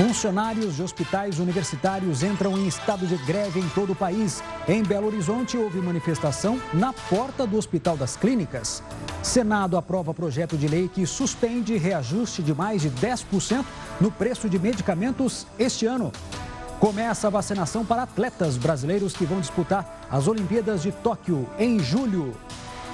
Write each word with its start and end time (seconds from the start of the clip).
Funcionários 0.00 0.76
de 0.76 0.82
hospitais 0.82 1.38
universitários 1.38 2.22
entram 2.22 2.56
em 2.56 2.66
estado 2.66 3.06
de 3.06 3.18
greve 3.18 3.60
em 3.60 3.68
todo 3.68 3.92
o 3.92 3.94
país. 3.94 4.42
Em 4.66 4.82
Belo 4.82 5.08
Horizonte, 5.08 5.58
houve 5.58 5.78
manifestação 5.78 6.58
na 6.72 6.90
porta 6.90 7.46
do 7.46 7.58
Hospital 7.58 7.98
das 7.98 8.16
Clínicas. 8.16 8.82
Senado 9.22 9.76
aprova 9.76 10.14
projeto 10.14 10.56
de 10.56 10.66
lei 10.66 10.88
que 10.88 11.04
suspende 11.04 11.76
reajuste 11.76 12.42
de 12.42 12.54
mais 12.54 12.80
de 12.80 12.90
10% 12.90 13.62
no 14.00 14.10
preço 14.10 14.48
de 14.48 14.58
medicamentos 14.58 15.46
este 15.58 15.84
ano. 15.84 16.10
Começa 16.78 17.26
a 17.26 17.30
vacinação 17.30 17.84
para 17.84 18.04
atletas 18.04 18.56
brasileiros 18.56 19.12
que 19.12 19.26
vão 19.26 19.38
disputar 19.38 20.08
as 20.10 20.26
Olimpíadas 20.26 20.80
de 20.80 20.92
Tóquio 20.92 21.46
em 21.58 21.78
julho. 21.78 22.34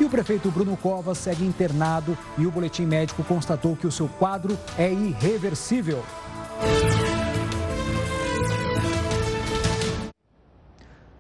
E 0.00 0.04
o 0.04 0.11
prefeito 0.11 0.50
Bruno 0.50 0.77
Covas 0.77 1.18
segue 1.18 1.46
internado 1.46 2.18
e 2.36 2.45
o 2.48 2.50
boletim 2.50 2.84
médico 2.84 3.23
constatou 3.23 3.77
que 3.77 3.86
o 3.86 3.93
seu 3.93 4.09
quadro 4.09 4.59
é 4.77 4.93
irreversível. 4.93 6.02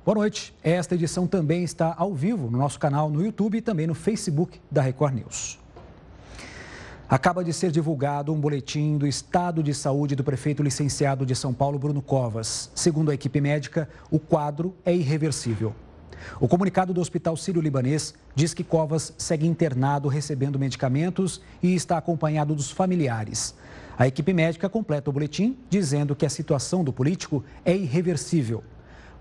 Boa 0.06 0.14
noite. 0.14 0.54
Esta 0.62 0.94
edição 0.94 1.26
também 1.26 1.64
está 1.64 1.92
ao 1.98 2.14
vivo 2.14 2.48
no 2.48 2.56
nosso 2.56 2.78
canal 2.78 3.10
no 3.10 3.24
YouTube 3.24 3.58
e 3.58 3.60
também 3.60 3.88
no 3.88 3.94
Facebook 3.94 4.60
da 4.70 4.80
Record 4.80 5.14
News. 5.14 5.58
Acaba 7.08 7.42
de 7.42 7.52
ser 7.52 7.72
divulgado 7.72 8.32
um 8.32 8.38
boletim 8.38 8.96
do 8.98 9.04
estado 9.04 9.64
de 9.64 9.74
saúde 9.74 10.14
do 10.14 10.22
prefeito 10.22 10.62
licenciado 10.62 11.26
de 11.26 11.34
São 11.34 11.52
Paulo, 11.52 11.76
Bruno 11.76 12.00
Covas. 12.00 12.70
Segundo 12.72 13.10
a 13.10 13.14
equipe 13.14 13.40
médica, 13.40 13.88
o 14.08 14.20
quadro 14.20 14.76
é 14.84 14.94
irreversível. 14.94 15.74
O 16.38 16.46
comunicado 16.46 16.94
do 16.94 17.00
Hospital 17.00 17.36
Sírio-Libanês 17.36 18.14
diz 18.32 18.54
que 18.54 18.62
Covas 18.62 19.12
segue 19.18 19.44
internado 19.44 20.08
recebendo 20.08 20.56
medicamentos 20.56 21.40
e 21.60 21.74
está 21.74 21.98
acompanhado 21.98 22.54
dos 22.54 22.70
familiares. 22.70 23.56
A 23.98 24.06
equipe 24.06 24.32
médica 24.32 24.68
completa 24.68 25.10
o 25.10 25.12
boletim 25.12 25.58
dizendo 25.68 26.14
que 26.14 26.24
a 26.24 26.30
situação 26.30 26.84
do 26.84 26.92
político 26.92 27.42
é 27.64 27.74
irreversível. 27.74 28.62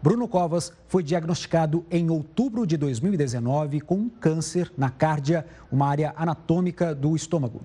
Bruno 0.06 0.28
Covas 0.28 0.72
foi 0.88 1.02
diagnosticado 1.02 1.84
em 1.90 2.12
outubro 2.12 2.68
de 2.68 2.78
2019 2.78 3.82
com 3.82 3.96
um 3.96 4.08
câncer 4.08 4.72
na 4.78 4.92
cárdia, 4.92 5.48
uma 5.72 5.88
área 5.88 6.14
anatômica 6.16 6.94
do 6.94 7.16
estômago. 7.16 7.62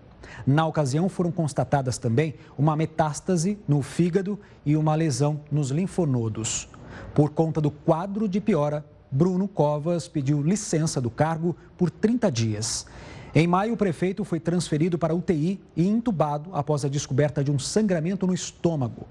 Na 0.46 0.66
ocasião, 0.66 1.06
foram 1.10 1.30
constatadas 1.30 1.98
também 1.98 2.34
uma 2.56 2.74
metástase 2.74 3.58
no 3.68 3.82
fígado 3.82 4.40
e 4.64 4.74
uma 4.74 4.94
lesão 4.94 5.42
nos 5.52 5.70
linfonodos. 5.70 6.66
Por 7.14 7.28
conta 7.28 7.60
do 7.60 7.70
quadro 7.70 8.26
de 8.26 8.40
piora, 8.40 8.86
Bruno 9.10 9.46
Covas 9.46 10.08
pediu 10.08 10.40
licença 10.40 10.98
do 10.98 11.10
cargo 11.10 11.54
por 11.76 11.90
30 11.90 12.32
dias. 12.32 12.86
Em 13.34 13.46
maio, 13.46 13.74
o 13.74 13.76
prefeito 13.76 14.24
foi 14.24 14.40
transferido 14.40 14.98
para 14.98 15.14
UTI 15.14 15.60
e 15.76 15.86
entubado 15.86 16.48
após 16.54 16.86
a 16.86 16.88
descoberta 16.88 17.44
de 17.44 17.50
um 17.50 17.58
sangramento 17.58 18.26
no 18.26 18.32
estômago. 18.32 19.06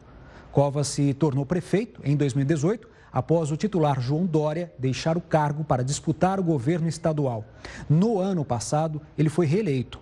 Covas 0.52 0.88
se 0.88 1.14
tornou 1.14 1.46
prefeito 1.46 2.02
em 2.04 2.18
2018, 2.18 2.98
após 3.12 3.52
o 3.52 3.58
titular 3.58 4.00
João 4.00 4.26
Dória 4.26 4.72
deixar 4.78 5.18
o 5.18 5.22
cargo 5.22 5.64
para 5.64 5.84
disputar 5.84 6.40
o 6.40 6.44
governo 6.44 6.88
estadual. 6.88 7.46
No 7.90 8.20
ano 8.20 8.46
passado, 8.46 9.02
ele 9.18 9.30
foi 9.30 9.46
reeleito. 9.46 10.00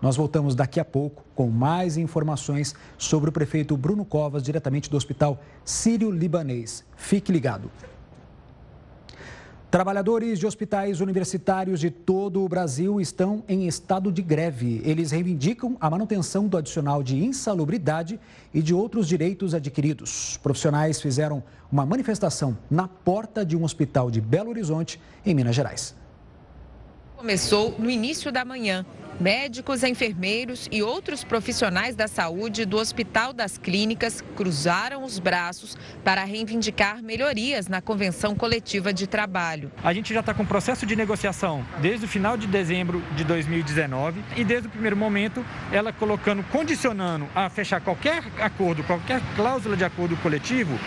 Nós 0.00 0.16
voltamos 0.16 0.54
daqui 0.54 0.80
a 0.80 0.84
pouco 0.84 1.24
com 1.34 1.50
mais 1.50 1.96
informações 1.96 2.74
sobre 2.96 3.28
o 3.28 3.32
prefeito 3.32 3.76
Bruno 3.76 4.04
Covas, 4.04 4.42
diretamente 4.42 4.88
do 4.88 4.96
Hospital 4.96 5.38
Sírio-Libanês. 5.64 6.84
Fique 6.96 7.30
ligado. 7.30 7.70
Trabalhadores 9.70 10.40
de 10.40 10.48
hospitais 10.48 11.00
universitários 11.00 11.78
de 11.78 11.92
todo 11.92 12.42
o 12.42 12.48
Brasil 12.48 13.00
estão 13.00 13.44
em 13.48 13.68
estado 13.68 14.10
de 14.10 14.20
greve. 14.20 14.82
Eles 14.84 15.12
reivindicam 15.12 15.76
a 15.80 15.88
manutenção 15.88 16.48
do 16.48 16.56
adicional 16.56 17.04
de 17.04 17.16
insalubridade 17.16 18.18
e 18.52 18.62
de 18.62 18.74
outros 18.74 19.06
direitos 19.06 19.54
adquiridos. 19.54 20.36
Profissionais 20.42 21.00
fizeram 21.00 21.40
uma 21.70 21.86
manifestação 21.86 22.58
na 22.68 22.88
porta 22.88 23.46
de 23.46 23.56
um 23.56 23.62
hospital 23.62 24.10
de 24.10 24.20
Belo 24.20 24.50
Horizonte, 24.50 25.00
em 25.24 25.36
Minas 25.36 25.54
Gerais. 25.54 25.94
Começou 27.16 27.76
no 27.78 27.88
início 27.88 28.32
da 28.32 28.44
manhã. 28.44 28.84
Médicos, 29.20 29.84
enfermeiros 29.84 30.66
e 30.72 30.82
outros 30.82 31.22
profissionais 31.22 31.94
da 31.94 32.08
saúde 32.08 32.64
do 32.64 32.78
Hospital 32.78 33.34
das 33.34 33.58
Clínicas 33.58 34.24
cruzaram 34.34 35.04
os 35.04 35.18
braços 35.18 35.76
para 36.02 36.24
reivindicar 36.24 37.02
melhorias 37.02 37.68
na 37.68 37.82
convenção 37.82 38.34
coletiva 38.34 38.94
de 38.94 39.06
trabalho. 39.06 39.70
A 39.84 39.92
gente 39.92 40.14
já 40.14 40.20
está 40.20 40.32
com 40.32 40.46
processo 40.46 40.86
de 40.86 40.96
negociação 40.96 41.62
desde 41.82 42.06
o 42.06 42.08
final 42.08 42.38
de 42.38 42.46
dezembro 42.46 43.02
de 43.14 43.22
2019 43.24 44.24
e 44.38 44.42
desde 44.42 44.68
o 44.68 44.70
primeiro 44.70 44.96
momento 44.96 45.44
ela 45.70 45.92
colocando, 45.92 46.42
condicionando 46.44 47.28
a 47.34 47.50
fechar 47.50 47.82
qualquer 47.82 48.24
acordo, 48.40 48.82
qualquer 48.84 49.20
cláusula 49.36 49.76
de 49.76 49.84
acordo 49.84 50.16
coletivo 50.16 50.78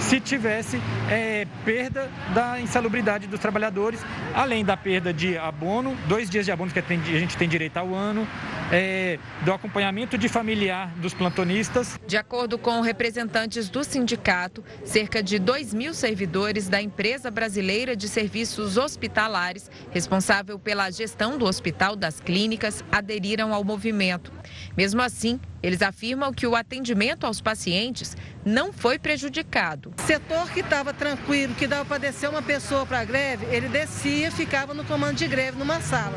se 0.00 0.18
tivesse 0.18 0.80
é, 1.10 1.46
perda 1.64 2.10
da 2.34 2.58
insalubridade 2.60 3.26
dos 3.26 3.38
trabalhadores, 3.38 4.00
além 4.34 4.64
da 4.64 4.76
perda 4.76 5.12
de 5.12 5.36
abono, 5.36 5.96
dois 6.08 6.28
dias 6.28 6.46
de 6.46 6.50
abono 6.50 6.70
que 6.70 6.78
a 6.78 7.18
gente 7.18 7.36
tem 7.36 7.48
direito 7.48 7.76
ao 7.80 7.94
ano, 7.94 8.26
é, 8.72 9.18
do 9.44 9.52
acompanhamento 9.52 10.16
de 10.16 10.28
familiar 10.28 10.94
dos 10.96 11.12
plantonistas. 11.12 11.98
De 12.06 12.16
acordo 12.16 12.56
com 12.56 12.80
representantes 12.80 13.68
do 13.68 13.82
sindicato, 13.82 14.62
cerca 14.84 15.22
de 15.22 15.38
2 15.38 15.74
mil 15.74 15.92
servidores 15.92 16.68
da 16.68 16.80
empresa 16.80 17.30
brasileira 17.30 17.96
de 17.96 18.08
serviços 18.08 18.76
hospitalares, 18.76 19.70
responsável 19.90 20.58
pela 20.58 20.90
gestão 20.90 21.36
do 21.36 21.44
Hospital 21.44 21.96
das 21.96 22.20
Clínicas, 22.20 22.84
aderiram 22.92 23.52
ao 23.52 23.64
movimento. 23.64 24.32
Mesmo 24.76 25.02
assim, 25.02 25.40
eles 25.62 25.82
afirmam 25.82 26.32
que 26.32 26.46
o 26.46 26.56
atendimento 26.56 27.26
aos 27.26 27.40
pacientes 27.40 28.16
não 28.44 28.72
foi 28.72 28.98
prejudicado. 28.98 29.92
Setor 30.06 30.50
que 30.50 30.60
estava 30.60 30.94
tranquilo, 30.94 31.54
que 31.54 31.66
dava 31.66 31.84
para 31.84 31.98
descer 31.98 32.28
uma 32.28 32.42
pessoa 32.42 32.86
para 32.86 33.00
a 33.00 33.04
greve, 33.04 33.46
ele 33.46 33.68
descia, 33.68 34.30
ficava 34.30 34.72
no 34.72 34.84
comando 34.84 35.16
de 35.16 35.26
greve 35.26 35.58
numa 35.58 35.80
sala. 35.80 36.16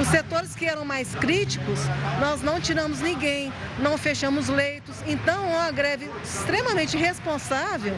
Os 0.00 0.08
setores 0.08 0.54
que 0.54 0.66
eram 0.66 0.84
mais 0.84 1.14
críticos, 1.14 1.80
nós 2.20 2.42
não 2.42 2.60
tiramos 2.60 3.00
ninguém, 3.00 3.52
não 3.80 3.98
fechamos 3.98 4.48
leitos. 4.48 4.96
Então, 5.06 5.44
é 5.44 5.56
uma 5.56 5.70
greve 5.72 6.08
extremamente 6.22 6.96
responsável, 6.96 7.96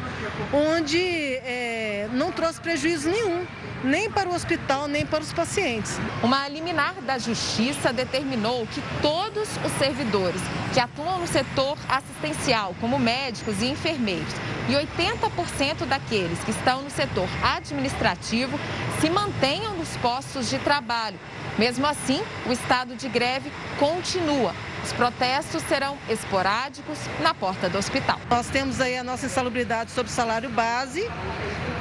onde 0.52 0.98
é, 0.98 2.08
não 2.12 2.32
trouxe 2.32 2.60
prejuízo 2.60 3.10
nenhum 3.10 3.46
nem 3.84 4.10
para 4.10 4.28
o 4.28 4.34
hospital, 4.34 4.86
nem 4.86 5.04
para 5.04 5.22
os 5.22 5.32
pacientes. 5.32 5.98
Uma 6.22 6.48
liminar 6.48 6.94
da 7.02 7.18
Justiça 7.18 7.92
determinou 7.92 8.66
que 8.66 8.82
todos 9.00 9.48
os 9.64 9.72
servidores 9.78 10.40
que 10.72 10.80
atuam 10.80 11.18
no 11.18 11.26
setor 11.26 11.76
assistencial, 11.88 12.74
como 12.80 12.98
médicos 12.98 13.60
e 13.60 13.66
enfermeiros, 13.66 14.32
e 14.68 14.72
80% 14.72 15.84
daqueles 15.86 16.38
que 16.44 16.50
estão 16.50 16.82
no 16.82 16.90
setor 16.90 17.28
administrativo 17.42 18.58
se 19.00 19.10
mantenham 19.10 19.76
nos 19.76 19.96
postos 19.98 20.48
de 20.48 20.58
trabalho. 20.58 21.18
Mesmo 21.58 21.86
assim, 21.86 22.22
o 22.46 22.52
estado 22.52 22.96
de 22.96 23.08
greve 23.08 23.52
continua. 23.78 24.54
Os 24.84 24.92
protestos 24.92 25.62
serão 25.62 25.96
esporádicos 26.08 26.98
na 27.20 27.32
porta 27.32 27.68
do 27.68 27.78
hospital. 27.78 28.20
Nós 28.28 28.48
temos 28.48 28.80
aí 28.80 28.96
a 28.96 29.04
nossa 29.04 29.26
insalubridade 29.26 29.90
sobre 29.90 30.10
salário 30.10 30.50
base 30.50 31.08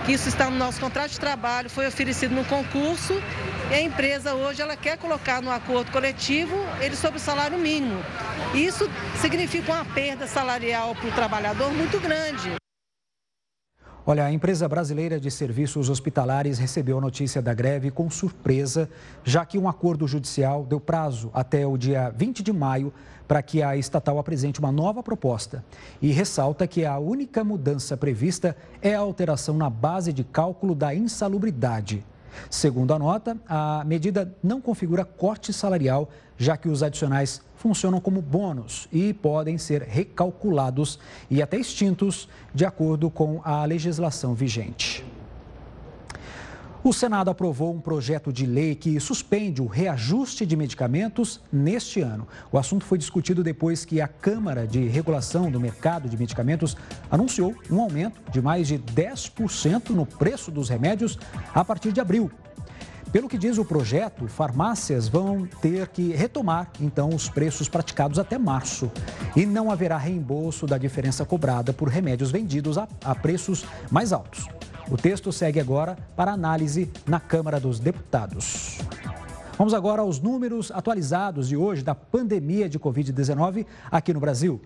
que 0.05 0.13
isso 0.13 0.27
está 0.27 0.49
no 0.49 0.57
nosso 0.57 0.79
contrato 0.79 1.11
de 1.11 1.19
trabalho, 1.19 1.69
foi 1.69 1.87
oferecido 1.87 2.33
no 2.33 2.43
concurso 2.45 3.13
e 3.69 3.73
a 3.73 3.81
empresa 3.81 4.33
hoje 4.33 4.61
ela 4.61 4.75
quer 4.75 4.97
colocar 4.97 5.41
no 5.41 5.51
acordo 5.51 5.91
coletivo 5.91 6.55
ele 6.79 6.95
sobre 6.95 7.17
o 7.17 7.21
salário 7.21 7.57
mínimo. 7.57 8.03
Isso 8.53 8.89
significa 9.19 9.71
uma 9.71 9.85
perda 9.85 10.27
salarial 10.27 10.95
para 10.95 11.07
o 11.07 11.11
trabalhador 11.11 11.71
muito 11.71 11.99
grande. 11.99 12.60
Olha, 14.03 14.25
a 14.25 14.31
empresa 14.31 14.67
brasileira 14.67 15.19
de 15.19 15.29
serviços 15.29 15.87
hospitalares 15.87 16.57
recebeu 16.57 16.97
a 16.97 17.01
notícia 17.01 17.39
da 17.39 17.53
greve 17.53 17.91
com 17.91 18.09
surpresa, 18.09 18.89
já 19.23 19.45
que 19.45 19.59
um 19.59 19.69
acordo 19.69 20.07
judicial 20.07 20.65
deu 20.65 20.79
prazo 20.79 21.29
até 21.31 21.67
o 21.67 21.77
dia 21.77 22.09
20 22.09 22.41
de 22.41 22.51
maio 22.51 22.91
para 23.27 23.43
que 23.43 23.61
a 23.61 23.77
estatal 23.77 24.17
apresente 24.17 24.59
uma 24.59 24.71
nova 24.71 25.03
proposta. 25.03 25.63
E 26.01 26.11
ressalta 26.11 26.65
que 26.65 26.83
a 26.83 26.97
única 26.97 27.43
mudança 27.43 27.95
prevista 27.95 28.57
é 28.81 28.95
a 28.95 28.99
alteração 28.99 29.55
na 29.55 29.69
base 29.69 30.11
de 30.11 30.23
cálculo 30.23 30.73
da 30.73 30.95
insalubridade. 30.95 32.03
Segundo 32.49 32.93
a 32.93 32.99
nota, 32.99 33.37
a 33.47 33.83
medida 33.85 34.33
não 34.43 34.61
configura 34.61 35.05
corte 35.05 35.51
salarial, 35.51 36.09
já 36.37 36.57
que 36.57 36.69
os 36.69 36.81
adicionais 36.81 37.41
funcionam 37.55 38.01
como 38.01 38.21
bônus 38.21 38.87
e 38.91 39.13
podem 39.13 39.57
ser 39.57 39.83
recalculados 39.83 40.99
e 41.29 41.41
até 41.41 41.57
extintos 41.57 42.27
de 42.53 42.65
acordo 42.65 43.09
com 43.09 43.41
a 43.43 43.63
legislação 43.65 44.33
vigente. 44.33 45.05
O 46.83 46.91
Senado 46.91 47.29
aprovou 47.29 47.71
um 47.71 47.79
projeto 47.79 48.33
de 48.33 48.43
lei 48.43 48.73
que 48.73 48.99
suspende 48.99 49.61
o 49.61 49.67
reajuste 49.67 50.47
de 50.47 50.55
medicamentos 50.55 51.39
neste 51.53 52.01
ano. 52.01 52.27
O 52.51 52.57
assunto 52.57 52.85
foi 52.85 52.97
discutido 52.97 53.43
depois 53.43 53.85
que 53.85 54.01
a 54.01 54.07
Câmara 54.07 54.65
de 54.65 54.87
Regulação 54.87 55.51
do 55.51 55.59
Mercado 55.59 56.09
de 56.09 56.17
Medicamentos 56.17 56.75
anunciou 57.11 57.53
um 57.69 57.79
aumento 57.79 58.19
de 58.31 58.41
mais 58.41 58.67
de 58.67 58.79
10% 58.79 59.91
no 59.91 60.07
preço 60.07 60.49
dos 60.49 60.69
remédios 60.69 61.19
a 61.53 61.63
partir 61.63 61.91
de 61.91 62.01
abril. 62.01 62.31
Pelo 63.11 63.29
que 63.29 63.37
diz 63.37 63.59
o 63.59 63.65
projeto, 63.65 64.27
farmácias 64.27 65.07
vão 65.07 65.45
ter 65.61 65.87
que 65.89 66.13
retomar 66.13 66.71
então 66.79 67.09
os 67.09 67.29
preços 67.29 67.69
praticados 67.69 68.17
até 68.17 68.39
março 68.39 68.91
e 69.35 69.45
não 69.45 69.69
haverá 69.69 69.97
reembolso 69.97 70.65
da 70.65 70.79
diferença 70.79 71.23
cobrada 71.25 71.71
por 71.73 71.89
remédios 71.89 72.31
vendidos 72.31 72.79
a, 72.79 72.87
a 73.05 73.13
preços 73.13 73.65
mais 73.91 74.11
altos. 74.11 74.47
O 74.91 74.97
texto 74.97 75.31
segue 75.31 75.57
agora 75.57 75.97
para 76.17 76.33
análise 76.33 76.91
na 77.07 77.17
Câmara 77.17 77.61
dos 77.61 77.79
Deputados. 77.79 78.79
Vamos 79.57 79.73
agora 79.73 80.01
aos 80.01 80.19
números 80.19 80.69
atualizados 80.69 81.47
de 81.47 81.55
hoje 81.55 81.81
da 81.81 81.95
pandemia 81.95 82.67
de 82.67 82.77
Covid-19 82.77 83.65
aqui 83.89 84.13
no 84.13 84.19
Brasil. 84.19 84.59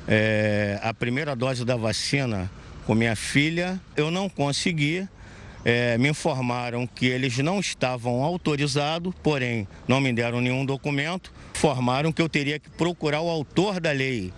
é, 0.07 0.79
a 0.85 0.95
primeira 0.95 1.35
dose 1.35 1.65
da 1.65 1.75
vacina 1.75 2.49
com 2.87 2.95
minha 2.95 3.17
filha. 3.17 3.81
Eu 3.97 4.09
não 4.09 4.29
consegui 4.29 5.09
é, 5.65 5.97
me 5.99 6.09
informaram 6.09 6.87
que 6.87 7.07
eles 7.07 7.39
não 7.39 7.61
estavam 7.61 8.23
autorizados, 8.23 9.15
porém 9.23 9.67
não 9.87 10.01
me 10.01 10.13
deram 10.13 10.41
nenhum 10.41 10.65
documento. 10.65 11.33
Informaram 11.55 12.13
que 12.13 12.21
eu 12.21 12.29
teria 12.29 12.59
que 12.59 12.71
procurar 12.71 13.21
o 13.21 13.29
autor 13.29 13.81
da 13.81 13.93
lei. 13.93 14.33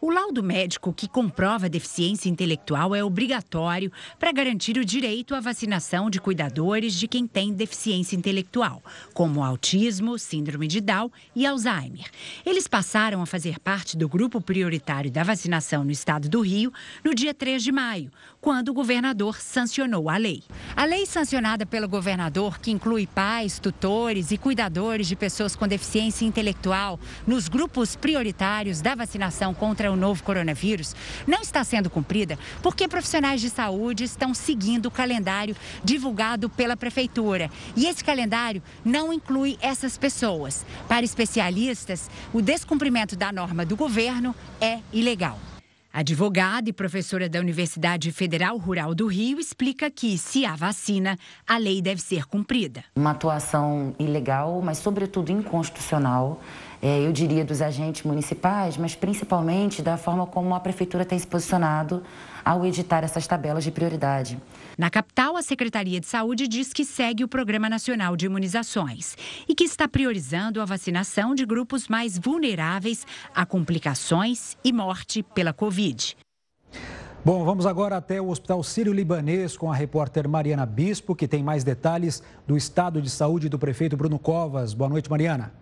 O 0.00 0.10
laudo 0.10 0.44
médico 0.44 0.92
que 0.92 1.08
comprova 1.08 1.68
deficiência 1.68 2.28
intelectual 2.28 2.94
é 2.94 3.02
obrigatório 3.02 3.90
para 4.16 4.30
garantir 4.30 4.78
o 4.78 4.84
direito 4.84 5.34
à 5.34 5.40
vacinação 5.40 6.08
de 6.08 6.20
cuidadores 6.20 6.94
de 6.94 7.08
quem 7.08 7.26
tem 7.26 7.52
deficiência 7.52 8.14
intelectual, 8.14 8.80
como 9.12 9.42
autismo, 9.42 10.16
síndrome 10.16 10.68
de 10.68 10.80
Down 10.80 11.10
e 11.34 11.44
Alzheimer. 11.44 12.08
Eles 12.46 12.68
passaram 12.68 13.20
a 13.20 13.26
fazer 13.26 13.58
parte 13.58 13.96
do 13.96 14.08
grupo 14.08 14.40
prioritário 14.40 15.10
da 15.10 15.24
vacinação 15.24 15.82
no 15.82 15.90
estado 15.90 16.28
do 16.28 16.42
Rio 16.42 16.72
no 17.04 17.12
dia 17.12 17.34
3 17.34 17.60
de 17.60 17.72
maio, 17.72 18.12
quando 18.40 18.68
o 18.68 18.74
governador 18.74 19.40
sancionou 19.40 20.08
a 20.08 20.16
lei. 20.16 20.42
A 20.76 20.84
lei 20.84 21.06
sancionada 21.06 21.66
pelo 21.66 21.88
governador, 21.88 22.58
que 22.58 22.70
inclui 22.70 23.06
pais, 23.06 23.58
tutores 23.58 24.30
e 24.30 24.38
cuidadores 24.38 25.08
de 25.08 25.16
pessoas 25.16 25.56
com 25.56 25.66
deficiência 25.66 26.24
intelectual 26.24 26.98
nos 27.26 27.48
grupos 27.48 27.96
prioritários 27.96 28.80
da 28.80 28.94
vacinação 28.94 29.52
contra 29.52 29.90
o 29.90 29.96
novo 29.96 30.22
coronavírus, 30.22 30.94
não 31.26 31.42
está 31.42 31.64
sendo 31.64 31.90
cumprida 31.90 32.38
porque 32.62 32.88
profissionais 32.88 33.40
de 33.40 33.50
saúde 33.50 34.04
estão 34.04 34.32
seguindo 34.32 34.86
o 34.86 34.90
calendário 34.90 35.56
divulgado 35.82 36.48
pela 36.48 36.76
prefeitura. 36.76 37.50
E 37.76 37.86
esse 37.86 38.04
calendário 38.04 38.62
não 38.84 39.12
inclui 39.12 39.58
essas 39.60 39.98
pessoas. 39.98 40.64
Para 40.88 41.04
especialistas, 41.04 42.08
o 42.32 42.40
descumprimento 42.40 43.16
da 43.16 43.32
norma 43.32 43.64
do 43.64 43.76
governo 43.76 44.34
é 44.60 44.80
ilegal. 44.92 45.38
Advogada 45.98 46.70
e 46.70 46.72
professora 46.72 47.28
da 47.28 47.40
Universidade 47.40 48.12
Federal 48.12 48.56
Rural 48.56 48.94
do 48.94 49.08
Rio 49.08 49.40
explica 49.40 49.90
que, 49.90 50.16
se 50.16 50.46
há 50.46 50.54
vacina, 50.54 51.18
a 51.44 51.58
lei 51.58 51.82
deve 51.82 52.00
ser 52.00 52.24
cumprida. 52.24 52.84
Uma 52.94 53.10
atuação 53.10 53.92
ilegal, 53.98 54.62
mas, 54.62 54.78
sobretudo, 54.78 55.32
inconstitucional 55.32 56.40
é, 56.80 57.04
eu 57.04 57.12
diria, 57.12 57.44
dos 57.44 57.60
agentes 57.60 58.04
municipais, 58.04 58.76
mas 58.76 58.94
principalmente 58.94 59.82
da 59.82 59.96
forma 59.96 60.24
como 60.26 60.54
a 60.54 60.60
prefeitura 60.60 61.04
tem 61.04 61.18
se 61.18 61.26
posicionado 61.26 62.02
ao 62.44 62.64
editar 62.64 63.02
essas 63.02 63.26
tabelas 63.26 63.64
de 63.64 63.72
prioridade. 63.72 64.38
Na 64.78 64.88
capital, 64.88 65.36
a 65.36 65.42
Secretaria 65.42 65.98
de 65.98 66.06
Saúde 66.06 66.46
diz 66.46 66.72
que 66.72 66.84
segue 66.84 67.24
o 67.24 67.28
Programa 67.28 67.68
Nacional 67.68 68.16
de 68.16 68.26
Imunizações 68.26 69.16
e 69.48 69.52
que 69.52 69.64
está 69.64 69.88
priorizando 69.88 70.62
a 70.62 70.64
vacinação 70.64 71.34
de 71.34 71.44
grupos 71.44 71.88
mais 71.88 72.16
vulneráveis 72.16 73.04
a 73.34 73.44
complicações 73.44 74.56
e 74.62 74.72
morte 74.72 75.20
pela 75.34 75.52
Covid. 75.52 76.16
Bom, 77.24 77.44
vamos 77.44 77.66
agora 77.66 77.96
até 77.96 78.20
o 78.20 78.28
Hospital 78.28 78.62
Sírio-Libanês 78.62 79.56
com 79.56 79.68
a 79.68 79.74
repórter 79.74 80.28
Mariana 80.28 80.64
Bispo, 80.64 81.16
que 81.16 81.26
tem 81.26 81.42
mais 81.42 81.64
detalhes 81.64 82.22
do 82.46 82.56
estado 82.56 83.02
de 83.02 83.10
saúde 83.10 83.48
do 83.48 83.58
prefeito 83.58 83.96
Bruno 83.96 84.16
Covas. 84.16 84.74
Boa 84.74 84.88
noite, 84.88 85.10
Mariana. 85.10 85.52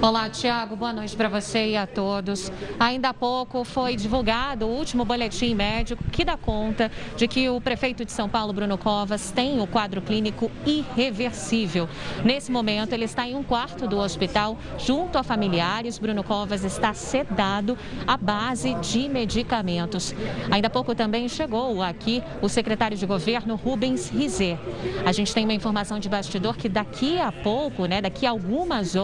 Olá, 0.00 0.30
Tiago. 0.30 0.76
Boa 0.76 0.92
noite 0.92 1.16
para 1.16 1.28
você 1.28 1.70
e 1.70 1.76
a 1.76 1.84
todos. 1.84 2.52
Ainda 2.78 3.08
há 3.08 3.14
pouco 3.14 3.64
foi 3.64 3.96
divulgado 3.96 4.64
o 4.64 4.68
último 4.68 5.04
boletim 5.04 5.56
médico 5.56 6.04
que 6.04 6.24
dá 6.24 6.36
conta 6.36 6.88
de 7.16 7.26
que 7.26 7.48
o 7.50 7.60
prefeito 7.60 8.04
de 8.04 8.12
São 8.12 8.28
Paulo, 8.28 8.52
Bruno 8.52 8.78
Covas, 8.78 9.32
tem 9.32 9.60
o 9.60 9.66
quadro 9.66 10.00
clínico 10.00 10.52
irreversível. 10.64 11.88
Nesse 12.24 12.52
momento, 12.52 12.92
ele 12.92 13.06
está 13.06 13.26
em 13.26 13.34
um 13.34 13.42
quarto 13.42 13.88
do 13.88 13.98
hospital 13.98 14.56
junto 14.78 15.18
a 15.18 15.24
familiares. 15.24 15.98
Bruno 15.98 16.22
Covas 16.22 16.62
está 16.62 16.94
sedado 16.94 17.76
à 18.06 18.16
base 18.16 18.74
de 18.74 19.08
medicamentos. 19.08 20.14
Ainda 20.48 20.68
há 20.68 20.70
pouco 20.70 20.94
também 20.94 21.28
chegou 21.28 21.82
aqui 21.82 22.22
o 22.40 22.48
secretário 22.48 22.96
de 22.96 23.04
governo, 23.04 23.56
Rubens 23.56 24.08
Rizet. 24.10 24.60
A 25.04 25.10
gente 25.10 25.34
tem 25.34 25.42
uma 25.42 25.54
informação 25.54 25.98
de 25.98 26.08
bastidor 26.08 26.56
que 26.56 26.68
daqui 26.68 27.18
a 27.18 27.32
pouco, 27.32 27.86
né, 27.86 28.00
daqui 28.00 28.24
a 28.24 28.30
algumas 28.30 28.94
horas, 28.94 28.97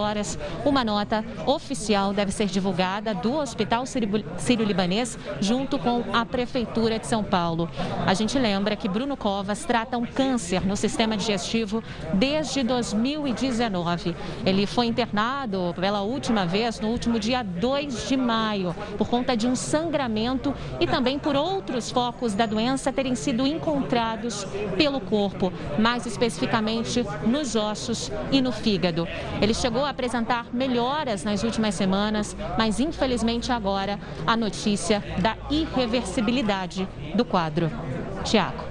uma 0.65 0.85
nota 0.85 1.25
oficial 1.47 2.13
deve 2.13 2.33
ser 2.33 2.47
divulgada 2.47 3.15
do 3.15 3.37
Hospital 3.37 3.85
Sírio-Libanês 3.87 5.19
junto 5.41 5.79
com 5.79 6.05
a 6.13 6.25
Prefeitura 6.25 6.99
de 6.99 7.07
São 7.07 7.23
Paulo. 7.23 7.69
A 8.07 8.15
gente 8.15 8.39
lembra 8.39 8.77
que 8.77 8.89
Bruno 8.89 9.17
Covas 9.17 9.65
trata 9.65 9.97
um 9.97 10.05
câncer 10.05 10.67
no 10.67 10.77
sistema 10.77 11.17
digestivo 11.17 11.83
desde 12.15 12.63
2019. 12.63 14.17
Ele 14.45 14.67
foi 14.67 14.87
internado 14.87 15.75
pela 15.79 16.03
última 16.03 16.45
vez 16.45 16.81
no 16.81 16.89
último 16.89 17.19
dia 17.19 17.43
2 17.43 18.09
de 18.09 18.17
maio 18.17 18.75
por 18.99 19.09
conta 19.09 19.37
de 19.37 19.47
um 19.47 19.55
sangramento 19.55 20.55
e 20.81 20.87
também 20.87 21.19
por 21.19 21.37
outros 21.37 21.91
focos 21.91 22.35
da 22.35 22.47
doença 22.47 22.93
terem 22.93 23.15
sido 23.15 23.47
encontrados 23.47 24.47
pelo 24.77 25.01
corpo, 25.01 25.53
mais 25.79 26.07
especificamente 26.07 27.05
nos 27.27 27.55
ossos 27.55 28.11
e 28.33 28.41
no 28.41 28.53
fígado. 28.53 29.07
Ele 29.41 29.55
chegou 29.55 29.84
a 29.85 29.91
apresentar 29.91 30.47
melhoras 30.53 31.25
nas 31.25 31.43
últimas 31.43 31.75
semanas, 31.75 32.37
mas 32.59 32.81
infelizmente 32.81 33.53
agora 33.53 33.99
a 34.27 34.37
notícia 34.37 35.03
da 35.21 35.37
irreversibilidade 35.51 36.89
do 37.15 37.25
quadro. 37.25 37.71
Tiago. 38.25 38.65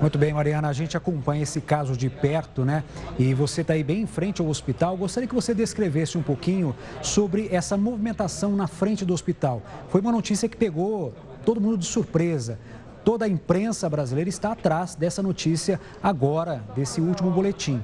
Muito 0.00 0.16
bem, 0.16 0.32
Mariana, 0.32 0.68
a 0.68 0.72
gente 0.72 0.96
acompanha 0.96 1.42
esse 1.42 1.60
caso 1.60 1.96
de 1.96 2.08
perto, 2.08 2.64
né? 2.64 2.82
E 3.18 3.34
você 3.34 3.60
está 3.60 3.74
aí 3.74 3.84
bem 3.84 4.02
em 4.02 4.06
frente 4.06 4.40
ao 4.40 4.48
hospital. 4.48 4.96
Gostaria 4.96 5.28
que 5.28 5.34
você 5.34 5.54
descrevesse 5.54 6.16
um 6.16 6.22
pouquinho 6.22 6.74
sobre 7.02 7.48
essa 7.52 7.76
movimentação 7.76 8.56
na 8.56 8.66
frente 8.66 9.04
do 9.04 9.12
hospital. 9.12 9.62
Foi 9.88 10.00
uma 10.00 10.12
notícia 10.12 10.48
que 10.48 10.56
pegou 10.56 11.12
todo 11.44 11.60
mundo 11.60 11.76
de 11.76 11.86
surpresa. 11.86 12.58
Toda 13.04 13.24
a 13.24 13.28
imprensa 13.28 13.88
brasileira 13.88 14.28
está 14.28 14.52
atrás 14.52 14.94
dessa 14.94 15.22
notícia 15.22 15.80
agora, 16.02 16.62
desse 16.74 17.00
último 17.00 17.30
boletim. 17.30 17.82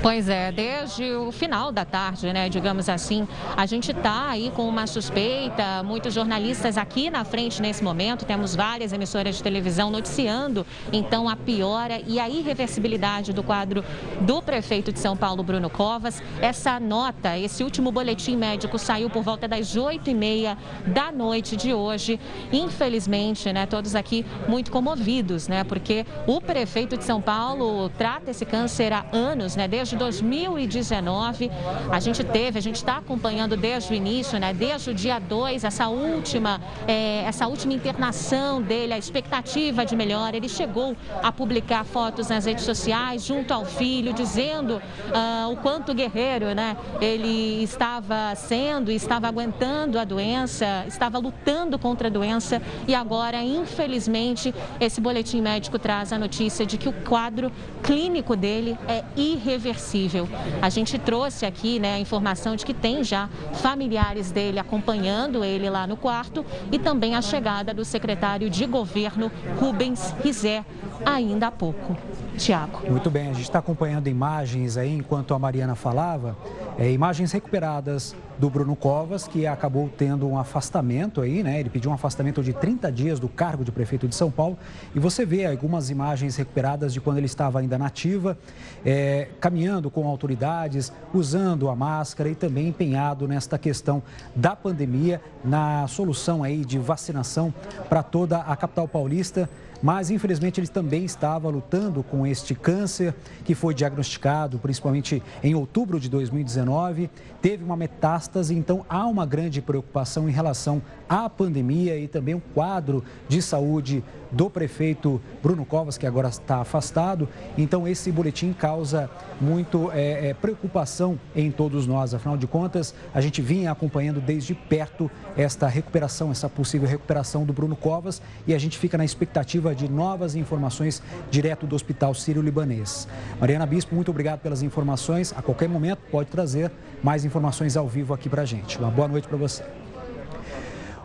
Pois 0.00 0.28
é, 0.30 0.50
desde 0.50 1.12
o 1.12 1.30
final 1.30 1.70
da 1.70 1.84
tarde, 1.84 2.32
né, 2.32 2.48
digamos 2.48 2.88
assim, 2.88 3.28
a 3.54 3.66
gente 3.66 3.90
está 3.90 4.30
aí 4.30 4.50
com 4.54 4.66
uma 4.66 4.86
suspeita, 4.86 5.82
muitos 5.82 6.14
jornalistas 6.14 6.78
aqui 6.78 7.10
na 7.10 7.22
frente 7.22 7.60
nesse 7.60 7.84
momento, 7.84 8.24
temos 8.24 8.56
várias 8.56 8.94
emissoras 8.94 9.36
de 9.36 9.42
televisão 9.42 9.90
noticiando, 9.90 10.66
então, 10.90 11.28
a 11.28 11.36
piora 11.36 12.00
e 12.06 12.18
a 12.18 12.28
irreversibilidade 12.28 13.32
do 13.34 13.42
quadro 13.42 13.84
do 14.22 14.40
prefeito 14.40 14.90
de 14.90 14.98
São 14.98 15.14
Paulo, 15.16 15.42
Bruno 15.42 15.68
Covas. 15.68 16.22
Essa 16.40 16.80
nota, 16.80 17.38
esse 17.38 17.62
último 17.62 17.92
boletim 17.92 18.36
médico 18.36 18.78
saiu 18.78 19.10
por 19.10 19.22
volta 19.22 19.46
das 19.46 19.76
oito 19.76 20.08
e 20.08 20.14
meia 20.14 20.56
da 20.86 21.12
noite 21.12 21.56
de 21.56 21.74
hoje. 21.74 22.18
Infelizmente, 22.52 23.52
né, 23.52 23.66
todos 23.66 23.94
aqui 23.94 24.24
muito 24.48 24.70
comovidos, 24.70 25.46
né, 25.46 25.62
porque 25.62 26.06
o 26.26 26.40
prefeito 26.40 26.96
de 26.96 27.04
São 27.04 27.20
Paulo 27.20 27.33
Paulo 27.34 27.88
trata 27.98 28.30
esse 28.30 28.46
câncer 28.46 28.92
há 28.92 29.04
anos, 29.12 29.56
né? 29.56 29.66
Desde 29.66 29.96
2019. 29.96 31.50
A 31.90 31.98
gente 31.98 32.22
teve, 32.22 32.60
a 32.60 32.62
gente 32.62 32.76
está 32.76 32.98
acompanhando 32.98 33.56
desde 33.56 33.92
o 33.92 33.96
início, 33.96 34.38
né? 34.38 34.54
Desde 34.54 34.90
o 34.90 34.94
dia 34.94 35.18
2, 35.18 35.64
essa 35.64 35.88
última, 35.88 36.60
é, 36.86 37.24
essa 37.26 37.48
última 37.48 37.72
internação 37.72 38.62
dele, 38.62 38.92
a 38.92 38.98
expectativa 38.98 39.84
de 39.84 39.96
melhora. 39.96 40.36
Ele 40.36 40.48
chegou 40.48 40.96
a 41.20 41.32
publicar 41.32 41.84
fotos 41.84 42.28
nas 42.28 42.44
redes 42.44 42.62
sociais 42.62 43.24
junto 43.24 43.52
ao 43.52 43.64
filho, 43.64 44.12
dizendo 44.12 44.76
uh, 44.76 45.50
o 45.50 45.56
quanto 45.56 45.92
guerreiro, 45.92 46.54
né? 46.54 46.76
Ele 47.00 47.64
estava 47.64 48.32
sendo, 48.36 48.92
estava 48.92 49.26
aguentando 49.26 49.98
a 49.98 50.04
doença, 50.04 50.84
estava 50.86 51.18
lutando 51.18 51.80
contra 51.80 52.06
a 52.06 52.10
doença 52.12 52.62
e 52.86 52.94
agora, 52.94 53.42
infelizmente, 53.42 54.54
esse 54.78 55.00
boletim 55.00 55.40
médico 55.40 55.80
traz 55.80 56.12
a 56.12 56.18
notícia 56.18 56.64
de 56.64 56.78
que 56.78 56.88
o 56.88 56.92
quadro 56.92 57.23
quadro 57.24 57.50
clínico 57.82 58.36
dele 58.36 58.76
é 58.86 59.02
irreversível. 59.16 60.28
A 60.60 60.68
gente 60.68 60.98
trouxe 60.98 61.46
aqui 61.46 61.78
né, 61.78 61.94
a 61.94 61.98
informação 61.98 62.54
de 62.54 62.66
que 62.66 62.74
tem 62.74 63.02
já 63.02 63.30
familiares 63.54 64.30
dele 64.30 64.58
acompanhando 64.58 65.42
ele 65.42 65.70
lá 65.70 65.86
no 65.86 65.96
quarto 65.96 66.44
e 66.70 66.78
também 66.78 67.14
a 67.14 67.22
chegada 67.22 67.72
do 67.72 67.82
secretário 67.82 68.50
de 68.50 68.66
governo 68.66 69.32
Rubens 69.58 70.14
Rizé 70.22 70.66
ainda 71.06 71.46
há 71.46 71.50
pouco. 71.50 71.96
Tiago. 72.36 72.80
Muito 72.90 73.10
bem, 73.10 73.28
a 73.28 73.32
gente 73.32 73.44
está 73.44 73.60
acompanhando 73.60 74.08
imagens 74.08 74.76
aí 74.76 74.92
enquanto 74.92 75.34
a 75.34 75.38
Mariana 75.38 75.74
falava, 75.74 76.36
é, 76.78 76.90
imagens 76.90 77.30
recuperadas 77.32 78.14
do 78.38 78.50
Bruno 78.50 78.74
Covas, 78.74 79.28
que 79.28 79.46
acabou 79.46 79.88
tendo 79.96 80.26
um 80.26 80.38
afastamento 80.38 81.20
aí, 81.20 81.42
né? 81.42 81.60
Ele 81.60 81.70
pediu 81.70 81.90
um 81.90 81.94
afastamento 81.94 82.42
de 82.42 82.52
30 82.52 82.90
dias 82.90 83.20
do 83.20 83.28
cargo 83.28 83.64
de 83.64 83.70
prefeito 83.70 84.08
de 84.08 84.14
São 84.14 84.30
Paulo. 84.30 84.58
E 84.94 84.98
você 84.98 85.24
vê 85.24 85.46
algumas 85.46 85.90
imagens 85.90 86.36
recuperadas 86.36 86.92
de 86.92 87.00
quando 87.00 87.18
ele 87.18 87.26
estava 87.26 87.60
ainda 87.60 87.78
nativa, 87.78 88.36
é, 88.84 89.28
caminhando 89.40 89.90
com 89.90 90.06
autoridades, 90.08 90.92
usando 91.12 91.68
a 91.68 91.76
máscara 91.76 92.28
e 92.28 92.34
também 92.34 92.68
empenhado 92.68 93.28
nesta 93.28 93.56
questão 93.56 94.02
da 94.34 94.56
pandemia, 94.56 95.20
na 95.44 95.86
solução 95.86 96.42
aí 96.42 96.64
de 96.64 96.78
vacinação 96.78 97.54
para 97.88 98.02
toda 98.02 98.38
a 98.38 98.56
capital 98.56 98.88
paulista 98.88 99.48
mas 99.84 100.08
infelizmente 100.08 100.58
ele 100.58 100.66
também 100.66 101.04
estava 101.04 101.50
lutando 101.50 102.02
com 102.02 102.26
este 102.26 102.54
câncer 102.54 103.14
que 103.44 103.54
foi 103.54 103.74
diagnosticado 103.74 104.58
principalmente 104.58 105.22
em 105.42 105.54
outubro 105.54 106.00
de 106.00 106.08
2019, 106.08 107.10
teve 107.42 107.62
uma 107.62 107.76
metástase, 107.76 108.54
então 108.54 108.86
há 108.88 109.06
uma 109.06 109.26
grande 109.26 109.60
preocupação 109.60 110.26
em 110.26 110.32
relação 110.32 110.80
à 111.06 111.28
pandemia 111.28 111.98
e 111.98 112.08
também 112.08 112.34
o 112.34 112.40
quadro 112.40 113.04
de 113.28 113.42
saúde 113.42 114.02
do 114.34 114.50
prefeito 114.50 115.20
Bruno 115.42 115.64
Covas, 115.64 115.96
que 115.96 116.06
agora 116.06 116.28
está 116.28 116.56
afastado. 116.56 117.28
Então, 117.56 117.86
esse 117.86 118.10
boletim 118.10 118.52
causa 118.52 119.08
muito 119.40 119.90
é, 119.92 120.30
é, 120.30 120.34
preocupação 120.34 121.18
em 121.36 121.50
todos 121.50 121.86
nós. 121.86 122.14
Afinal 122.14 122.36
de 122.36 122.46
contas, 122.46 122.94
a 123.14 123.20
gente 123.20 123.40
vinha 123.40 123.70
acompanhando 123.70 124.20
desde 124.20 124.54
perto 124.54 125.10
esta 125.36 125.68
recuperação, 125.68 126.30
essa 126.30 126.48
possível 126.48 126.88
recuperação 126.88 127.44
do 127.44 127.52
Bruno 127.52 127.76
Covas 127.76 128.20
e 128.46 128.54
a 128.54 128.58
gente 128.58 128.76
fica 128.76 128.98
na 128.98 129.04
expectativa 129.04 129.73
de 129.74 129.90
novas 129.90 130.34
informações 130.34 131.02
direto 131.30 131.66
do 131.66 131.74
Hospital 131.74 132.14
Sírio-Libanês. 132.14 133.08
Mariana 133.40 133.66
Bispo, 133.66 133.94
muito 133.94 134.10
obrigado 134.10 134.40
pelas 134.40 134.62
informações. 134.62 135.32
A 135.36 135.42
qualquer 135.42 135.68
momento 135.68 136.00
pode 136.10 136.30
trazer 136.30 136.70
mais 137.02 137.24
informações 137.24 137.76
ao 137.76 137.88
vivo 137.88 138.14
aqui 138.14 138.28
para 138.28 138.42
a 138.42 138.44
gente. 138.44 138.78
Uma 138.78 138.90
boa 138.90 139.08
noite 139.08 139.28
para 139.28 139.36
você. 139.36 139.64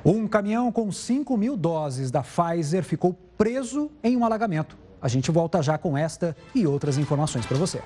Um 0.04 0.28
caminhão 0.28 0.72
com 0.72 0.92
5 0.92 1.36
mil 1.36 1.58
doses 1.58 2.10
da 2.10 2.24
Pfizer 2.24 2.84
ficou 2.84 3.14
preso 3.38 3.92
em 4.04 4.16
um 4.16 4.24
alagamento. 4.24 4.78
A 5.02 5.08
gente 5.08 5.32
volta 5.32 5.62
já 5.62 5.78
com 5.78 5.98
esta 5.98 6.36
e 6.54 6.68
outras 6.68 6.98
informações 6.98 7.46
para 7.46 7.58
você. 7.58 7.82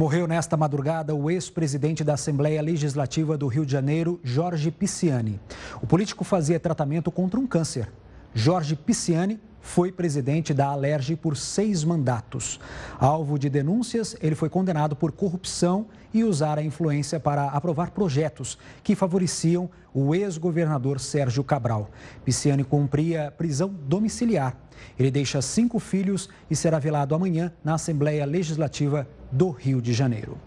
Morreu 0.00 0.26
nesta 0.26 0.56
madrugada 0.56 1.14
o 1.14 1.30
ex-presidente 1.30 2.02
da 2.02 2.14
Assembleia 2.14 2.62
Legislativa 2.62 3.36
do 3.36 3.46
Rio 3.46 3.66
de 3.66 3.72
Janeiro, 3.72 4.18
Jorge 4.24 4.70
Pisciani. 4.70 5.38
O 5.82 5.86
político 5.86 6.24
fazia 6.24 6.58
tratamento 6.58 7.10
contra 7.10 7.38
um 7.38 7.46
câncer. 7.46 7.92
Jorge 8.32 8.74
Pisciani 8.74 9.38
foi 9.60 9.92
presidente 9.92 10.54
da 10.54 10.68
Alerj 10.68 11.16
por 11.16 11.36
seis 11.36 11.84
mandatos. 11.84 12.58
Alvo 12.98 13.38
de 13.38 13.50
denúncias, 13.50 14.16
ele 14.22 14.34
foi 14.34 14.48
condenado 14.48 14.96
por 14.96 15.12
corrupção 15.12 15.88
e 16.12 16.24
usar 16.24 16.58
a 16.58 16.62
influência 16.62 17.20
para 17.20 17.46
aprovar 17.46 17.90
projetos 17.90 18.58
que 18.82 18.94
favoreciam 18.94 19.70
o 19.92 20.14
ex-governador 20.14 21.00
Sérgio 21.00 21.42
Cabral. 21.42 21.90
Pisciani 22.24 22.64
cumpria 22.64 23.32
prisão 23.36 23.68
domiciliar. 23.86 24.56
Ele 24.98 25.10
deixa 25.10 25.42
cinco 25.42 25.78
filhos 25.78 26.28
e 26.50 26.56
será 26.56 26.78
velado 26.78 27.14
amanhã 27.14 27.52
na 27.62 27.74
Assembleia 27.74 28.24
Legislativa 28.24 29.08
do 29.30 29.50
Rio 29.50 29.80
de 29.80 29.92
Janeiro. 29.92 30.38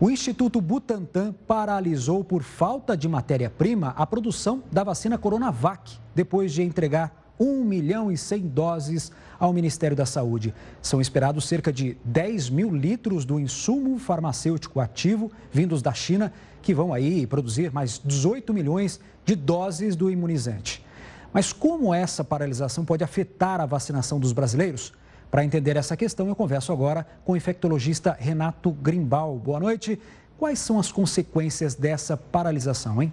O 0.00 0.08
Instituto 0.08 0.60
Butantan 0.60 1.34
paralisou 1.46 2.22
por 2.22 2.44
falta 2.44 2.96
de 2.96 3.08
matéria-prima 3.08 3.94
a 3.96 4.06
produção 4.06 4.62
da 4.70 4.84
vacina 4.84 5.18
Coronavac, 5.18 5.98
depois 6.14 6.52
de 6.52 6.62
entregar 6.62 7.27
1 7.38 7.64
milhão 7.64 8.10
e 8.10 8.16
100 8.16 8.48
doses 8.48 9.12
ao 9.38 9.52
Ministério 9.52 9.96
da 9.96 10.04
Saúde. 10.04 10.54
São 10.82 11.00
esperados 11.00 11.46
cerca 11.46 11.72
de 11.72 11.96
10 12.04 12.50
mil 12.50 12.74
litros 12.74 13.24
do 13.24 13.38
insumo 13.38 13.98
farmacêutico 13.98 14.80
ativo 14.80 15.30
vindos 15.50 15.80
da 15.80 15.92
China, 15.92 16.32
que 16.60 16.74
vão 16.74 16.92
aí 16.92 17.26
produzir 17.26 17.72
mais 17.72 18.00
18 18.04 18.52
milhões 18.52 19.00
de 19.24 19.36
doses 19.36 19.94
do 19.94 20.10
imunizante. 20.10 20.84
Mas 21.32 21.52
como 21.52 21.94
essa 21.94 22.24
paralisação 22.24 22.84
pode 22.84 23.04
afetar 23.04 23.60
a 23.60 23.66
vacinação 23.66 24.18
dos 24.18 24.32
brasileiros? 24.32 24.92
Para 25.30 25.44
entender 25.44 25.76
essa 25.76 25.96
questão, 25.96 26.26
eu 26.26 26.34
converso 26.34 26.72
agora 26.72 27.06
com 27.24 27.32
o 27.32 27.36
infectologista 27.36 28.16
Renato 28.18 28.72
Grimbal. 28.72 29.36
Boa 29.36 29.60
noite. 29.60 30.00
Quais 30.38 30.58
são 30.58 30.78
as 30.78 30.90
consequências 30.90 31.74
dessa 31.74 32.16
paralisação, 32.16 33.02
hein? 33.02 33.12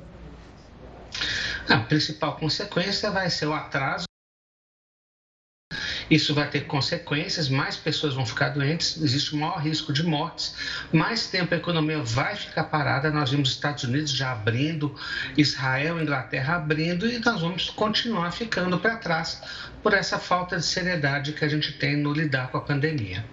A 1.67 1.79
principal 1.79 2.37
consequência 2.37 3.11
vai 3.11 3.29
ser 3.29 3.47
o 3.47 3.53
atraso 3.53 4.05
isso 6.09 6.33
vai 6.33 6.49
ter 6.49 6.65
consequências, 6.65 7.49
mais 7.49 7.75
pessoas 7.75 8.13
vão 8.13 8.25
ficar 8.25 8.49
doentes, 8.49 9.01
existe 9.01 9.35
um 9.35 9.39
maior 9.39 9.57
risco 9.57 9.91
de 9.91 10.03
mortes, 10.03 10.55
mais 10.91 11.27
tempo 11.27 11.53
a 11.53 11.57
economia 11.57 12.01
vai 12.01 12.35
ficar 12.35 12.65
parada. 12.65 13.09
Nós 13.11 13.31
vimos 13.31 13.49
Estados 13.49 13.83
Unidos 13.83 14.11
já 14.11 14.31
abrindo, 14.31 14.95
Israel, 15.37 16.01
Inglaterra 16.01 16.55
abrindo 16.55 17.07
e 17.07 17.19
nós 17.19 17.41
vamos 17.41 17.69
continuar 17.69 18.31
ficando 18.31 18.77
para 18.77 18.97
trás 18.97 19.41
por 19.81 19.93
essa 19.93 20.17
falta 20.17 20.57
de 20.57 20.65
seriedade 20.65 21.33
que 21.33 21.45
a 21.45 21.47
gente 21.47 21.73
tem 21.73 21.95
no 21.95 22.13
lidar 22.13 22.49
com 22.49 22.57
a 22.57 22.61
pandemia. 22.61 23.23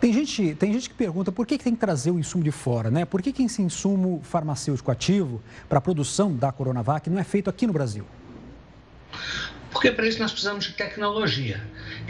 Tem 0.00 0.12
gente, 0.12 0.56
tem 0.56 0.72
gente 0.72 0.88
que 0.88 0.96
pergunta 0.96 1.30
por 1.30 1.46
que, 1.46 1.56
que 1.56 1.62
tem 1.62 1.74
que 1.74 1.78
trazer 1.78 2.10
o 2.10 2.18
insumo 2.18 2.42
de 2.42 2.50
fora, 2.50 2.90
né? 2.90 3.04
Por 3.04 3.22
que, 3.22 3.32
que 3.32 3.44
esse 3.44 3.62
insumo 3.62 4.20
farmacêutico 4.24 4.90
ativo 4.90 5.40
para 5.68 5.78
a 5.78 5.80
produção 5.80 6.34
da 6.34 6.50
Coronavac 6.50 7.08
não 7.08 7.20
é 7.20 7.24
feito 7.24 7.48
aqui 7.48 7.68
no 7.68 7.72
Brasil? 7.72 8.04
Porque 9.72 9.90
para 9.90 10.06
isso 10.06 10.18
nós 10.18 10.30
precisamos 10.30 10.66
de 10.66 10.72
tecnologia. 10.72 11.60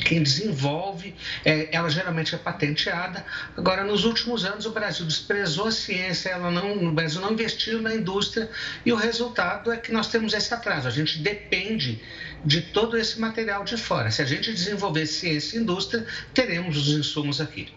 quem 0.05 0.23
desenvolve, 0.23 1.15
é, 1.45 1.75
ela 1.75 1.89
geralmente 1.89 2.35
é 2.35 2.39
patenteada. 2.39 3.25
Agora, 3.57 3.85
nos 3.85 4.05
últimos 4.05 4.45
anos, 4.45 4.67
o 4.67 4.71
Brasil 4.71 5.07
desprezou 5.07 5.69
a 5.69 5.73
ciência, 5.73 6.31
ela 6.31 6.51
não, 6.51 6.89
o 6.89 6.93
Brasil 6.93 7.21
não 7.21 7.33
investiu 7.33 7.81
na 7.81 7.95
indústria 7.95 8.51
e 8.85 8.93
o 8.93 8.97
resultado 8.97 9.71
é 9.71 9.77
que 9.77 9.93
nós 9.93 10.09
temos 10.09 10.35
esse 10.35 10.53
atraso. 10.53 10.89
A 10.89 10.91
gente 10.91 11.19
depende 11.19 12.01
de 12.45 12.61
todo 12.61 12.97
esse 12.97 13.21
material 13.21 13.65
de 13.65 13.77
fora. 13.77 14.11
Se 14.11 14.21
a 14.23 14.25
gente 14.25 14.53
desenvolver 14.53 15.07
ciência 15.07 15.57
e 15.57 15.61
indústria, 15.61 16.05
teremos 16.35 16.77
os 16.77 16.89
insumos 16.89 17.41
aqui. 17.41 17.69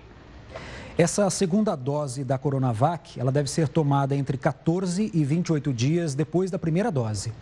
Essa 0.98 1.30
segunda 1.30 1.76
dose 1.76 2.24
da 2.24 2.38
Coronavac, 2.38 3.20
ela 3.20 3.30
deve 3.30 3.50
ser 3.50 3.68
tomada 3.68 4.16
entre 4.16 4.38
14 4.38 5.12
e 5.14 5.26
28 5.26 5.74
dias 5.74 6.16
depois 6.16 6.50
da 6.50 6.58
primeira 6.58 6.90
dose. 6.90 7.34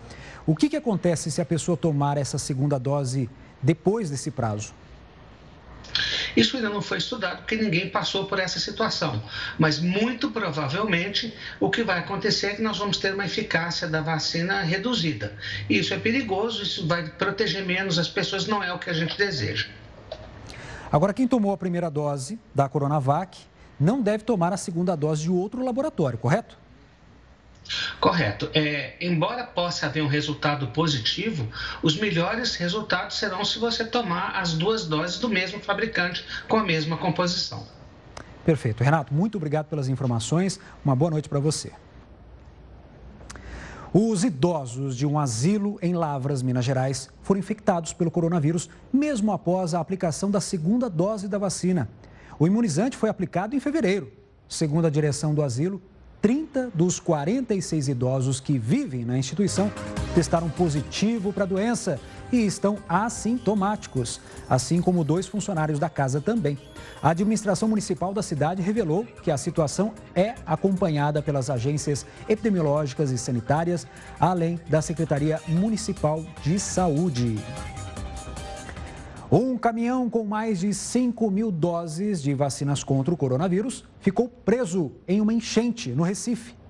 O 0.43 0.55
que, 0.55 0.67
que 0.67 0.75
acontece 0.75 1.29
se 1.29 1.39
a 1.39 1.45
pessoa 1.45 1.77
tomar 1.77 2.17
essa 2.17 2.39
segunda 2.39 2.79
dose 2.79 3.29
depois 3.62 4.10
desse 4.10 4.31
prazo? 4.31 4.74
Isso 6.36 6.55
ainda 6.57 6.69
não 6.69 6.81
foi 6.81 6.98
estudado 6.98 7.38
porque 7.38 7.55
ninguém 7.55 7.89
passou 7.89 8.25
por 8.25 8.39
essa 8.39 8.60
situação. 8.60 9.22
Mas 9.60 9.79
muito 9.79 10.31
provavelmente 10.31 11.31
o 11.60 11.69
que 11.69 11.83
vai 11.83 12.00
acontecer 12.00 12.48
é 12.48 12.55
que 12.55 12.62
nós 12.63 12.79
vamos 12.79 12.98
ter 12.98 13.13
uma 13.13 13.25
eficácia 13.25 13.88
da 13.88 14.01
vacina 14.01 14.62
reduzida. 14.62 15.38
Isso 15.69 15.93
é 15.93 16.00
perigoso, 16.00 16.63
isso 16.63 16.88
vai 16.88 17.07
proteger 17.07 17.63
menos 17.63 18.00
as 18.00 18.10
pessoas, 18.10 18.48
não 18.48 18.63
é 18.63 18.74
o 18.74 18.79
que 18.79 18.89
a 18.89 18.93
gente 18.93 19.15
deseja. 19.15 19.67
Agora, 20.93 21.12
quem 21.12 21.27
tomou 21.27 21.51
a 21.51 21.57
primeira 21.57 21.89
dose 21.89 22.39
da 22.53 22.69
Coronavac 22.69 23.39
não 23.79 24.00
deve 24.00 24.23
tomar 24.23 24.53
a 24.53 24.57
segunda 24.57 24.95
dose 24.95 25.23
de 25.23 25.31
outro 25.31 25.65
laboratório, 25.65 26.19
correto? 26.19 26.55
Correto. 28.00 28.47
É, 28.53 28.93
embora 29.01 29.43
possa 29.43 29.88
haver 29.88 30.03
um 30.03 30.07
resultado 30.07 30.67
positivo, 30.67 31.47
os 31.81 32.00
melhores 32.00 32.55
resultados 32.57 33.17
serão 33.17 33.43
se 33.43 33.57
você 33.57 33.83
tomar 33.83 34.35
as 34.35 34.53
duas 34.53 34.85
doses 34.85 35.17
do 35.17 35.27
mesmo 35.27 35.59
fabricante 35.59 36.23
com 36.47 36.57
a 36.57 36.63
mesma 36.63 36.95
composição. 36.95 37.65
Perfeito. 38.45 38.83
Renato, 38.83 39.12
muito 39.12 39.35
obrigado 39.35 39.65
pelas 39.65 39.88
informações. 39.88 40.59
Uma 40.85 40.95
boa 40.95 41.09
noite 41.09 41.27
para 41.27 41.39
você. 41.39 41.71
Os 43.95 44.23
idosos 44.23 44.97
de 44.97 45.05
um 45.05 45.19
asilo 45.19 45.77
em 45.79 45.93
Lavras, 45.93 46.41
Minas 46.41 46.65
Gerais, 46.65 47.12
foram 47.21 47.39
infectados 47.39 47.93
pelo 47.93 48.09
coronavírus 48.09 48.67
mesmo 48.91 49.31
após 49.31 49.75
a 49.75 49.79
aplicação 49.79 50.31
da 50.31 50.41
segunda 50.41 50.89
dose 50.89 51.27
da 51.27 51.38
vacina. 51.38 51.88
O 52.39 52.47
imunizante 52.47 52.97
foi 52.97 53.07
aplicado 53.07 53.55
em 53.55 53.59
fevereiro. 53.59 54.12
Segundo 54.50 54.88
a 54.88 54.89
direção 54.89 55.35
do 55.35 55.43
asilo, 55.43 55.79
30 56.23 56.71
dos 56.73 57.00
46 57.00 57.88
idosos 57.88 58.39
que 58.39 58.57
vivem 58.57 59.05
na 59.05 59.15
instituição 59.15 59.71
testaram 60.15 60.50
positivo 60.50 61.31
para 61.31 61.43
a 61.43 61.47
doença 61.47 62.00
e 62.33 62.47
estão 62.47 62.79
assintomáticos, 62.89 64.19
assim 64.49 64.81
como 64.81 65.03
dois 65.03 65.27
funcionários 65.27 65.77
da 65.77 65.87
casa 65.87 66.19
também. 66.19 66.57
A 67.01 67.11
administração 67.11 67.69
municipal 67.69 68.11
da 68.11 68.23
cidade 68.23 68.61
revelou 68.61 69.05
que 69.05 69.29
a 69.29 69.37
situação 69.37 69.93
é 70.15 70.33
acompanhada 70.43 71.21
pelas 71.21 71.51
agências 71.51 72.05
epidemiológicas 72.27 73.11
e 73.11 73.19
sanitárias, 73.19 73.85
além 74.19 74.59
da 74.67 74.81
Secretaria 74.81 75.39
Municipal 75.47 76.25
de 76.41 76.59
Saúde. 76.59 77.37
Um 79.31 79.55
caminhão 79.55 80.09
com 80.09 80.23
mais 80.23 80.59
de 80.59 80.73
5 80.73 81.29
mil 81.29 81.51
doses 81.51 82.21
de 82.21 82.33
vacinas 82.33 82.83
contra 82.83 83.13
o 83.13 83.17
coronavírus 83.17 83.83
ficou 83.99 84.27
preso 84.27 84.91
em 85.07 85.21
uma 85.21 85.33
enchente 85.33 85.91
no 85.91 86.03
Recife. 86.03 86.62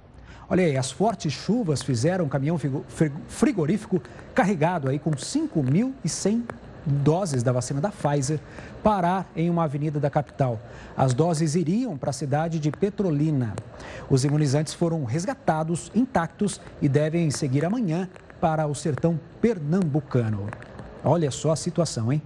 Olha 0.49 0.63
aí, 0.65 0.77
as 0.77 0.91
fortes 0.91 1.31
chuvas 1.33 1.81
fizeram 1.81 2.25
um 2.25 2.29
caminhão 2.29 2.59
frigorífico 3.27 4.01
carregado 4.33 4.89
aí 4.89 4.99
com 4.99 5.11
5.100 5.11 6.43
doses 6.85 7.41
da 7.43 7.51
vacina 7.51 7.79
da 7.79 7.89
Pfizer 7.89 8.39
parar 8.83 9.25
em 9.35 9.49
uma 9.49 9.63
avenida 9.63 9.99
da 9.99 10.09
capital. 10.09 10.59
As 10.97 11.13
doses 11.13 11.55
iriam 11.55 11.97
para 11.97 12.09
a 12.09 12.13
cidade 12.13 12.59
de 12.59 12.71
Petrolina. 12.71 13.53
Os 14.09 14.25
imunizantes 14.25 14.73
foram 14.73 15.03
resgatados 15.05 15.91
intactos 15.95 16.59
e 16.81 16.89
devem 16.89 17.31
seguir 17.31 17.63
amanhã 17.65 18.09
para 18.41 18.67
o 18.67 18.75
sertão 18.75 19.19
pernambucano. 19.41 20.47
Olha 21.03 21.31
só 21.31 21.51
a 21.51 21.55
situação, 21.55 22.11
hein? 22.11 22.21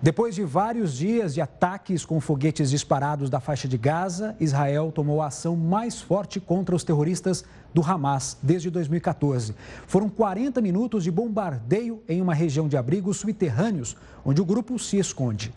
Depois 0.00 0.36
de 0.36 0.44
vários 0.44 0.96
dias 0.96 1.34
de 1.34 1.40
ataques 1.40 2.04
com 2.04 2.20
foguetes 2.20 2.70
disparados 2.70 3.28
da 3.28 3.40
faixa 3.40 3.66
de 3.66 3.76
Gaza, 3.76 4.36
Israel 4.38 4.92
tomou 4.94 5.20
a 5.20 5.26
ação 5.26 5.56
mais 5.56 6.00
forte 6.00 6.38
contra 6.38 6.76
os 6.76 6.84
terroristas 6.84 7.44
do 7.74 7.82
Hamas 7.82 8.38
desde 8.40 8.70
2014. 8.70 9.56
Foram 9.88 10.08
40 10.08 10.60
minutos 10.60 11.02
de 11.02 11.10
bombardeio 11.10 12.00
em 12.08 12.22
uma 12.22 12.32
região 12.32 12.68
de 12.68 12.76
abrigos 12.76 13.16
subterrâneos, 13.16 13.96
onde 14.24 14.40
o 14.40 14.44
grupo 14.44 14.78
se 14.78 14.98
esconde. 14.98 15.52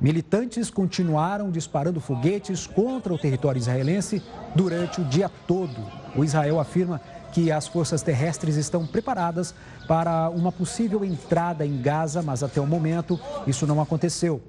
Militantes 0.00 0.70
continuaram 0.70 1.50
disparando 1.50 2.00
foguetes 2.00 2.68
contra 2.68 3.12
o 3.12 3.18
território 3.18 3.58
israelense 3.58 4.22
durante 4.54 5.00
o 5.00 5.04
dia 5.04 5.28
todo. 5.46 5.84
O 6.14 6.22
Israel 6.22 6.60
afirma 6.60 7.00
que 7.32 7.50
as 7.50 7.66
forças 7.66 8.02
terrestres 8.02 8.56
estão 8.56 8.86
preparadas 8.86 9.54
para 9.88 10.28
uma 10.28 10.52
possível 10.52 11.04
entrada 11.04 11.66
em 11.66 11.80
Gaza, 11.80 12.22
mas 12.22 12.42
até 12.42 12.60
o 12.60 12.66
momento 12.66 13.18
isso 13.46 13.66
não 13.66 13.80
aconteceu. 13.80 14.40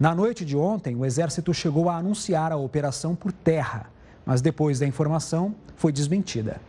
Na 0.00 0.14
noite 0.14 0.44
de 0.44 0.56
ontem, 0.56 0.96
o 0.96 1.04
exército 1.04 1.52
chegou 1.52 1.88
a 1.88 1.96
anunciar 1.96 2.50
a 2.50 2.56
operação 2.56 3.14
por 3.14 3.30
terra, 3.30 3.90
mas 4.24 4.40
depois 4.40 4.78
da 4.78 4.86
informação 4.86 5.54
foi 5.76 5.92
desmentida. 5.92 6.60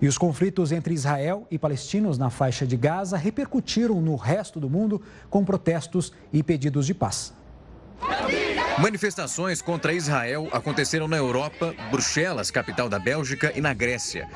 E 0.00 0.06
os 0.06 0.16
conflitos 0.16 0.70
entre 0.70 0.94
Israel 0.94 1.46
e 1.50 1.58
palestinos 1.58 2.16
na 2.16 2.30
faixa 2.30 2.66
de 2.66 2.76
Gaza 2.76 3.16
repercutiram 3.16 4.00
no 4.00 4.16
resto 4.16 4.60
do 4.60 4.70
mundo 4.70 5.02
com 5.28 5.44
protestos 5.44 6.12
e 6.32 6.42
pedidos 6.42 6.86
de 6.86 6.94
paz. 6.94 7.34
Manifestações 8.78 9.62
contra 9.62 9.92
Israel 9.92 10.48
aconteceram 10.50 11.06
na 11.06 11.16
Europa, 11.16 11.74
Bruxelas, 11.92 12.50
capital 12.50 12.88
da 12.88 12.98
Bélgica, 12.98 13.52
e 13.54 13.60
na 13.60 13.72
Grécia. 13.72 14.28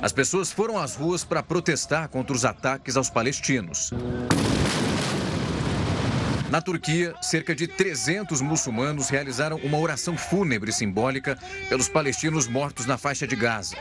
As 0.00 0.12
pessoas 0.12 0.52
foram 0.52 0.78
às 0.78 0.94
ruas 0.94 1.24
para 1.24 1.42
protestar 1.42 2.08
contra 2.08 2.34
os 2.34 2.44
ataques 2.44 2.96
aos 2.96 3.10
palestinos. 3.10 3.90
Na 6.48 6.60
Turquia, 6.60 7.12
cerca 7.20 7.56
de 7.56 7.66
300 7.66 8.40
muçulmanos 8.40 9.08
realizaram 9.08 9.56
uma 9.58 9.78
oração 9.78 10.16
fúnebre 10.16 10.72
simbólica 10.72 11.36
pelos 11.68 11.88
palestinos 11.88 12.46
mortos 12.46 12.86
na 12.86 12.96
faixa 12.96 13.26
de 13.26 13.34
Gaza. 13.34 13.76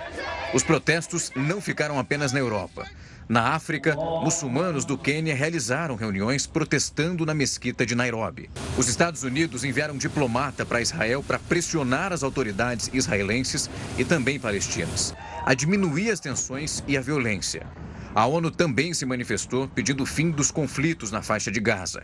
Os 0.51 0.63
protestos 0.63 1.31
não 1.35 1.61
ficaram 1.61 1.99
apenas 1.99 2.31
na 2.31 2.39
Europa. 2.39 2.87
Na 3.27 3.49
África, 3.55 3.95
muçulmanos 3.95 4.85
do 4.85 4.97
Quênia 4.97 5.35
realizaram 5.35 5.95
reuniões 5.95 6.45
protestando 6.45 7.25
na 7.25 7.33
mesquita 7.33 7.85
de 7.85 7.95
Nairobi. 7.95 8.49
Os 8.77 8.87
Estados 8.87 9.23
Unidos 9.23 9.63
enviaram 9.63 9.95
um 9.95 9.97
diplomata 9.97 10.65
para 10.65 10.81
Israel 10.81 11.23
para 11.23 11.39
pressionar 11.39 12.13
as 12.13 12.23
autoridades 12.23 12.89
israelenses 12.93 13.69
e 13.97 14.05
também 14.05 14.39
palestinas 14.39 15.13
a 15.45 15.53
diminuir 15.53 16.09
as 16.09 16.19
tensões 16.19 16.83
e 16.87 16.97
a 16.97 17.01
violência. 17.01 17.67
A 18.15 18.25
ONU 18.25 18.49
também 18.49 18.93
se 18.93 19.05
manifestou 19.05 19.67
pedindo 19.67 20.01
o 20.01 20.05
fim 20.05 20.31
dos 20.31 20.49
conflitos 20.49 21.11
na 21.11 21.21
faixa 21.21 21.51
de 21.51 21.59
Gaza. 21.59 22.03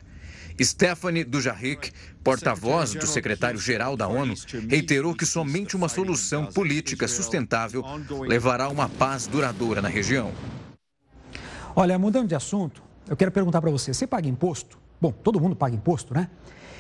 Stephanie 0.62 1.24
Dujarric, 1.24 1.92
porta-voz 2.24 2.94
do 2.94 3.08
secretário-geral 3.08 3.98
da 3.98 4.08
ONU, 4.08 4.36
reiterou 4.70 5.16
que 5.16 5.26
somente 5.26 5.76
uma 5.76 5.90
solução 5.90 6.46
política 6.46 7.08
sustentável 7.08 7.84
levará 8.28 8.66
a 8.66 8.70
uma 8.70 8.88
paz 8.88 9.26
duradoura 9.26 9.82
na 9.82 9.90
região. 9.90 10.32
Olha, 11.76 11.98
mudando 11.98 12.28
de 12.28 12.36
assunto, 12.36 12.84
eu 13.08 13.16
quero 13.16 13.32
perguntar 13.32 13.62
para 13.62 13.72
você: 13.72 13.94
você 13.94 14.06
paga 14.06 14.28
imposto? 14.28 14.78
Bom, 15.00 15.12
todo 15.12 15.40
mundo 15.40 15.56
paga 15.56 15.76
imposto, 15.76 16.14
né? 16.14 16.30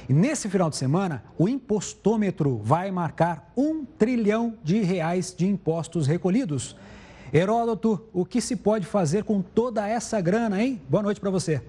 E 0.10 0.14
nesse 0.14 0.50
final 0.50 0.70
de 0.70 0.76
semana, 0.76 1.24
o 1.38 1.48
impostômetro 1.48 2.58
vai 2.64 2.92
marcar 2.92 3.52
um 3.56 3.86
trilhão 3.86 4.56
de 4.64 4.82
reais 4.82 5.34
de 5.36 5.48
impostos 5.48 6.08
recolhidos. 6.08 6.76
Heródoto, 7.34 8.04
o 8.12 8.26
que 8.26 8.42
se 8.42 8.58
pode 8.58 8.86
fazer 8.86 9.24
com 9.24 9.42
toda 9.42 9.88
essa 9.88 10.20
grana, 10.20 10.62
hein? 10.62 10.82
Boa 10.90 11.02
noite 11.02 11.22
para 11.22 11.30
você. 11.30 11.62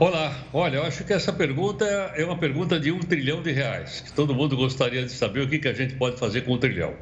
Olá, 0.00 0.36
olha, 0.52 0.76
eu 0.76 0.84
acho 0.84 1.04
que 1.04 1.12
essa 1.12 1.32
pergunta 1.32 1.84
é 1.84 2.24
uma 2.24 2.36
pergunta 2.36 2.78
de 2.78 2.90
um 2.90 3.00
trilhão 3.00 3.42
de 3.42 3.52
reais. 3.52 4.00
Que 4.00 4.12
todo 4.12 4.34
mundo 4.34 4.56
gostaria 4.56 5.04
de 5.04 5.12
saber 5.12 5.42
o 5.42 5.48
que, 5.48 5.58
que 5.58 5.68
a 5.68 5.72
gente 5.72 5.94
pode 5.94 6.18
fazer 6.18 6.42
com 6.42 6.54
um 6.54 6.58
trilhão. 6.58 6.94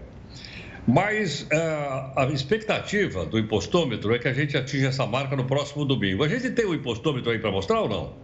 Mas 0.86 1.42
uh, 1.42 2.12
a 2.16 2.28
expectativa 2.32 3.26
do 3.26 3.38
impostômetro 3.38 4.14
é 4.14 4.18
que 4.18 4.28
a 4.28 4.32
gente 4.32 4.56
atinja 4.56 4.88
essa 4.88 5.04
marca 5.04 5.34
no 5.34 5.44
próximo 5.44 5.84
domingo. 5.84 6.22
A 6.22 6.28
gente 6.28 6.50
tem 6.50 6.64
o 6.64 6.74
impostômetro 6.74 7.30
aí 7.30 7.38
para 7.38 7.50
mostrar 7.50 7.80
ou 7.80 7.88
não? 7.88 8.14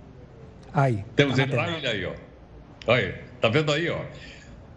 Aí. 0.73 1.05
Temos 1.17 1.39
ele, 1.39 1.57
olha 1.57 1.91
aí, 1.91 2.05
ó. 2.05 2.13
Aí, 2.93 3.15
tá 3.41 3.49
vendo 3.49 3.73
aí, 3.73 3.89
ó. 3.89 4.01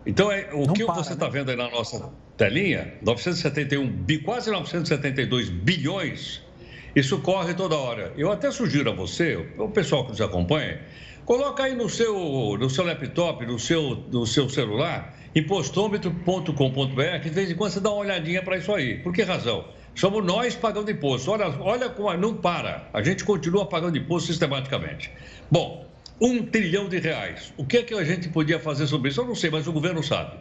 Então, 0.06 0.32
é, 0.32 0.50
o 0.54 0.66
não 0.66 0.74
que 0.74 0.84
para, 0.84 0.96
você 0.96 1.14
está 1.14 1.26
né? 1.26 1.32
vendo 1.32 1.52
aí 1.52 1.56
na 1.56 1.70
nossa 1.70 2.12
telinha, 2.38 2.94
971, 3.02 4.06
quase 4.24 4.50
972 4.52 5.50
bilhões, 5.50 6.44
isso 6.96 7.20
corre 7.20 7.54
toda 7.54 7.76
hora. 7.76 8.14
Eu 8.18 8.32
até 8.32 8.52
sugiro 8.52 8.92
a 8.92 8.94
você, 8.94 9.36
o 9.58 9.70
pessoal 9.70 10.06
que 10.06 10.12
nos 10.12 10.22
acompanha, 10.22 10.80
coloca 11.26 11.64
aí 11.64 11.76
no 11.76 11.90
seu, 11.90 12.58
no 12.60 12.70
seu 12.70 12.86
laptop, 12.86 13.46
no 13.46 13.60
seu, 13.60 14.04
no 14.12 14.26
seu 14.26 14.48
celular, 14.48 15.14
impostômetro.com.br, 15.36 17.20
que 17.22 17.30
de 17.30 17.36
vez 17.36 17.52
em 17.52 17.56
quando 17.56 17.72
você 17.72 17.80
dá 17.80 17.90
uma 17.90 18.00
olhadinha 18.00 18.42
para 18.42 18.58
isso 18.58 18.74
aí. 18.74 19.00
Por 19.00 19.12
que 19.14 19.24
razão? 19.24 19.66
somos 19.96 20.24
nós 20.24 20.56
pagando 20.56 20.92
imposto. 20.92 21.32
Olha, 21.32 21.48
olha 21.60 21.90
como 21.90 22.14
não 22.18 22.36
para. 22.36 22.90
A 22.94 23.02
gente 23.02 23.24
continua 23.24 23.66
pagando 23.66 23.98
imposto 23.98 24.28
sistematicamente. 24.28 25.12
Bom, 25.50 25.88
um 26.22 26.44
trilhão 26.46 26.88
de 26.88 27.00
reais. 27.00 27.54
O 27.58 27.66
que 27.66 27.78
é 27.78 27.84
que 27.84 27.94
a 27.94 28.04
gente 28.04 28.30
podia 28.30 28.60
fazer 28.60 28.88
sobre 28.88 29.10
isso? 29.10 29.22
Eu 29.22 29.26
não 29.26 29.36
sei, 29.36 29.50
mas 29.50 29.68
o 29.68 29.72
governo 29.72 30.04
sabe. 30.04 30.38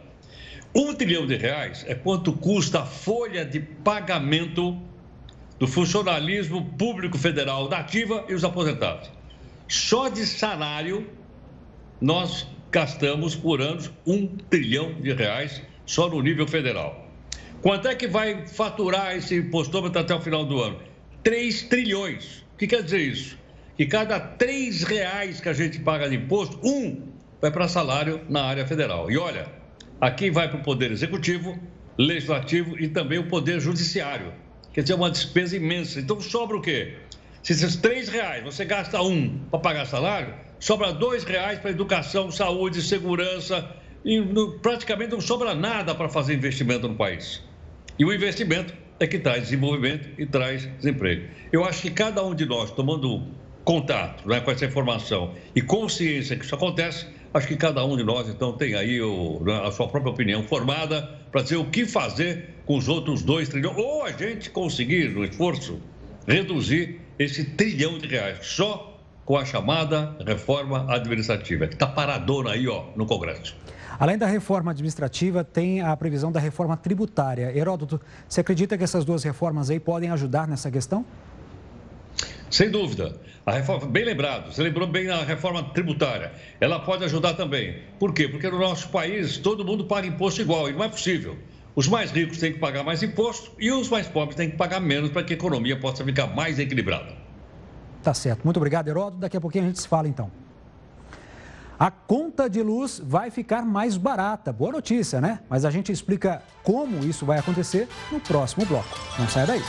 Um 0.75 0.93
trilhão 0.93 1.25
de 1.25 1.37
reais 1.37 1.85
é 1.87 1.95
quanto 1.95 2.33
custa 2.33 2.81
a 2.81 2.85
folha 2.85 3.45
de 3.45 3.61
pagamento 3.61 4.77
do 5.57 5.67
funcionalismo 5.67 6.65
público 6.77 7.17
federal 7.17 7.69
da 7.69 7.79
ativa 7.79 8.25
e 8.27 8.33
os 8.33 8.43
aposentados. 8.43 9.09
Só 9.67 10.09
de 10.09 10.25
salário, 10.25 11.09
nós 11.99 12.47
gastamos 12.71 13.35
por 13.35 13.61
ano 13.61 13.81
um 14.05 14.27
trilhão 14.27 14.93
de 15.01 15.13
reais 15.13 15.61
só 15.85 16.09
no 16.09 16.21
nível 16.21 16.47
federal. 16.47 17.09
Quanto 17.61 17.87
é 17.87 17.95
que 17.95 18.07
vai 18.07 18.45
faturar 18.47 19.15
esse 19.15 19.35
impostômetro 19.35 19.99
até 19.99 20.13
o 20.13 20.21
final 20.21 20.45
do 20.45 20.61
ano? 20.61 20.79
3 21.23 21.63
trilhões. 21.63 22.45
O 22.53 22.57
que 22.57 22.67
quer 22.67 22.83
dizer 22.83 22.99
isso? 22.99 23.37
Que 23.75 23.87
cada 23.87 24.19
3 24.19 24.83
reais 24.83 25.41
que 25.41 25.49
a 25.49 25.53
gente 25.53 25.79
paga 25.79 26.07
de 26.07 26.15
imposto, 26.15 26.59
um 26.63 27.01
vai 27.41 27.49
para 27.49 27.67
salário 27.67 28.21
na 28.29 28.43
área 28.43 28.67
federal. 28.67 29.09
E 29.09 29.17
olha, 29.17 29.47
aqui 29.99 30.29
vai 30.29 30.47
para 30.47 30.59
o 30.59 30.63
Poder 30.63 30.91
Executivo, 30.91 31.59
Legislativo 31.97 32.79
e 32.79 32.87
também 32.87 33.17
o 33.17 33.27
Poder 33.27 33.59
Judiciário. 33.59 34.31
Quer 34.73 34.81
dizer, 34.81 34.93
é 34.93 34.95
uma 34.97 35.09
despesa 35.09 35.55
imensa. 35.55 35.99
Então 35.99 36.19
sobra 36.21 36.57
o 36.57 36.61
quê? 36.61 36.97
Se 37.45 37.53
esses 37.53 37.75
3 37.75 38.09
reais 38.09 38.43
você 38.43 38.65
gasta 38.65 38.99
um 39.03 39.37
para 39.51 39.59
pagar 39.59 39.85
salário, 39.85 40.33
sobra 40.59 40.91
dois 40.91 41.23
reais 41.23 41.59
para 41.59 41.69
educação, 41.69 42.31
saúde, 42.31 42.81
segurança, 42.81 43.69
e 44.03 44.19
praticamente 44.63 45.11
não 45.11 45.21
sobra 45.21 45.53
nada 45.53 45.93
para 45.93 46.09
fazer 46.09 46.33
investimento 46.33 46.87
no 46.87 46.95
país. 46.95 47.43
E 47.99 48.03
o 48.03 48.11
investimento 48.11 48.73
é 48.99 49.05
que 49.05 49.19
traz 49.19 49.43
desenvolvimento 49.43 50.09
e 50.19 50.25
traz 50.25 50.67
desemprego. 50.77 51.27
Eu 51.53 51.63
acho 51.63 51.83
que 51.83 51.91
cada 51.91 52.25
um 52.25 52.33
de 52.33 52.47
nós, 52.47 52.71
tomando 52.71 53.27
contato 53.63 54.27
né, 54.27 54.39
com 54.39 54.49
essa 54.49 54.65
informação 54.65 55.35
e 55.55 55.61
consciência 55.61 56.35
que 56.35 56.45
isso 56.45 56.55
acontece, 56.55 57.05
acho 57.31 57.47
que 57.47 57.55
cada 57.55 57.85
um 57.85 57.95
de 57.95 58.03
nós, 58.03 58.27
então, 58.27 58.53
tem 58.53 58.73
aí 58.73 58.99
o, 58.99 59.39
né, 59.45 59.61
a 59.67 59.71
sua 59.71 59.87
própria 59.87 60.11
opinião 60.11 60.41
formada 60.41 61.03
para 61.31 61.43
dizer 61.43 61.57
o 61.57 61.65
que 61.65 61.85
fazer 61.85 62.55
com 62.65 62.75
os 62.75 62.87
outros 62.89 63.21
dois 63.21 63.49
trilhões, 63.49 63.77
ou 63.77 64.03
a 64.03 64.11
gente 64.11 64.49
conseguir, 64.49 65.09
no 65.09 65.23
esforço, 65.23 65.79
reduzir 66.27 67.04
esse 67.17 67.43
trilhão 67.43 67.97
de 67.97 68.07
reais 68.07 68.39
só 68.41 68.99
com 69.25 69.37
a 69.37 69.43
chamada 69.43 70.15
reforma 70.25 70.85
administrativa, 70.93 71.67
que 71.67 71.73
está 71.73 71.87
paradona 71.87 72.51
aí 72.51 72.67
ó, 72.67 72.85
no 72.95 73.05
Congresso. 73.05 73.55
Além 73.97 74.17
da 74.17 74.27
reforma 74.27 74.71
administrativa, 74.71 75.43
tem 75.43 75.81
a 75.81 75.95
previsão 75.95 76.31
da 76.31 76.39
reforma 76.39 76.75
tributária. 76.75 77.55
Heródoto, 77.57 77.99
você 78.27 78.41
acredita 78.41 78.77
que 78.77 78.83
essas 78.83 79.05
duas 79.05 79.23
reformas 79.23 79.69
aí 79.69 79.79
podem 79.79 80.11
ajudar 80.11 80.47
nessa 80.47 80.69
questão? 80.69 81.05
Sem 82.51 82.69
dúvida. 82.69 83.19
A 83.45 83.51
reforma, 83.53 83.87
bem 83.87 84.03
lembrado, 84.03 84.51
você 84.51 84.61
lembrou 84.61 84.87
bem 84.87 85.09
a 85.09 85.23
reforma 85.23 85.63
tributária. 85.63 86.31
Ela 86.59 86.79
pode 86.79 87.03
ajudar 87.05 87.33
também. 87.33 87.79
Por 87.99 88.13
quê? 88.13 88.27
Porque 88.27 88.49
no 88.49 88.59
nosso 88.59 88.89
país 88.89 89.37
todo 89.37 89.63
mundo 89.63 89.85
paga 89.85 90.07
imposto 90.07 90.41
igual 90.41 90.69
e 90.69 90.73
não 90.73 90.83
é 90.83 90.89
possível. 90.89 91.37
Os 91.75 91.89
mais 91.89 92.09
ricos 92.09 92.37
têm 92.37 92.53
que 92.53 92.59
pagar 92.59 92.85
mais 92.85 93.03
imposto 93.03 93.51
e 93.59 93.69
os 93.69 93.89
mais 93.89 94.07
pobres 94.07 94.37
têm 94.37 94.49
que 94.49 94.55
pagar 94.55 94.79
menos 94.79 95.11
para 95.11 95.23
que 95.23 95.33
a 95.33 95.35
economia 95.35 95.77
possa 95.77 96.05
ficar 96.05 96.27
mais 96.27 96.57
equilibrada. 96.57 97.13
Tá 98.01 98.13
certo. 98.13 98.45
Muito 98.45 98.57
obrigado, 98.57 98.87
Heródoto. 98.87 99.17
Daqui 99.17 99.35
a 99.35 99.41
pouquinho 99.41 99.65
a 99.65 99.67
gente 99.67 99.81
se 99.81 99.87
fala 99.87 100.07
então. 100.07 100.31
A 101.77 101.91
conta 101.91 102.49
de 102.49 102.63
luz 102.63 103.01
vai 103.03 103.29
ficar 103.29 103.63
mais 103.63 103.97
barata. 103.97 104.53
Boa 104.53 104.71
notícia, 104.71 105.19
né? 105.19 105.41
Mas 105.49 105.65
a 105.65 105.69
gente 105.69 105.91
explica 105.91 106.41
como 106.63 106.99
isso 106.99 107.25
vai 107.25 107.39
acontecer 107.39 107.89
no 108.09 108.21
próximo 108.21 108.65
bloco. 108.65 108.97
Não 109.19 109.27
saia 109.27 109.45
daí. 109.45 109.61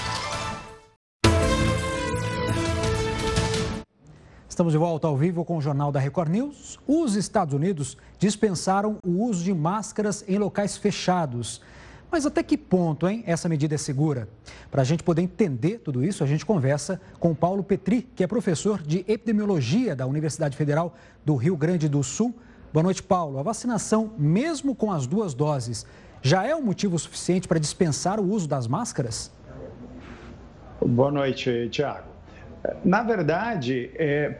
Estamos 4.49 4.73
de 4.73 4.79
volta 4.79 5.09
ao 5.09 5.16
vivo 5.16 5.45
com 5.45 5.59
o 5.59 5.61
Jornal 5.61 5.90
da 5.90 5.99
Record 5.99 6.31
News. 6.31 6.79
Os 6.87 7.16
Estados 7.16 7.53
Unidos 7.53 7.97
dispensaram 8.16 8.99
o 9.05 9.25
uso 9.25 9.42
de 9.42 9.53
máscaras 9.53 10.25
em 10.29 10.38
locais 10.38 10.77
fechados. 10.77 11.61
Mas 12.11 12.25
até 12.25 12.42
que 12.42 12.57
ponto, 12.57 13.09
hein, 13.09 13.23
essa 13.27 13.49
medida 13.49 13.75
é 13.75 13.79
segura? 13.79 14.29
Para 14.71 14.83
a 14.83 14.85
gente 14.85 15.03
poder 15.03 15.23
entender 15.23 15.79
tudo 15.79 16.05
isso, 16.05 16.23
a 16.23 16.27
gente 16.27 16.47
conversa 16.47 17.01
com 17.19 17.35
Paulo 17.35 17.62
Petri, 17.62 18.09
que 18.14 18.23
é 18.23 18.27
professor 18.27 18.81
de 18.81 19.05
epidemiologia 19.09 19.95
da 19.95 20.07
Universidade 20.07 20.57
Federal 20.57 20.95
do 21.25 21.35
Rio 21.35 21.57
Grande 21.57 21.88
do 21.88 22.03
Sul. 22.03 22.35
Boa 22.73 22.85
noite, 22.85 23.03
Paulo. 23.03 23.38
A 23.38 23.42
vacinação, 23.42 24.12
mesmo 24.16 24.75
com 24.75 24.92
as 24.92 25.07
duas 25.07 25.35
doses, 25.35 25.85
já 26.23 26.45
é 26.45 26.55
um 26.55 26.62
motivo 26.62 26.99
suficiente 26.99 27.49
para 27.49 27.59
dispensar 27.59 28.21
o 28.21 28.25
uso 28.25 28.49
das 28.49 28.66
máscaras? 28.66 29.31
Boa 30.85 31.11
noite, 31.11 31.69
Tiago. 31.71 32.16
Na 32.85 33.03
verdade, 33.03 33.90
é, 33.95 34.37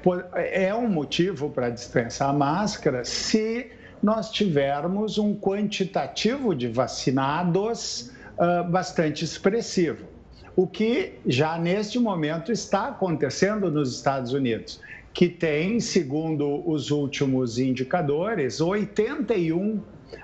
é 0.52 0.74
um 0.74 0.88
motivo 0.88 1.50
para 1.50 1.70
dispensar 1.70 2.31
a 2.31 2.33
máscara 2.33 3.05
se 3.05 3.70
nós 4.02 4.30
tivermos 4.30 5.18
um 5.18 5.35
quantitativo 5.35 6.54
de 6.54 6.68
vacinados 6.68 8.12
uh, 8.38 8.68
bastante 8.70 9.24
expressivo, 9.24 10.04
o 10.54 10.66
que 10.66 11.14
já 11.26 11.59
neste 11.59 11.98
momento 11.98 12.50
está 12.50 12.88
acontecendo 12.88 13.70
nos 13.70 13.94
Estados 13.94 14.32
Unidos, 14.32 14.80
que 15.12 15.28
tem, 15.28 15.80
segundo 15.80 16.68
os 16.68 16.90
últimos 16.90 17.59
indicadores, 17.59 18.61
81 18.61 19.80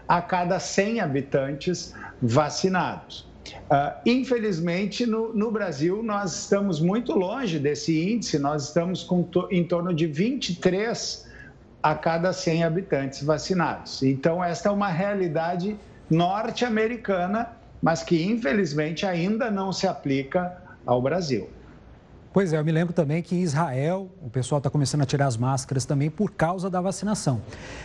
a 0.06 0.20
cada 0.20 0.58
100 0.58 1.00
habitantes 1.00 1.94
vacinados. 2.20 3.26
Uh, 3.70 3.98
infelizmente, 4.06 5.06
no, 5.06 5.34
no, 5.34 5.50
Brasil, 5.50 6.02
nós 6.02 6.42
estamos 6.42 6.80
muito 6.80 7.12
longe 7.12 7.58
desse 7.58 8.12
índice, 8.12 8.38
nós 8.38 8.68
estamos 8.68 9.02
com 9.02 9.22
to, 9.22 9.48
em 9.50 9.64
torno 9.64 9.92
de 9.92 10.06
23 10.06 11.31
a 11.82 11.94
cada 11.94 12.32
100 12.32 12.64
habitantes 12.64 13.22
vacinados. 13.22 14.02
Então, 14.02 14.42
esta 14.42 14.68
é 14.68 14.72
uma 14.72 14.88
realidade 14.88 15.76
norte-americana, 16.08 17.50
mas 17.82 18.02
que 18.02 18.22
infelizmente 18.22 19.04
ainda 19.04 19.50
não 19.50 19.72
se 19.72 19.86
aplica 19.86 20.56
ao 20.86 21.02
Brasil. 21.02 21.50
Pois 22.32 22.50
é, 22.50 22.58
eu 22.58 22.64
me 22.64 22.72
lembro 22.72 22.94
também 22.94 23.22
que 23.22 23.34
em 23.36 23.42
Israel 23.42 24.10
o 24.22 24.30
pessoal 24.30 24.56
está 24.56 24.70
começando 24.70 25.02
a 25.02 25.04
tirar 25.04 25.26
as 25.26 25.36
máscaras 25.36 25.84
também 25.84 26.08
por 26.08 26.30
causa 26.30 26.70
da 26.70 26.80
vacinação. 26.80 27.42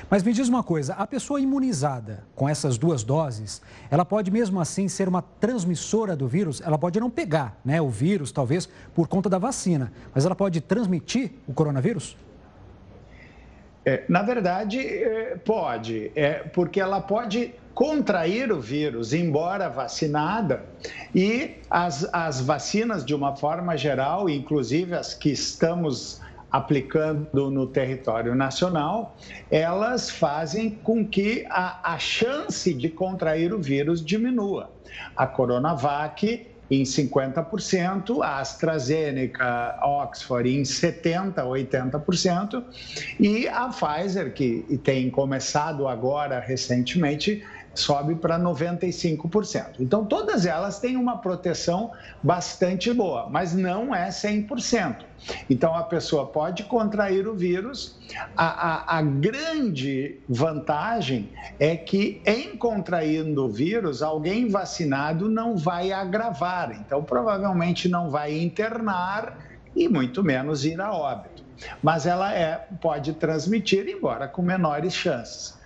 Mas 0.10 0.24
me 0.24 0.32
diz 0.32 0.48
uma 0.48 0.64
coisa: 0.64 0.94
a 0.94 1.06
pessoa 1.06 1.42
imunizada 1.42 2.24
com 2.34 2.48
essas 2.48 2.78
duas 2.78 3.04
doses, 3.04 3.62
ela 3.92 4.06
pode 4.06 4.32
mesmo 4.32 4.62
assim 4.62 4.88
ser 4.88 5.10
uma 5.10 5.22
transmissora 5.22 6.16
do 6.16 6.30
vírus? 6.30 6.62
Ela 6.62 6.78
pode 6.78 6.98
não 6.98 7.10
pegar 7.10 7.60
né, 7.66 7.82
o 7.82 7.90
vírus, 7.90 8.32
talvez, 8.32 8.70
por 8.96 9.10
conta 9.10 9.30
da 9.30 9.38
vacina, 9.38 9.92
mas 10.16 10.26
ela 10.26 10.36
pode 10.36 10.62
transmitir 10.62 11.32
o 11.46 11.54
coronavírus? 11.54 12.16
É, 13.88 14.04
na 14.10 14.21
verdade, 14.21 14.82
é, 14.86 15.38
pode, 15.45 16.12
é, 16.13 16.39
porque 16.54 16.78
ela 16.78 17.00
pode 17.00 17.54
contrair 17.73 18.52
o 18.52 18.60
vírus, 18.60 19.13
embora 19.13 19.69
vacinada, 19.69 20.65
e 21.15 21.56
as, 21.69 22.06
as 22.13 22.41
vacinas, 22.41 23.06
de 23.06 23.15
uma 23.15 23.38
forma 23.38 23.78
geral, 23.78 24.30
inclusive 24.30 24.93
as 24.93 25.13
que 25.13 25.30
estamos 25.30 26.19
aplicando 26.52 27.50
no 27.50 27.65
território 27.65 28.36
nacional, 28.36 29.15
elas 29.50 30.10
fazem 30.10 30.69
com 30.69 31.08
que 31.08 31.45
a, 31.50 31.93
a 31.93 31.97
chance 31.97 32.73
de 32.73 32.89
contrair 32.89 33.54
o 33.54 33.60
vírus 33.60 34.04
diminua. 34.04 34.69
A 35.15 35.26
Coronavac 35.26 36.45
em 36.70 36.84
50%, 36.84 38.22
a 38.22 38.40
AstraZeneca, 38.40 39.80
Oxford 39.82 40.50
em 40.50 40.64
70%, 40.64 41.34
80%, 41.36 42.64
e 43.20 43.48
a 43.48 43.70
Pfizer, 43.70 44.34
que 44.34 44.80
tem 44.84 45.10
começado 45.10 45.88
agora 45.88 46.40
recentemente, 46.40 47.44
sobe 47.80 48.16
para 48.16 48.40
95%. 48.40 49.76
Então, 49.80 50.06
todas 50.06 50.46
elas 50.46 50.80
têm 50.80 50.98
uma 50.98 51.18
proteção 51.18 51.92
bastante 52.22 52.92
boa, 52.94 53.28
mas 53.30 53.54
não 53.54 53.94
é 53.94 54.10
100%. 54.10 55.06
Então, 55.50 55.76
a 55.76 55.84
pessoa 55.84 56.28
pode 56.28 56.63
contrair 56.63 57.28
o 57.28 57.36
vírus. 57.36 57.98
A, 58.36 58.96
a, 58.96 58.98
a 58.98 59.02
grande 59.02 60.20
vantagem 60.28 61.30
é 61.60 61.76
que, 61.76 62.22
em 62.26 62.56
contraindo 62.56 63.46
o 63.46 63.50
vírus, 63.50 64.02
alguém 64.02 64.50
vacinado 64.50 65.30
não 65.30 65.58
vai 65.58 65.92
agravar. 65.92 66.72
Então, 66.72 67.04
provavelmente 67.04 67.90
não 67.90 68.10
vai 68.10 68.38
internar 68.38 69.38
e 69.76 69.88
muito 69.88 70.24
menos 70.24 70.66
ir 70.66 70.80
a 70.80 70.92
óbito. 70.92 71.44
Mas 71.82 72.06
ela 72.06 72.34
é, 72.34 72.68
pode 72.82 73.13
transmitir, 73.13 73.88
embora 73.88 74.28
com 74.28 74.42
menores 74.42 74.94
chances. 74.94 75.57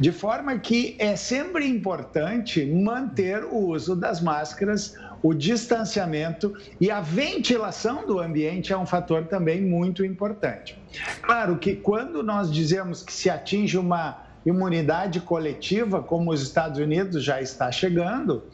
De 0.00 0.12
forma 0.12 0.56
que 0.58 0.94
é 0.98 1.16
sempre 1.16 1.66
importante 1.66 2.64
manter 2.64 3.42
o 3.42 3.56
uso 3.56 3.96
das 3.96 4.20
máscaras, 4.20 4.94
o 5.20 5.34
distanciamento 5.34 6.54
e 6.80 6.88
a 6.88 7.00
ventilação 7.00 8.06
do 8.06 8.20
ambiente 8.20 8.72
é 8.72 8.78
um 8.78 8.86
fator 8.86 9.26
também 9.26 9.60
muito 9.60 10.04
importante. 10.04 10.78
Claro 11.20 11.58
que 11.58 11.74
quando 11.74 12.22
nós 12.22 12.52
dizemos 12.52 13.02
que 13.02 13.12
se 13.12 13.28
atinge 13.28 13.76
uma 13.76 14.24
imunidade 14.46 15.20
coletiva, 15.20 16.00
como 16.00 16.30
os 16.30 16.42
Estados 16.42 16.78
Unidos 16.78 17.24
já 17.24 17.42
está 17.42 17.72
chegando, 17.72 18.44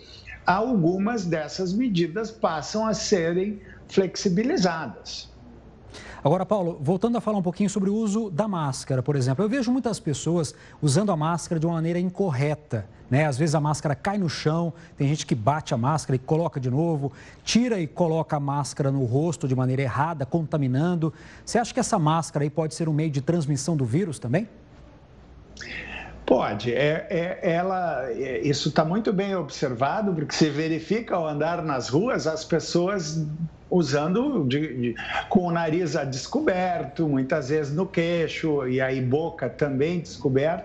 algumas 0.46 1.26
dessas 1.26 1.74
medidas 1.74 2.30
passam 2.30 2.86
a 2.86 2.94
serem 2.94 3.60
flexibilizadas. 3.86 5.33
Agora, 6.24 6.46
Paulo, 6.46 6.78
voltando 6.80 7.18
a 7.18 7.20
falar 7.20 7.36
um 7.36 7.42
pouquinho 7.42 7.68
sobre 7.68 7.90
o 7.90 7.94
uso 7.94 8.30
da 8.30 8.48
máscara, 8.48 9.02
por 9.02 9.14
exemplo, 9.14 9.44
eu 9.44 9.48
vejo 9.48 9.70
muitas 9.70 10.00
pessoas 10.00 10.54
usando 10.80 11.12
a 11.12 11.16
máscara 11.16 11.60
de 11.60 11.66
uma 11.66 11.74
maneira 11.74 11.98
incorreta. 11.98 12.86
Né? 13.10 13.26
Às 13.26 13.36
vezes 13.36 13.54
a 13.54 13.60
máscara 13.60 13.94
cai 13.94 14.16
no 14.16 14.26
chão, 14.26 14.72
tem 14.96 15.06
gente 15.06 15.26
que 15.26 15.34
bate 15.34 15.74
a 15.74 15.76
máscara 15.76 16.16
e 16.16 16.18
coloca 16.18 16.58
de 16.58 16.70
novo, 16.70 17.12
tira 17.44 17.78
e 17.78 17.86
coloca 17.86 18.38
a 18.38 18.40
máscara 18.40 18.90
no 18.90 19.04
rosto 19.04 19.46
de 19.46 19.54
maneira 19.54 19.82
errada, 19.82 20.24
contaminando. 20.24 21.12
Você 21.44 21.58
acha 21.58 21.74
que 21.74 21.80
essa 21.80 21.98
máscara 21.98 22.42
aí 22.42 22.48
pode 22.48 22.74
ser 22.74 22.88
um 22.88 22.94
meio 22.94 23.10
de 23.10 23.20
transmissão 23.20 23.76
do 23.76 23.84
vírus 23.84 24.18
também? 24.18 24.48
Pode. 26.24 26.72
É, 26.72 27.06
é 27.10 27.52
ela, 27.52 28.08
é, 28.08 28.40
isso 28.40 28.70
está 28.70 28.82
muito 28.82 29.12
bem 29.12 29.36
observado, 29.36 30.14
porque 30.14 30.34
se 30.34 30.48
verifica 30.48 31.16
ao 31.16 31.28
andar 31.28 31.62
nas 31.62 31.90
ruas 31.90 32.26
as 32.26 32.46
pessoas 32.46 33.26
usando 33.74 34.46
de, 34.46 34.92
de, 34.92 34.94
com 35.28 35.48
o 35.48 35.50
nariz 35.50 35.96
a 35.96 36.04
descoberto, 36.04 37.08
muitas 37.08 37.48
vezes 37.48 37.74
no 37.74 37.84
queixo 37.84 38.68
e 38.68 38.80
aí 38.80 39.00
boca 39.00 39.50
também 39.50 39.98
descoberto. 39.98 40.64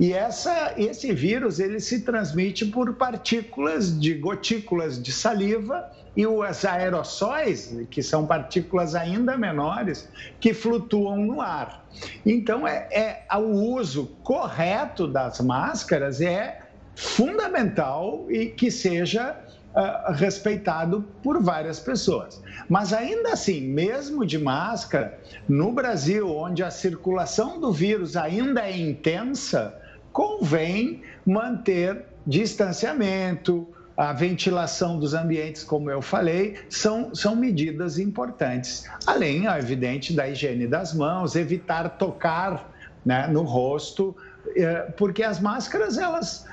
E 0.00 0.12
essa, 0.12 0.72
esse 0.76 1.12
vírus 1.12 1.60
ele 1.60 1.78
se 1.80 2.00
transmite 2.00 2.64
por 2.64 2.94
partículas 2.94 4.00
de 4.00 4.14
gotículas 4.14 5.00
de 5.02 5.12
saliva 5.12 5.90
e 6.16 6.26
os 6.26 6.64
aerossóis, 6.64 7.76
que 7.90 8.02
são 8.02 8.26
partículas 8.26 8.94
ainda 8.94 9.36
menores, 9.36 10.08
que 10.40 10.54
flutuam 10.54 11.18
no 11.18 11.42
ar. 11.42 11.86
Então, 12.24 12.66
é, 12.66 12.88
é 12.90 13.36
o 13.36 13.50
uso 13.76 14.06
correto 14.22 15.06
das 15.06 15.40
máscaras 15.40 16.22
é 16.22 16.60
fundamental 16.94 18.24
e 18.30 18.46
que 18.46 18.70
seja 18.70 19.36
uh, 19.76 20.12
respeitado 20.12 21.04
por 21.22 21.42
várias 21.42 21.78
pessoas. 21.78 22.42
Mas 22.68 22.92
ainda 22.92 23.32
assim, 23.32 23.60
mesmo 23.60 24.24
de 24.24 24.38
máscara, 24.38 25.18
no 25.46 25.70
Brasil, 25.72 26.34
onde 26.34 26.62
a 26.64 26.70
circulação 26.70 27.60
do 27.60 27.70
vírus 27.72 28.16
ainda 28.16 28.62
é 28.62 28.76
intensa, 28.76 29.78
convém 30.12 31.02
manter 31.24 32.06
distanciamento, 32.26 33.68
a 33.96 34.12
ventilação 34.12 34.98
dos 34.98 35.14
ambientes, 35.14 35.64
como 35.64 35.90
eu 35.90 36.02
falei, 36.02 36.58
são, 36.68 37.14
são 37.14 37.34
medidas 37.34 37.98
importantes. 37.98 38.84
Além, 39.06 39.48
é 39.48 39.58
evidente, 39.58 40.12
da 40.12 40.28
higiene 40.28 40.66
das 40.66 40.92
mãos, 40.92 41.34
evitar 41.34 41.88
tocar 41.96 42.70
né, 43.04 43.26
no 43.28 43.42
rosto, 43.42 44.14
eh, 44.54 44.92
porque 44.98 45.22
as 45.22 45.40
máscaras, 45.40 45.96
elas 45.96 46.45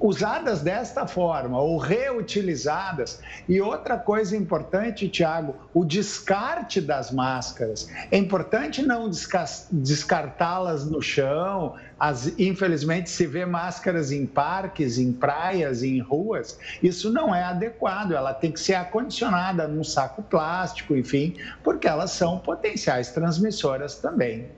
usadas 0.00 0.60
desta 0.60 1.06
forma 1.06 1.60
ou 1.60 1.78
reutilizadas. 1.78 3.20
E 3.48 3.60
outra 3.60 3.96
coisa 3.96 4.36
importante, 4.36 5.08
Tiago, 5.08 5.54
o 5.72 5.84
descarte 5.84 6.80
das 6.80 7.12
máscaras. 7.12 7.88
É 8.10 8.18
importante 8.18 8.82
não 8.82 9.08
descartá-las 9.70 10.84
no 10.84 11.00
chão. 11.00 11.76
As, 11.98 12.38
infelizmente, 12.38 13.08
se 13.08 13.26
vê 13.26 13.46
máscaras 13.46 14.10
em 14.10 14.26
parques, 14.26 14.98
em 14.98 15.12
praias, 15.12 15.82
em 15.82 16.00
ruas. 16.00 16.58
Isso 16.82 17.12
não 17.12 17.34
é 17.34 17.44
adequado. 17.44 18.12
Ela 18.12 18.34
tem 18.34 18.50
que 18.50 18.60
ser 18.60 18.74
acondicionada 18.74 19.68
num 19.68 19.84
saco 19.84 20.22
plástico, 20.22 20.96
enfim, 20.96 21.36
porque 21.62 21.86
elas 21.86 22.10
são 22.10 22.38
potenciais 22.38 23.10
transmissoras 23.10 23.96
também. 23.96 24.48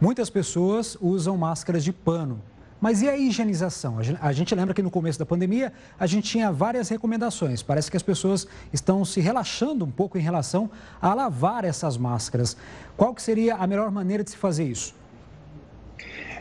Muitas 0.00 0.30
pessoas 0.30 0.96
usam 1.00 1.36
máscaras 1.36 1.84
de 1.84 1.92
pano 1.92 2.42
mas 2.80 3.02
e 3.02 3.08
a 3.08 3.16
higienização? 3.16 3.98
A 4.20 4.32
gente 4.32 4.54
lembra 4.54 4.74
que 4.74 4.82
no 4.82 4.90
começo 4.90 5.18
da 5.18 5.26
pandemia 5.26 5.72
a 5.98 6.06
gente 6.06 6.30
tinha 6.30 6.50
várias 6.50 6.88
recomendações. 6.88 7.62
Parece 7.62 7.90
que 7.90 7.96
as 7.96 8.02
pessoas 8.02 8.46
estão 8.72 9.04
se 9.04 9.20
relaxando 9.20 9.84
um 9.84 9.90
pouco 9.90 10.16
em 10.16 10.20
relação 10.20 10.70
a 11.00 11.12
lavar 11.12 11.64
essas 11.64 11.96
máscaras. 11.96 12.56
Qual 12.96 13.14
que 13.14 13.22
seria 13.22 13.56
a 13.56 13.66
melhor 13.66 13.90
maneira 13.90 14.24
de 14.24 14.30
se 14.30 14.36
fazer 14.36 14.64
isso? 14.64 14.94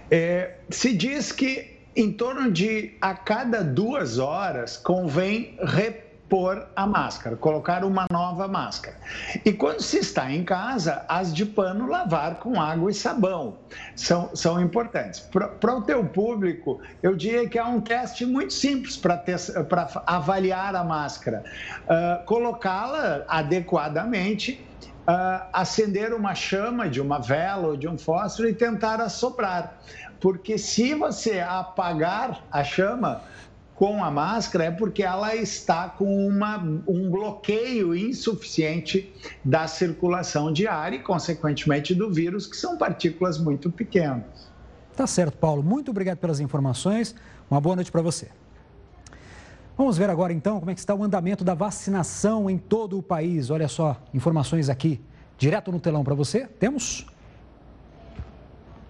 É, 0.10 0.56
se 0.70 0.94
diz 0.94 1.32
que 1.32 1.78
em 1.96 2.12
torno 2.12 2.52
de 2.52 2.94
a 3.02 3.14
cada 3.14 3.64
duas 3.64 4.18
horas 4.18 4.78
convém 4.78 5.58
repor 5.62 6.09
pôr 6.30 6.68
a 6.76 6.86
máscara, 6.86 7.36
colocar 7.36 7.84
uma 7.84 8.06
nova 8.12 8.48
máscara. 8.48 8.96
E 9.44 9.52
quando 9.52 9.82
se 9.82 9.98
está 9.98 10.32
em 10.32 10.44
casa, 10.44 11.04
as 11.10 11.34
de 11.34 11.46
pano 11.46 11.88
lavar 11.88 12.36
com 12.36 12.62
água 12.62 12.92
e 12.92 12.94
sabão 12.94 13.58
são, 13.96 14.30
são 14.36 14.62
importantes. 14.62 15.20
Para 15.20 15.76
o 15.76 15.82
teu 15.82 16.06
público, 16.06 16.80
eu 17.02 17.16
diria 17.16 17.50
que 17.50 17.58
há 17.58 17.66
um 17.66 17.82
teste 17.82 18.26
muito 18.26 18.54
simples 18.54 18.96
para 18.96 19.24
avaliar 20.06 20.76
a 20.76 20.84
máscara. 20.84 21.44
Uh, 21.84 22.26
Colocá-la 22.26 23.26
adequadamente 23.28 24.66
Uh, 25.00 25.42
acender 25.52 26.14
uma 26.14 26.36
chama 26.36 26.88
de 26.88 27.02
uma 27.02 27.18
vela 27.18 27.70
ou 27.70 27.76
de 27.76 27.88
um 27.88 27.98
fósforo 27.98 28.48
e 28.48 28.54
tentar 28.54 29.02
assoprar. 29.02 29.80
Porque 30.20 30.56
se 30.56 30.94
você 30.94 31.40
apagar 31.40 32.44
a 32.52 32.64
chama, 32.64 33.24
com 33.80 34.04
a 34.04 34.12
máscara 34.12 34.66
é 34.66 34.72
porque 34.72 35.02
ela 35.02 35.34
está 35.34 35.88
com 35.88 36.28
uma, 36.28 36.58
um 36.86 37.10
bloqueio 37.10 37.96
insuficiente 37.96 39.10
da 39.42 39.70
circulação 39.70 40.52
de 40.52 40.68
ar 40.68 40.92
e, 40.92 41.00
consequentemente, 41.00 41.96
do 41.96 42.12
vírus, 42.12 42.46
que 42.46 42.58
são 42.58 42.78
partículas 42.78 43.38
muito 43.38 43.72
pequenas. 43.72 44.52
Tá 44.98 45.08
certo, 45.08 45.38
Paulo. 45.38 45.64
Muito 45.64 45.92
obrigado 45.92 46.18
pelas 46.18 46.42
informações. 46.42 47.16
Uma 47.50 47.62
boa 47.62 47.78
noite 47.78 47.90
para 47.90 48.02
você. 48.02 48.28
Vamos 49.78 49.98
ver 49.98 50.10
agora, 50.10 50.34
então, 50.34 50.60
como 50.60 50.70
é 50.72 50.74
que 50.74 50.82
está 50.82 50.94
o 50.94 51.02
andamento 51.02 51.46
da 51.46 51.54
vacinação 51.54 52.50
em 52.50 52.58
todo 52.58 52.98
o 52.98 53.02
país. 53.02 53.50
Olha 53.50 53.70
só, 53.70 53.96
informações 54.14 54.68
aqui, 54.68 55.00
direto 55.38 55.72
no 55.72 55.80
telão 55.80 56.04
para 56.04 56.16
você. 56.16 56.46
Temos? 56.46 57.08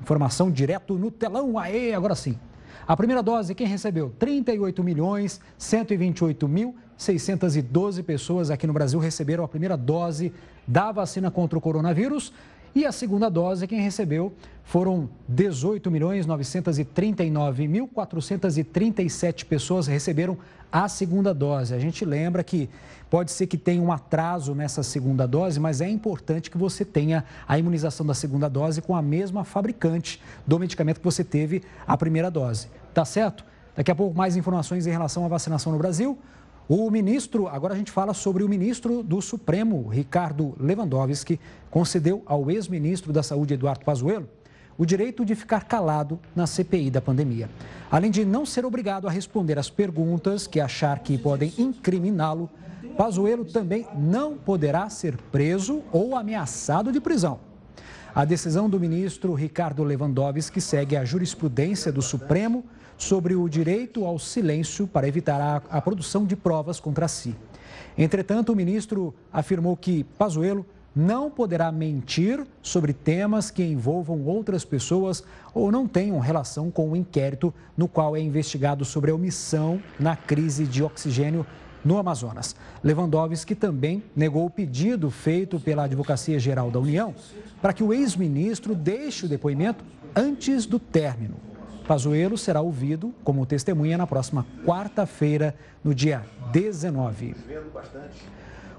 Informação 0.02 0.50
direto 0.50 0.98
no 0.98 1.12
telão. 1.12 1.60
Aê, 1.60 1.94
agora 1.94 2.16
sim. 2.16 2.40
A 2.90 2.98
primeira 2.98 3.22
dose, 3.22 3.54
quem 3.54 3.68
recebeu? 3.68 4.12
38 4.18 4.84
milhões 4.84 5.40
128 5.60 6.48
mil 6.48 6.76
612 6.98 8.02
pessoas 8.02 8.50
aqui 8.50 8.66
no 8.66 8.74
Brasil 8.74 9.00
receberam 9.00 9.44
a 9.44 9.48
primeira 9.48 9.78
dose 9.78 10.34
da 10.66 10.92
vacina 10.92 11.30
contra 11.30 11.56
o 11.56 11.62
coronavírus. 11.62 12.34
E 12.74 12.88
a 12.88 12.92
segunda 12.92 13.30
dose, 13.30 13.68
quem 13.68 13.80
recebeu 13.80 14.34
foram 14.64 15.08
18 15.28 15.92
milhões 15.92 16.26
939 16.26 17.68
mil 17.68 17.88
437 17.88 19.46
pessoas 19.46 19.86
receberam 19.86 20.36
a 20.72 20.88
segunda 20.88 21.32
dose. 21.32 21.76
A 21.76 21.80
gente 21.80 22.04
lembra 22.04 22.44
que 22.44 22.70
pode 23.08 23.32
ser 23.32 23.46
que 23.46 23.58
tenha 23.58 23.84
um 23.84 23.92
atraso 23.92 24.56
nessa 24.56 24.82
segunda 24.82 25.28
dose, 25.28 25.60
mas 25.60 25.80
é 25.80 25.88
importante 25.88 26.50
que 26.50 26.58
você 26.58 26.84
tenha 26.84 27.24
a 27.48 27.58
imunização 27.60 28.04
da 28.04 28.16
segunda 28.16 28.50
dose 28.50 28.82
com 28.82 28.96
a 28.96 29.02
mesma 29.02 29.44
fabricante 29.44 30.20
do 30.46 30.60
medicamento 30.60 31.00
que 31.00 31.06
você 31.06 31.24
teve 31.24 31.62
a 31.88 31.96
primeira 31.96 32.32
dose. 32.32 32.68
Tá 32.94 33.06
certo? 33.06 33.46
Daqui 33.76 33.92
a 33.92 33.96
pouco 33.96 34.18
mais 34.18 34.36
informações 34.36 34.86
em 34.88 34.92
relação 34.92 35.26
à 35.26 35.28
vacinação 35.28 35.72
no 35.72 35.78
Brasil. 35.78 36.18
O 36.68 36.92
ministro, 36.92 37.48
agora 37.48 37.74
a 37.74 37.78
gente 37.78 37.92
fala 37.92 38.14
sobre 38.14 38.44
o 38.44 38.50
ministro 38.50 39.02
do 39.02 39.22
Supremo, 39.22 39.88
Ricardo 39.88 40.54
Lewandowski, 40.60 41.40
concedeu 41.72 42.22
ao 42.28 42.52
ex-ministro 42.52 43.12
da 43.12 43.24
Saúde, 43.24 43.56
Eduardo 43.56 43.84
Pazuello, 43.84 44.30
o 44.78 44.86
direito 44.86 45.26
de 45.26 45.34
ficar 45.34 45.64
calado 45.64 46.20
na 46.36 46.46
CPI 46.46 46.92
da 46.92 47.02
pandemia. 47.02 47.50
Além 47.90 48.12
de 48.12 48.24
não 48.24 48.46
ser 48.46 48.66
obrigado 48.66 49.08
a 49.08 49.12
responder 49.12 49.58
às 49.58 49.70
perguntas 49.70 50.46
que 50.46 50.60
achar 50.60 51.00
que 51.00 51.18
podem 51.18 51.52
incriminá-lo, 51.58 52.50
Pazuello 52.96 53.46
também 53.46 53.88
não 53.98 54.38
poderá 54.38 54.90
ser 54.90 55.18
preso 55.32 55.82
ou 55.92 56.16
ameaçado 56.16 56.92
de 56.92 57.02
prisão. 57.02 57.40
A 58.14 58.26
decisão 58.26 58.70
do 58.70 58.80
ministro 58.80 59.34
Ricardo 59.34 59.84
Lewandowski 59.84 60.62
segue 60.62 60.96
a 60.96 61.06
jurisprudência 61.06 61.92
do 61.92 62.02
Supremo 62.02 62.64
sobre 63.00 63.34
o 63.34 63.50
direito 63.50 64.06
ao 64.06 64.20
silêncio 64.20 64.86
para 64.86 65.08
evitar 65.08 65.42
a, 65.42 65.78
a 65.78 65.82
produção 65.82 66.26
de 66.26 66.36
provas 66.36 66.80
contra 66.80 67.08
si. 67.08 67.36
Entretanto, 67.98 68.52
o 68.52 68.56
ministro 68.56 69.16
afirmou 69.32 69.76
que 69.76 70.04
Pazuello 70.04 70.66
não 70.96 71.32
poderá 71.32 71.72
mentir 71.72 72.46
sobre 72.62 72.94
temas 72.94 73.50
que 73.50 73.64
envolvam 73.64 74.26
outras 74.26 74.66
pessoas 74.66 75.24
ou 75.54 75.72
não 75.72 75.88
tenham 75.88 76.20
relação 76.20 76.70
com 76.70 76.92
o 76.92 76.96
inquérito 76.96 77.54
no 77.78 77.88
qual 77.88 78.18
é 78.18 78.20
investigado 78.20 78.84
sobre 78.84 79.12
a 79.12 79.16
omissão 79.16 79.82
na 80.00 80.16
crise 80.16 80.66
de 80.66 80.84
oxigênio 80.84 81.46
no 81.86 81.98
Amazonas. 81.98 82.56
Lewandowski 82.84 83.56
também 83.56 84.04
negou 84.14 84.46
o 84.46 84.50
pedido 84.50 85.10
feito 85.10 85.60
pela 85.60 85.84
Advocacia 85.84 86.38
Geral 86.38 86.70
da 86.70 86.80
União 86.80 87.16
para 87.62 87.72
que 87.72 87.84
o 87.84 87.94
ex-ministro 87.94 88.76
deixe 88.76 89.26
o 89.26 89.30
depoimento 89.30 89.86
antes 90.16 90.66
do 90.66 90.80
término. 90.80 91.49
Pazuello 91.90 92.38
será 92.38 92.62
ouvido 92.62 93.16
como 93.24 93.48
testemunha 93.48 93.98
na 93.98 94.06
próxima 94.06 94.46
quarta-feira, 94.64 95.56
no 95.84 95.96
dia 95.96 96.24
19. 96.52 97.36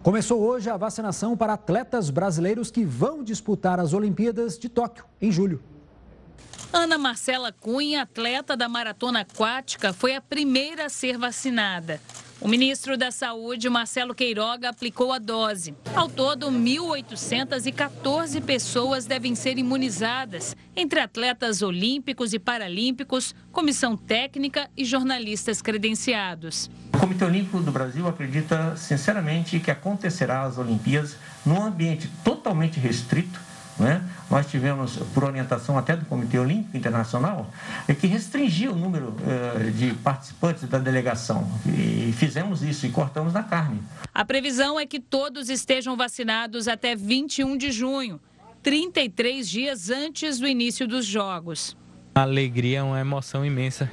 Começou 0.00 0.40
hoje 0.40 0.70
a 0.70 0.76
vacinação 0.76 1.36
para 1.36 1.54
atletas 1.54 2.08
brasileiros 2.08 2.70
que 2.70 2.84
vão 2.84 3.24
disputar 3.24 3.80
as 3.80 3.92
Olimpíadas 3.92 4.56
de 4.56 4.68
Tóquio 4.68 5.04
em 5.20 5.32
julho. 5.32 5.60
Ana 6.72 6.96
Marcela 6.96 7.50
Cunha, 7.50 8.02
atleta 8.02 8.56
da 8.56 8.68
maratona 8.68 9.22
aquática, 9.22 9.92
foi 9.92 10.14
a 10.14 10.20
primeira 10.20 10.86
a 10.86 10.88
ser 10.88 11.18
vacinada. 11.18 12.00
O 12.40 12.48
ministro 12.48 12.96
da 12.96 13.10
Saúde, 13.10 13.68
Marcelo 13.68 14.14
Queiroga, 14.14 14.70
aplicou 14.70 15.12
a 15.12 15.18
dose. 15.18 15.74
Ao 15.94 16.08
todo, 16.08 16.50
1.814 16.50 18.40
pessoas 18.40 19.04
devem 19.04 19.34
ser 19.34 19.58
imunizadas, 19.58 20.56
entre 20.74 21.00
atletas 21.00 21.60
olímpicos 21.60 22.32
e 22.32 22.38
paralímpicos, 22.38 23.34
comissão 23.52 23.94
técnica 23.94 24.70
e 24.74 24.86
jornalistas 24.86 25.60
credenciados. 25.60 26.70
O 26.94 26.98
Comitê 26.98 27.26
Olímpico 27.26 27.60
do 27.60 27.70
Brasil 27.70 28.08
acredita 28.08 28.74
sinceramente 28.74 29.60
que 29.60 29.70
acontecerá 29.70 30.44
as 30.44 30.56
Olimpíadas 30.56 31.18
num 31.44 31.62
ambiente 31.62 32.08
totalmente 32.24 32.80
restrito 32.80 33.38
né? 33.78 34.02
Nós 34.30 34.46
tivemos, 34.46 34.96
por 35.14 35.24
orientação 35.24 35.78
até 35.78 35.96
do 35.96 36.04
Comitê 36.04 36.38
Olímpico 36.38 36.76
Internacional, 36.76 37.50
é 37.88 37.94
que 37.94 38.06
restringiu 38.06 38.72
o 38.72 38.76
número 38.76 39.14
eh, 39.26 39.70
de 39.70 39.94
participantes 39.94 40.68
da 40.68 40.78
delegação. 40.78 41.50
E 41.66 42.12
fizemos 42.16 42.62
isso 42.62 42.86
e 42.86 42.90
cortamos 42.90 43.32
na 43.32 43.42
carne. 43.42 43.80
A 44.14 44.24
previsão 44.24 44.78
é 44.78 44.86
que 44.86 45.00
todos 45.00 45.48
estejam 45.48 45.96
vacinados 45.96 46.68
até 46.68 46.94
21 46.94 47.56
de 47.56 47.70
junho, 47.70 48.20
33 48.62 49.48
dias 49.48 49.90
antes 49.90 50.38
do 50.38 50.46
início 50.46 50.86
dos 50.86 51.06
Jogos. 51.06 51.76
A 52.14 52.22
alegria 52.22 52.80
é 52.80 52.82
uma 52.82 53.00
emoção 53.00 53.46
imensa 53.46 53.90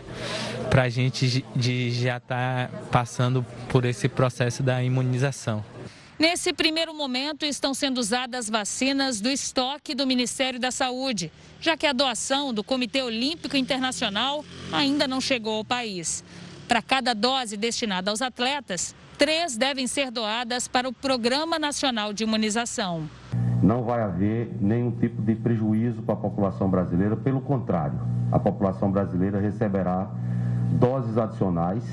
para 0.70 0.84
a 0.84 0.90
gente 0.90 1.46
de 1.56 1.92
já 1.92 2.18
estar 2.18 2.68
tá 2.68 2.78
passando 2.92 3.46
por 3.70 3.86
esse 3.86 4.10
processo 4.10 4.62
da 4.64 4.84
imunização. 4.84 5.64
Nesse 6.20 6.52
primeiro 6.52 6.96
momento, 6.96 7.46
estão 7.46 7.76
sendo 7.76 8.00
usadas 8.00 8.50
vacinas 8.50 9.22
do 9.22 9.30
estoque 9.30 9.94
do 9.94 10.08
Ministério 10.08 10.60
da 10.60 10.72
Saúde, 10.72 11.32
já 11.62 11.78
que 11.78 11.86
a 11.86 11.94
doação 11.94 12.52
do 12.52 12.64
Comitê 12.64 13.04
Olímpico 13.04 13.56
Internacional 13.56 14.44
ainda 14.74 15.08
não 15.08 15.22
chegou 15.22 15.58
ao 15.58 15.64
país. 15.64 16.24
Para 16.68 16.82
cada 16.82 17.14
dose 17.14 17.56
destinada 17.56 18.10
aos 18.10 18.24
atletas, 18.24 18.96
três 19.16 19.56
devem 19.56 19.86
ser 19.86 20.10
doadas 20.10 20.68
para 20.68 20.90
o 20.90 20.94
Programa 20.94 21.60
Nacional 21.60 22.12
de 22.12 22.24
Imunização. 22.24 23.08
Não 23.62 23.84
vai 23.84 24.02
haver 24.02 24.50
nenhum 24.60 24.90
tipo 24.90 25.22
de 25.22 25.36
prejuízo 25.36 26.02
para 26.02 26.16
a 26.16 26.18
população 26.18 26.68
brasileira, 26.68 27.16
pelo 27.16 27.42
contrário, 27.42 28.00
a 28.32 28.40
população 28.40 28.92
brasileira 28.92 29.40
receberá 29.40 30.10
doses 30.80 31.18
adicionais 31.18 31.84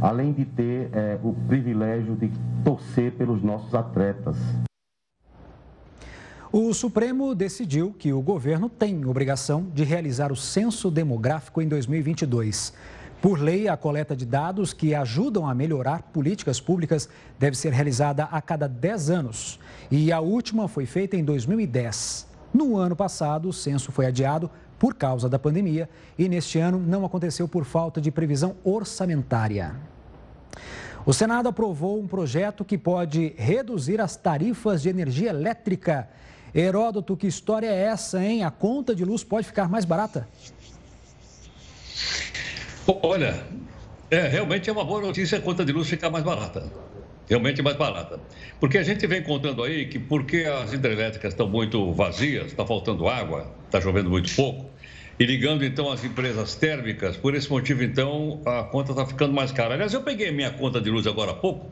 além 0.00 0.32
de 0.32 0.44
ter 0.44 0.90
é, 0.92 1.18
o 1.22 1.32
privilégio 1.48 2.14
de 2.16 2.30
torcer 2.64 3.12
pelos 3.12 3.42
nossos 3.42 3.74
atletas. 3.74 4.36
O 6.52 6.72
Supremo 6.72 7.34
decidiu 7.34 7.94
que 7.98 8.12
o 8.12 8.22
governo 8.22 8.68
tem 8.68 9.04
obrigação 9.04 9.66
de 9.74 9.84
realizar 9.84 10.32
o 10.32 10.36
censo 10.36 10.90
demográfico 10.90 11.60
em 11.60 11.68
2022. 11.68 12.72
Por 13.20 13.40
lei, 13.40 13.66
a 13.66 13.76
coleta 13.76 14.14
de 14.14 14.24
dados 14.24 14.72
que 14.72 14.94
ajudam 14.94 15.48
a 15.48 15.54
melhorar 15.54 16.02
políticas 16.02 16.60
públicas 16.60 17.08
deve 17.38 17.56
ser 17.56 17.72
realizada 17.72 18.24
a 18.24 18.40
cada 18.40 18.68
10 18.68 19.10
anos. 19.10 19.58
E 19.90 20.12
a 20.12 20.20
última 20.20 20.68
foi 20.68 20.86
feita 20.86 21.16
em 21.16 21.24
2010. 21.24 22.26
No 22.54 22.76
ano 22.76 22.94
passado, 22.94 23.48
o 23.48 23.52
censo 23.52 23.90
foi 23.90 24.06
adiado 24.06 24.50
por 24.78 24.94
causa 24.94 25.28
da 25.28 25.38
pandemia 25.38 25.88
e 26.18 26.28
neste 26.28 26.58
ano 26.58 26.78
não 26.78 27.04
aconteceu 27.04 27.48
por 27.48 27.64
falta 27.64 28.00
de 28.00 28.10
previsão 28.10 28.56
orçamentária. 28.64 29.74
O 31.04 31.12
Senado 31.12 31.48
aprovou 31.48 32.00
um 32.00 32.06
projeto 32.06 32.64
que 32.64 32.76
pode 32.76 33.32
reduzir 33.36 34.00
as 34.00 34.16
tarifas 34.16 34.82
de 34.82 34.88
energia 34.88 35.30
elétrica. 35.30 36.08
Heródoto, 36.52 37.16
que 37.16 37.26
história 37.26 37.68
é 37.68 37.82
essa, 37.84 38.22
hein? 38.22 38.42
A 38.42 38.50
conta 38.50 38.94
de 38.94 39.04
luz 39.04 39.22
pode 39.22 39.46
ficar 39.46 39.68
mais 39.68 39.84
barata? 39.84 40.26
Olha, 43.02 43.44
é, 44.10 44.26
realmente 44.26 44.68
é 44.68 44.72
uma 44.72 44.84
boa 44.84 45.00
notícia 45.00 45.38
a 45.38 45.40
conta 45.40 45.64
de 45.64 45.72
luz 45.72 45.88
ficar 45.88 46.10
mais 46.10 46.24
barata. 46.24 46.64
Realmente 47.28 47.60
mais 47.60 47.76
barata. 47.76 48.20
Porque 48.60 48.78
a 48.78 48.82
gente 48.82 49.06
vem 49.06 49.22
contando 49.22 49.62
aí 49.62 49.86
que 49.86 49.98
porque 49.98 50.44
as 50.44 50.72
hidrelétricas 50.72 51.32
estão 51.32 51.48
muito 51.48 51.92
vazias, 51.92 52.46
está 52.46 52.64
faltando 52.64 53.08
água, 53.08 53.52
está 53.66 53.80
chovendo 53.80 54.08
muito 54.08 54.32
pouco, 54.34 54.70
e 55.18 55.24
ligando 55.24 55.64
então 55.64 55.90
as 55.90 56.04
empresas 56.04 56.54
térmicas, 56.54 57.16
por 57.16 57.34
esse 57.34 57.50
motivo 57.50 57.82
então 57.82 58.40
a 58.46 58.62
conta 58.62 58.92
está 58.92 59.04
ficando 59.04 59.32
mais 59.32 59.50
cara. 59.50 59.74
Aliás, 59.74 59.92
eu 59.92 60.02
peguei 60.02 60.30
minha 60.30 60.50
conta 60.50 60.80
de 60.80 60.90
luz 60.90 61.06
agora 61.06 61.32
há 61.32 61.34
pouco 61.34 61.70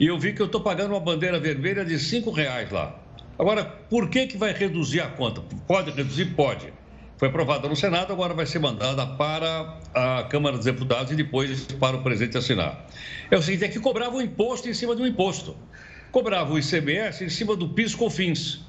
e 0.00 0.06
eu 0.06 0.18
vi 0.18 0.32
que 0.32 0.42
eu 0.42 0.46
estou 0.46 0.60
pagando 0.60 0.90
uma 0.90 1.00
bandeira 1.00 1.38
vermelha 1.38 1.84
de 1.84 1.98
cinco 1.98 2.30
reais 2.30 2.70
lá. 2.70 2.98
Agora, 3.38 3.64
por 3.64 4.08
que, 4.08 4.26
que 4.26 4.36
vai 4.36 4.52
reduzir 4.52 5.00
a 5.00 5.06
conta? 5.08 5.40
Pode 5.66 5.92
reduzir? 5.92 6.24
Pode. 6.34 6.72
Foi 7.18 7.26
aprovada 7.26 7.68
no 7.68 7.74
Senado, 7.74 8.12
agora 8.12 8.32
vai 8.32 8.46
ser 8.46 8.60
mandada 8.60 9.04
para 9.04 9.76
a 9.92 10.22
Câmara 10.30 10.56
dos 10.56 10.64
Deputados 10.64 11.10
e 11.10 11.16
depois 11.16 11.64
para 11.64 11.96
o 11.96 12.02
presidente 12.02 12.38
assinar. 12.38 12.86
É 13.28 13.36
o 13.36 13.42
seguinte, 13.42 13.64
é 13.64 13.68
que 13.68 13.80
cobrava 13.80 14.16
o 14.16 14.22
imposto 14.22 14.68
em 14.68 14.72
cima 14.72 14.94
do 14.94 15.04
imposto. 15.04 15.56
Cobrava 16.12 16.52
o 16.52 16.58
ICMS 16.60 17.24
em 17.24 17.28
cima 17.28 17.56
do 17.56 17.70
PIS-COFINS. 17.70 18.60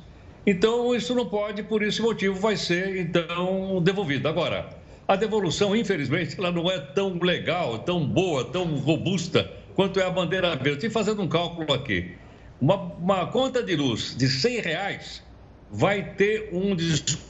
Então, 0.48 0.96
isso 0.96 1.14
não 1.14 1.28
pode, 1.28 1.62
por 1.62 1.84
esse 1.84 2.02
motivo, 2.02 2.40
vai 2.40 2.58
ser, 2.58 2.98
então, 2.98 3.80
devolvido. 3.84 4.28
Agora, 4.28 4.68
a 5.08 5.16
devolução, 5.16 5.76
infelizmente, 5.76 6.36
ela 6.40 6.52
não 6.52 6.72
é 6.72 6.80
tão 6.80 7.20
legal, 7.20 7.78
tão 7.78 8.04
boa, 8.04 8.44
tão 8.46 8.66
robusta 8.78 9.48
quanto 9.76 10.00
é 10.00 10.06
a 10.06 10.10
bandeira 10.10 10.56
verde. 10.56 10.88
Estou 10.88 10.90
fazendo 10.90 11.22
um 11.22 11.28
cálculo 11.28 11.72
aqui. 11.72 12.16
Uma, 12.60 12.76
uma, 12.76 13.28
conta 13.28 13.62
de 13.62 13.76
luz 13.76 14.16
de 14.18 14.28
100 14.28 14.62
reais 14.62 15.24
vai 15.70 16.16
ter 16.16 16.50
um 16.52 16.76
desconto 16.76 17.30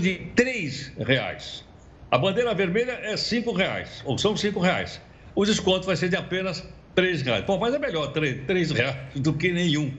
de 0.00 0.16
3 0.34 0.92
reais. 0.98 1.64
A 2.10 2.18
bandeira 2.18 2.54
vermelha 2.54 2.98
é 3.02 3.16
5 3.16 3.52
reais, 3.52 4.02
ou 4.04 4.16
são 4.18 4.36
5 4.36 4.60
reais. 4.60 5.00
O 5.34 5.44
desconto 5.44 5.86
vai 5.86 5.96
ser 5.96 6.08
de 6.08 6.16
apenas 6.16 6.66
3 6.94 7.22
reais. 7.22 7.44
Bom, 7.44 7.58
mas 7.58 7.74
é 7.74 7.78
melhor 7.78 8.12
3, 8.12 8.46
3 8.46 8.70
reais 8.70 8.96
do 9.16 9.32
que 9.32 9.52
nenhum 9.52 9.92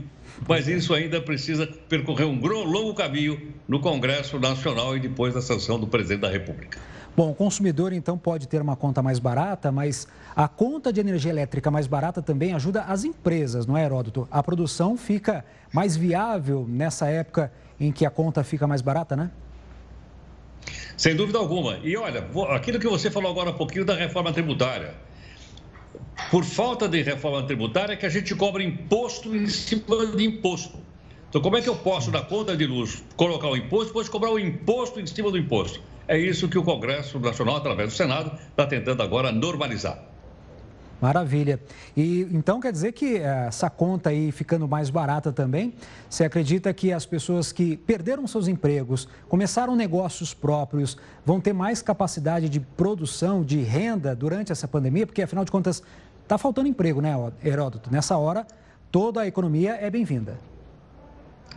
mas 0.47 0.67
isso 0.67 0.93
ainda 0.93 1.21
precisa 1.21 1.67
percorrer 1.88 2.25
um 2.25 2.39
longo 2.39 2.93
caminho 2.93 3.53
no 3.67 3.79
Congresso 3.79 4.39
Nacional 4.39 4.95
e 4.95 4.99
depois 4.99 5.34
da 5.34 5.41
sanção 5.41 5.79
do 5.79 5.88
presidente 5.88 6.21
da 6.21 6.29
República. 6.29 6.79
Bom, 7.15 7.31
o 7.31 7.36
consumidor 7.36 7.93
então 7.93 8.17
pode 8.17 8.45
ter 8.45 8.62
uma 8.62 8.75
conta 8.75 9.01
mais 9.01 9.19
barata, 9.19 9.71
mas 9.71 10.05
a 10.36 10.49
conta 10.49 10.91
de 10.91 10.99
energia 10.99 11.31
elétrica 11.31 11.71
mais 11.71 11.88
barata 11.88 12.21
também 12.21 12.53
ajuda 12.53 12.81
as 12.81 13.05
empresas, 13.05 13.65
não 13.65 13.77
é, 13.77 13.86
Heródoto? 13.86 14.27
A 14.29 14.43
produção 14.43 14.97
fica 14.97 15.45
mais 15.71 15.95
viável 15.95 16.65
nessa 16.67 17.08
época 17.08 17.51
em 17.80 17.92
que 17.92 18.06
a 18.06 18.10
conta 18.10 18.44
fica 18.44 18.66
mais 18.68 18.82
barata, 18.82 19.16
né? 19.16 19.32
Sem 20.98 21.16
dúvida 21.16 21.38
alguma. 21.38 21.78
E 21.84 21.96
olha, 21.98 22.26
aquilo 22.52 22.80
que 22.80 22.88
você 22.88 23.12
falou 23.12 23.32
agora 23.32 23.50
um 23.50 23.54
pouquinho 23.54 23.86
da 23.86 23.96
reforma 23.96 24.32
tributária 24.32 24.96
por 26.32 26.44
falta 26.44 26.88
de 26.88 27.02
reforma 27.02 27.44
tributária, 27.44 27.96
que 27.96 28.06
a 28.06 28.10
gente 28.10 28.34
cobra 28.36 28.64
imposto 28.64 29.36
em 29.36 29.48
cima 29.48 30.06
de 30.16 30.24
imposto. 30.24 30.80
Então, 31.30 31.42
como 31.42 31.58
é 31.58 31.62
que 31.62 31.70
eu 31.70 31.76
posso, 31.76 32.12
na 32.12 32.22
conta 32.22 32.56
de 32.56 32.66
luz, 32.66 33.04
colocar 33.16 33.50
o 33.50 33.58
imposto, 33.58 33.88
depois 33.88 34.08
cobrar 34.08 34.32
o 34.32 34.40
imposto 34.40 35.00
em 35.00 35.06
cima 35.06 35.30
do 35.30 35.38
imposto? 35.38 35.82
É 36.08 36.18
isso 36.18 36.48
que 36.48 36.58
o 36.58 36.64
Congresso 36.64 37.20
Nacional, 37.20 37.58
através 37.58 37.90
do 37.90 37.96
Senado, 37.96 38.38
está 38.50 38.66
tentando 38.66 39.04
agora 39.04 39.32
normalizar. 39.32 40.02
Maravilha. 41.01 41.60
E 41.95 42.21
então 42.31 42.60
quer 42.60 42.71
dizer 42.71 42.93
que 42.93 43.17
eh, 43.17 43.45
essa 43.47 43.69
conta 43.69 44.10
aí 44.10 44.31
ficando 44.31 44.67
mais 44.67 44.89
barata 44.89 45.31
também, 45.31 45.73
você 46.10 46.23
acredita 46.23 46.73
que 46.73 46.91
as 46.93 47.05
pessoas 47.05 47.51
que 47.51 47.77
perderam 47.77 48.25
seus 48.27 48.47
empregos, 48.47 49.08
começaram 49.27 49.75
negócios 49.75 50.34
próprios, 50.34 50.97
vão 51.25 51.41
ter 51.41 51.53
mais 51.53 51.81
capacidade 51.81 52.47
de 52.47 52.60
produção, 52.60 53.43
de 53.43 53.62
renda 53.62 54.15
durante 54.15 54.51
essa 54.51 54.67
pandemia? 54.67 55.05
Porque 55.05 55.21
afinal 55.21 55.43
de 55.43 55.51
contas, 55.51 55.84
está 56.23 56.38
faltando 56.38 56.67
emprego, 56.67 57.01
né, 57.01 57.13
Heródoto? 57.43 57.91
Nessa 57.91 58.17
hora, 58.17 58.47
toda 58.91 59.21
a 59.21 59.27
economia 59.27 59.75
é 59.75 59.89
bem-vinda. 59.89 60.38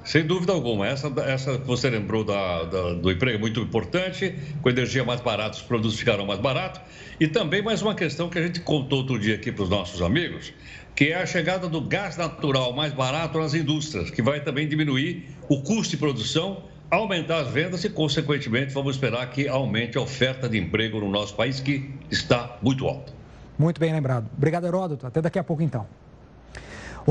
Sem 0.05 0.27
dúvida 0.27 0.53
alguma. 0.53 0.87
Essa, 0.87 1.09
essa 1.27 1.59
você 1.59 1.91
lembrou 1.91 2.25
da, 2.25 2.65
da, 2.65 2.95
do 2.95 3.11
emprego 3.11 3.37
é 3.37 3.41
muito 3.41 3.61
importante. 3.61 4.35
Com 4.63 4.71
energia 4.71 5.05
mais 5.05 5.21
barata, 5.21 5.57
os 5.57 5.63
produtos 5.63 5.99
ficarão 5.99 6.27
mais 6.27 6.41
baratos. 6.41 6.81
E 7.21 7.27
também 7.27 7.63
mais 7.63 7.83
uma 7.83 7.95
questão 7.95 8.29
que 8.29 8.39
a 8.39 8.43
gente 8.43 8.61
contou 8.61 9.01
outro 9.01 9.19
dia 9.19 9.35
aqui 9.35 9.53
para 9.53 9.65
os 9.65 9.69
nossos 9.69 10.01
amigos, 10.01 10.53
que 10.95 11.09
é 11.09 11.17
a 11.17 11.27
chegada 11.27 11.69
do 11.69 11.81
gás 11.81 12.17
natural 12.17 12.73
mais 12.73 12.93
barato 12.93 13.39
nas 13.39 13.55
indústrias, 13.55 14.11
que 14.11 14.23
vai 14.23 14.41
também 14.41 14.69
diminuir 14.69 15.29
o 15.49 15.61
custo 15.61 15.91
de 15.91 15.97
produção, 15.97 16.63
aumentar 16.91 17.41
as 17.41 17.49
vendas 17.49 17.85
e, 17.85 17.91
consequentemente, 17.91 18.73
vamos 18.73 18.97
esperar 18.97 19.29
que 19.31 19.49
aumente 19.49 19.99
a 19.99 20.01
oferta 20.01 20.49
de 20.49 20.59
emprego 20.59 21.01
no 21.01 21.11
nosso 21.11 21.35
país, 21.35 21.61
que 21.61 21.91
está 22.11 22.57
muito 22.63 22.87
alta. 22.87 23.13
Muito 23.59 23.81
bem 23.81 23.93
lembrado. 23.93 24.31
Obrigado, 24.37 24.67
Heródoto. 24.67 25.07
Até 25.07 25.21
daqui 25.21 25.39
a 25.39 25.45
pouco, 25.45 25.63
então. 25.63 25.87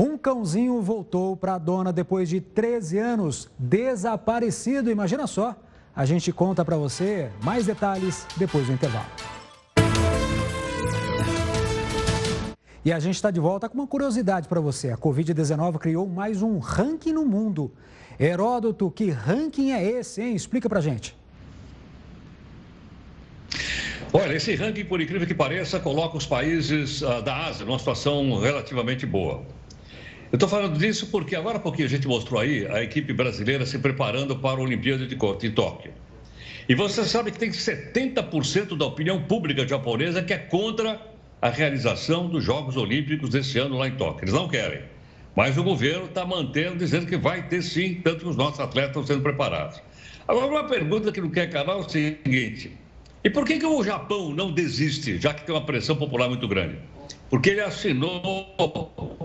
Um 0.00 0.16
cãozinho 0.16 0.80
voltou 0.80 1.36
para 1.36 1.54
a 1.54 1.58
dona 1.58 1.92
depois 1.92 2.28
de 2.28 2.40
13 2.40 2.98
anos, 2.98 3.50
desaparecido. 3.58 4.92
Imagina 4.92 5.26
só. 5.26 5.56
A 5.92 6.04
gente 6.04 6.30
conta 6.30 6.64
para 6.64 6.76
você 6.76 7.32
mais 7.42 7.66
detalhes 7.66 8.24
depois 8.36 8.68
do 8.68 8.72
intervalo. 8.72 9.08
E 12.84 12.92
a 12.92 13.00
gente 13.00 13.16
está 13.16 13.32
de 13.32 13.40
volta 13.40 13.68
com 13.68 13.74
uma 13.74 13.88
curiosidade 13.88 14.46
para 14.46 14.60
você. 14.60 14.92
A 14.92 14.96
Covid-19 14.96 15.78
criou 15.78 16.06
mais 16.06 16.42
um 16.42 16.58
ranking 16.58 17.12
no 17.12 17.26
mundo. 17.26 17.72
Heródoto, 18.20 18.92
que 18.92 19.10
ranking 19.10 19.72
é 19.72 19.84
esse, 19.84 20.22
hein? 20.22 20.36
Explica 20.36 20.68
para 20.68 20.80
gente. 20.80 21.16
Olha, 24.12 24.32
esse 24.34 24.54
ranking, 24.54 24.84
por 24.84 25.00
incrível 25.00 25.26
que 25.26 25.34
pareça, 25.34 25.80
coloca 25.80 26.16
os 26.16 26.24
países 26.24 27.02
uh, 27.02 27.20
da 27.20 27.46
Ásia 27.48 27.66
numa 27.66 27.80
situação 27.80 28.38
relativamente 28.38 29.04
boa. 29.04 29.57
Eu 30.30 30.36
estou 30.36 30.48
falando 30.48 30.78
disso 30.78 31.06
porque 31.06 31.34
agora 31.34 31.56
há 31.56 31.60
pouquinho 31.60 31.86
a 31.86 31.90
gente 31.90 32.06
mostrou 32.06 32.40
aí 32.40 32.66
a 32.66 32.82
equipe 32.82 33.14
brasileira 33.14 33.64
se 33.64 33.78
preparando 33.78 34.36
para 34.36 34.60
a 34.60 34.62
Olimpíada 34.62 35.06
de, 35.06 35.16
de 35.16 35.50
Tóquio. 35.50 35.92
E 36.68 36.74
você 36.74 37.02
sabe 37.06 37.30
que 37.30 37.38
tem 37.38 37.50
70% 37.50 38.76
da 38.76 38.84
opinião 38.84 39.22
pública 39.22 39.66
japonesa 39.66 40.22
que 40.22 40.34
é 40.34 40.36
contra 40.36 41.00
a 41.40 41.48
realização 41.48 42.28
dos 42.28 42.44
Jogos 42.44 42.76
Olímpicos 42.76 43.30
desse 43.30 43.58
ano 43.58 43.78
lá 43.78 43.88
em 43.88 43.92
Tóquio. 43.92 44.24
Eles 44.24 44.34
não 44.34 44.48
querem. 44.48 44.82
Mas 45.34 45.56
o 45.56 45.62
governo 45.62 46.04
está 46.04 46.26
mantendo, 46.26 46.76
dizendo 46.76 47.06
que 47.06 47.16
vai 47.16 47.48
ter 47.48 47.62
sim, 47.62 47.94
tanto 48.04 48.24
que 48.24 48.28
os 48.28 48.36
nossos 48.36 48.60
atletas 48.60 48.90
estão 48.90 49.06
sendo 49.06 49.22
preparados. 49.22 49.80
Agora, 50.26 50.46
uma 50.46 50.64
pergunta 50.64 51.10
que 51.10 51.22
não 51.22 51.30
quer 51.30 51.48
calar 51.48 51.76
é 51.76 51.80
o 51.80 51.88
seguinte: 51.88 52.76
e 53.24 53.30
por 53.30 53.46
que, 53.46 53.58
que 53.58 53.64
o 53.64 53.82
Japão 53.82 54.34
não 54.34 54.52
desiste, 54.52 55.18
já 55.18 55.32
que 55.32 55.46
tem 55.46 55.54
uma 55.54 55.64
pressão 55.64 55.96
popular 55.96 56.28
muito 56.28 56.46
grande? 56.46 56.76
Porque 57.30 57.50
ele 57.50 57.60
assinou 57.60 58.54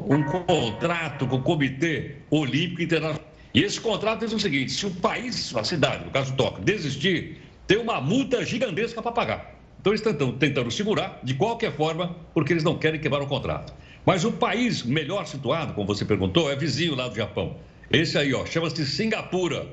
um 0.09 0.23
contrato 0.23 1.25
com 1.25 1.37
o 1.37 1.41
Comitê 1.41 2.17
Olímpico 2.29 2.81
Internacional. 2.81 3.21
E 3.53 3.63
esse 3.63 3.79
contrato 3.79 4.21
diz 4.21 4.33
o 4.33 4.39
seguinte: 4.39 4.71
se 4.71 4.85
o 4.85 4.91
país, 4.91 5.55
a 5.55 5.63
cidade, 5.63 6.05
no 6.05 6.11
caso 6.11 6.33
Tóquio, 6.35 6.63
desistir, 6.63 7.37
tem 7.67 7.77
uma 7.77 8.01
multa 8.01 8.43
gigantesca 8.43 9.01
para 9.01 9.11
pagar. 9.11 9.55
Então 9.79 9.91
eles 9.93 10.05
estão 10.05 10.31
tentando 10.33 10.71
segurar 10.71 11.19
de 11.23 11.33
qualquer 11.33 11.73
forma, 11.73 12.15
porque 12.33 12.53
eles 12.53 12.63
não 12.63 12.77
querem 12.77 12.99
quebrar 12.99 13.21
o 13.21 13.27
contrato. 13.27 13.73
Mas 14.05 14.25
o 14.25 14.31
país 14.31 14.83
melhor 14.83 15.25
situado, 15.25 15.73
como 15.73 15.87
você 15.87 16.03
perguntou, 16.03 16.51
é 16.51 16.55
vizinho 16.55 16.95
lá 16.95 17.07
do 17.07 17.15
Japão. 17.15 17.57
Esse 17.91 18.17
aí, 18.17 18.33
ó, 18.33 18.45
chama-se 18.45 18.85
Singapura. 18.85 19.67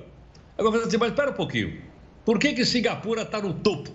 Agora 0.58 0.78
você 0.78 0.86
dizer, 0.86 0.98
mas 0.98 1.10
espera 1.10 1.30
um 1.30 1.34
pouquinho. 1.34 1.80
Por 2.24 2.38
que, 2.38 2.52
que 2.52 2.64
Singapura 2.64 3.22
está 3.22 3.40
no 3.40 3.54
topo? 3.54 3.90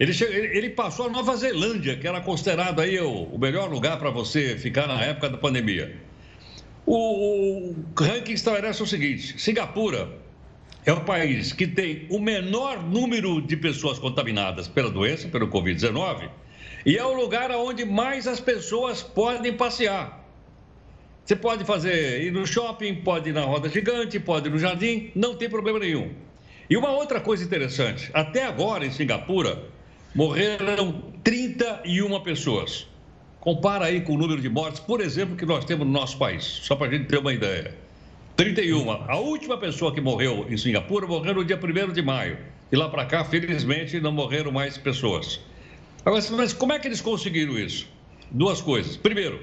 Ele, 0.00 0.12
chegou, 0.12 0.34
ele, 0.34 0.70
passou 0.70 1.06
a 1.06 1.10
Nova 1.10 1.36
Zelândia, 1.36 1.96
que 1.96 2.06
era 2.08 2.20
considerado 2.20 2.80
aí 2.80 2.98
o, 2.98 3.24
o 3.24 3.38
melhor 3.38 3.70
lugar 3.70 3.98
para 3.98 4.10
você 4.10 4.56
ficar 4.56 4.86
na 4.86 5.00
época 5.02 5.28
da 5.28 5.38
pandemia. 5.38 5.96
O, 6.84 7.70
o 7.70 7.76
ranking 7.98 8.32
estabelece 8.32 8.82
o 8.82 8.86
seguinte: 8.86 9.40
Singapura 9.40 10.08
é 10.84 10.92
o 10.92 11.02
país 11.02 11.52
que 11.52 11.66
tem 11.66 12.06
o 12.10 12.18
menor 12.18 12.82
número 12.82 13.40
de 13.40 13.56
pessoas 13.56 13.98
contaminadas 13.98 14.66
pela 14.66 14.90
doença, 14.90 15.28
pelo 15.28 15.48
Covid-19, 15.48 16.28
e 16.84 16.96
é 16.96 17.04
o 17.04 17.12
lugar 17.12 17.50
onde 17.52 17.84
mais 17.84 18.26
as 18.26 18.40
pessoas 18.40 19.02
podem 19.02 19.52
passear. 19.52 20.20
Você 21.24 21.36
pode 21.36 21.64
fazer 21.64 22.20
ir 22.22 22.32
no 22.32 22.44
shopping, 22.44 22.96
pode 22.96 23.30
ir 23.30 23.32
na 23.32 23.42
roda 23.42 23.68
gigante, 23.68 24.18
pode 24.18 24.48
ir 24.48 24.50
no 24.50 24.58
jardim, 24.58 25.12
não 25.14 25.36
tem 25.36 25.48
problema 25.48 25.78
nenhum. 25.78 26.10
E 26.68 26.76
uma 26.76 26.90
outra 26.90 27.20
coisa 27.20 27.44
interessante: 27.44 28.10
até 28.12 28.44
agora 28.44 28.84
em 28.84 28.90
Singapura 28.90 29.70
morreram 30.14 31.02
31 31.24 32.20
pessoas. 32.20 32.86
Compara 33.40 33.86
aí 33.86 34.02
com 34.02 34.14
o 34.14 34.18
número 34.18 34.40
de 34.40 34.48
mortes, 34.48 34.80
por 34.80 35.00
exemplo, 35.00 35.36
que 35.36 35.46
nós 35.46 35.64
temos 35.64 35.86
no 35.86 35.92
nosso 35.92 36.16
país, 36.16 36.44
só 36.44 36.76
para 36.76 36.86
a 36.88 36.90
gente 36.90 37.06
ter 37.06 37.18
uma 37.18 37.32
ideia. 37.32 37.74
31. 38.36 38.90
A 38.90 39.16
última 39.16 39.58
pessoa 39.58 39.92
que 39.92 40.00
morreu 40.00 40.46
em 40.48 40.56
Singapura 40.56 41.06
morreu 41.06 41.34
no 41.34 41.44
dia 41.44 41.58
1 41.58 41.92
de 41.92 42.02
maio. 42.02 42.38
E 42.70 42.76
lá 42.76 42.88
para 42.88 43.04
cá, 43.04 43.24
felizmente, 43.24 44.00
não 44.00 44.12
morreram 44.12 44.50
mais 44.50 44.78
pessoas. 44.78 45.40
Agora, 46.04 46.22
mas 46.32 46.52
como 46.52 46.72
é 46.72 46.78
que 46.78 46.88
eles 46.88 47.00
conseguiram 47.00 47.58
isso? 47.58 47.86
Duas 48.30 48.60
coisas. 48.60 48.96
Primeiro, 48.96 49.40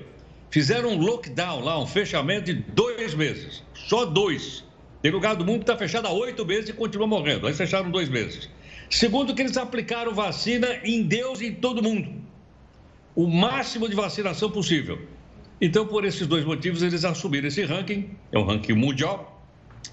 fizeram 0.50 0.90
um 0.90 1.00
lockdown 1.00 1.64
lá, 1.64 1.80
um 1.80 1.86
fechamento 1.86 2.46
de 2.46 2.54
dois 2.54 3.14
meses. 3.14 3.64
Só 3.74 4.06
dois. 4.06 4.64
Tem 5.02 5.12
lugar 5.12 5.36
do 5.36 5.46
mundo 5.46 5.60
que 5.60 5.64
está 5.64 5.78
fechado 5.78 6.08
há 6.08 6.12
oito 6.12 6.46
meses 6.46 6.70
e 6.70 6.74
continua 6.74 7.08
morrendo. 7.08 7.48
Aí 7.48 7.54
fecharam 7.54 7.92
dois 7.92 8.10
meses. 8.10 8.50
Segundo, 8.90 9.36
que 9.36 9.42
eles 9.42 9.56
aplicaram 9.56 10.14
vacina 10.14 10.80
em 10.84 11.04
Deus 11.04 11.42
e 11.42 11.48
em 11.48 11.54
todo 11.54 11.84
mundo. 11.84 12.10
O 13.16 13.28
máximo 13.28 13.88
de 13.88 13.96
vacinação 13.96 14.50
possível. 14.50 15.00
Então, 15.62 15.86
por 15.86 16.06
esses 16.06 16.26
dois 16.26 16.44
motivos, 16.46 16.82
eles 16.82 17.04
assumiram 17.04 17.48
esse 17.48 17.64
ranking, 17.64 18.10
é 18.32 18.40
um 18.40 18.46
ranking 18.46 18.74
mundial, 18.74 19.46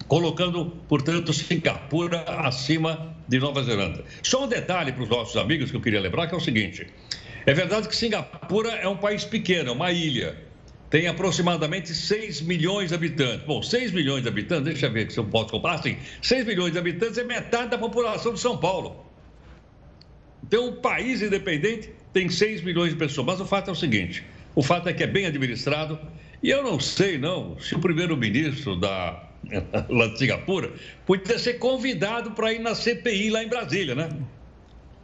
colocando, 0.07 0.67
portanto, 0.89 1.33
Singapura 1.33 2.23
acima 2.23 3.15
de 3.29 3.39
Nova 3.39 3.63
Zelândia. 3.63 4.05
Só 4.23 4.45
um 4.45 4.49
detalhe 4.49 4.93
para 4.93 5.03
os 5.03 5.09
nossos 5.09 5.37
amigos 5.37 5.71
que 5.71 5.77
eu 5.77 5.81
queria 5.81 6.01
lembrar, 6.01 6.29
que 6.29 6.35
é 6.35 6.39
o 6.39 6.41
seguinte: 6.41 6.87
é 7.45 7.53
verdade 7.53 7.89
que 7.89 7.97
Singapura 7.97 8.71
é 8.71 8.89
um 8.89 8.97
país 8.97 9.25
pequeno, 9.25 9.71
é 9.71 9.73
uma 9.73 9.93
ilha. 9.93 10.46
Tem 10.89 11.09
aproximadamente 11.09 11.93
6 11.93 12.43
milhões 12.43 12.91
de 12.91 12.95
habitantes. 12.95 13.45
Bom, 13.45 13.61
6 13.63 13.93
milhões 13.93 14.23
de 14.23 14.29
habitantes, 14.29 14.65
deixa 14.65 14.87
eu 14.87 14.93
ver 14.93 15.11
se 15.11 15.19
eu 15.19 15.25
posso 15.25 15.51
comparar. 15.51 15.77
Assim, 15.77 15.97
6 16.23 16.47
milhões 16.47 16.73
de 16.73 16.79
habitantes 16.79 17.19
é 17.19 17.25
metade 17.25 17.71
da 17.71 17.79
população 17.79 18.35
de 18.35 18.41
São 18.41 18.57
Paulo. 18.57 19.05
Então, 20.45 20.69
um 20.69 20.77
país 20.77 21.23
independente 21.23 21.91
tem 22.13 22.29
6 22.29 22.63
milhões 22.63 22.91
de 22.91 22.97
pessoas. 22.97 23.27
Mas 23.27 23.41
o 23.41 23.47
fato 23.47 23.69
é 23.69 23.73
o 23.73 23.77
seguinte: 23.77 24.25
o 24.55 24.63
fato 24.63 24.89
é 24.89 24.93
que 24.93 25.03
é 25.03 25.07
bem 25.07 25.27
administrado. 25.27 25.99
E 26.43 26.51
eu 26.51 26.63
não 26.63 26.79
sei, 26.79 27.19
não, 27.19 27.59
se 27.59 27.75
o 27.75 27.79
primeiro-ministro 27.81 28.77
da 28.77 29.27
lá 29.89 30.09
de 30.09 30.19
Singapura 30.19 30.73
podia 31.05 31.39
ser 31.39 31.55
convidado 31.55 32.33
para 32.33 32.53
ir 32.53 32.59
na 32.59 32.75
CPI 32.75 33.31
lá 33.31 33.43
em 33.43 33.49
Brasília, 33.49 33.95
né? 33.95 34.09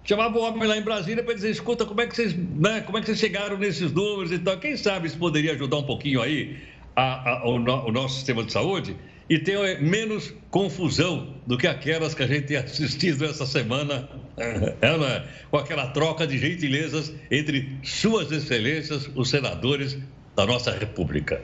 Chamava 0.05 0.37
o 0.37 0.43
homem 0.43 0.67
lá 0.69 0.77
em 0.77 0.83
Brasília 0.83 1.23
para 1.23 1.35
dizer, 1.35 1.51
escuta, 1.51 1.85
como 1.87 2.01
é, 2.01 2.07
que 2.07 2.17
vocês, 2.17 2.35
né, 2.35 2.81
como 2.81 2.99
é 2.99 3.01
que 3.01 3.07
vocês 3.07 3.19
chegaram 3.19 3.57
nesses 3.57 3.93
números 3.93 4.33
e 4.33 4.39
tal? 4.39 4.59
Quem 4.59 4.77
sabe 4.77 5.07
isso 5.07 5.17
poderia 5.17 5.53
ajudar 5.53 5.77
um 5.77 5.85
pouquinho 5.85 6.21
aí 6.21 6.59
a, 6.97 7.31
a, 7.31 7.49
o, 7.49 7.59
no, 7.59 7.87
o 7.87 7.93
nosso 7.93 8.17
sistema 8.17 8.43
de 8.43 8.53
saúde 8.53 8.97
e 9.31 9.39
ter 9.39 9.57
é, 9.59 9.81
menos 9.81 10.35
confusão 10.51 11.35
do 11.47 11.57
que 11.57 11.67
aquelas 11.67 12.15
que 12.15 12.23
a 12.23 12.27
gente 12.27 12.49
tem 12.49 12.57
assistido 12.57 13.25
essa 13.25 13.47
semana, 13.47 14.09
ela, 14.83 15.25
com 15.51 15.57
aquela 15.57 15.87
troca 15.89 16.27
de 16.27 16.37
gentilezas 16.37 17.13
entre 17.31 17.79
suas 17.85 18.33
excelências, 18.33 19.09
os 19.15 19.31
senadores 19.31 19.97
da 20.35 20.45
nossa 20.45 20.73
República. 20.73 21.41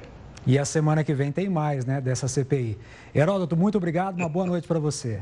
E 0.47 0.59
a 0.59 0.65
semana 0.65 1.05
que 1.05 1.15
vem 1.15 1.31
tem 1.31 1.49
mais, 1.49 1.85
né, 1.85 2.01
dessa 2.01 2.27
CPI. 2.27 2.77
Heródoto, 3.15 3.57
muito 3.57 3.79
obrigado, 3.79 4.17
uma 4.17 4.29
boa 4.29 4.47
noite 4.47 4.67
para 4.67 4.79
você. 4.79 5.21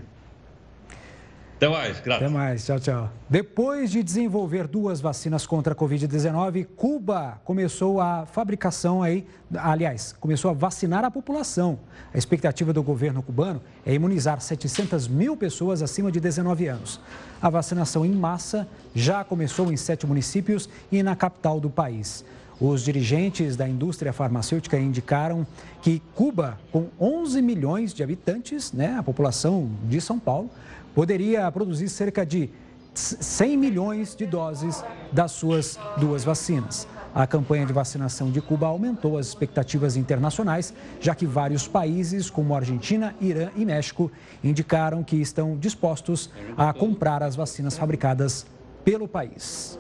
Até 1.57 1.69
mais, 1.69 2.01
graças. 2.01 2.23
Até 2.23 2.35
mais, 2.35 2.67
tchau, 2.67 2.79
tchau. 2.79 3.11
Depois 3.31 3.91
de 3.91 4.03
desenvolver 4.03 4.67
duas 4.67 5.01
vacinas 5.01 5.47
contra 5.47 5.73
a 5.73 5.77
Covid-19, 5.77 6.67
Cuba 6.77 7.41
começou 7.45 7.99
a 7.99 8.27
fabricação 8.27 9.03
aí, 9.03 9.27
aliás, 9.57 10.15
começou 10.21 10.51
a 10.51 10.55
vacinar 10.55 11.03
a 11.03 11.11
população. 11.11 11.79
A 12.13 12.19
expectativa 12.19 12.75
do 12.75 12.83
governo 12.83 13.23
cubano 13.23 13.63
é 13.87 13.95
imunizar 13.95 14.39
700 14.39 15.09
mil 15.09 15.35
pessoas 15.35 15.81
acima 15.81 16.13
de 16.13 16.21
19 16.21 16.69
anos. 16.69 17.01
A 17.41 17.49
vacinação 17.49 18.05
em 18.05 18.13
massa 18.13 18.69
já 18.95 19.25
começou 19.25 19.73
em 19.73 19.79
sete 19.79 20.07
municípios 20.07 20.69
e 20.93 21.03
na 21.03 21.17
capital 21.17 21.59
do 21.59 21.71
país. 21.71 22.23
Os 22.59 22.83
dirigentes 22.83 23.55
da 23.55 23.69
indústria 23.69 24.15
farmacêutica 24.15 24.79
indicaram 24.79 25.47
que 25.83 26.01
Cuba, 26.15 26.59
com 26.73 26.87
11 26.99 27.43
milhões 27.43 27.93
de 27.93 28.03
habitantes, 28.03 28.73
né, 28.73 28.97
a 28.99 29.03
população 29.03 29.71
de 29.85 30.01
São 30.01 30.19
Paulo, 30.19 30.51
poderia 30.95 31.51
produzir 31.53 31.91
cerca 31.91 32.25
de 32.25 32.49
100 32.95 33.59
milhões 33.59 34.17
de 34.17 34.25
doses 34.25 34.83
das 35.13 35.33
suas 35.33 35.79
duas 35.99 36.25
vacinas. 36.25 36.89
A 37.15 37.27
campanha 37.27 37.67
de 37.67 37.75
vacinação 37.75 38.31
de 38.31 38.41
Cuba 38.41 38.67
aumentou 38.67 39.19
as 39.19 39.27
expectativas 39.27 39.97
internacionais, 39.97 40.73
já 40.99 41.15
que 41.15 41.27
vários 41.27 41.69
países, 41.69 42.31
como 42.31 42.55
Argentina, 42.55 43.15
Irã 43.21 43.51
e 43.55 43.67
México, 43.67 44.11
indicaram 44.43 45.03
que 45.03 45.17
estão 45.17 45.59
dispostos 45.59 46.31
a 46.57 46.73
comprar 46.73 47.23
as 47.23 47.37
vacinas 47.37 47.77
fabricadas 47.77 48.47
pelo 48.83 49.07
país. 49.07 49.79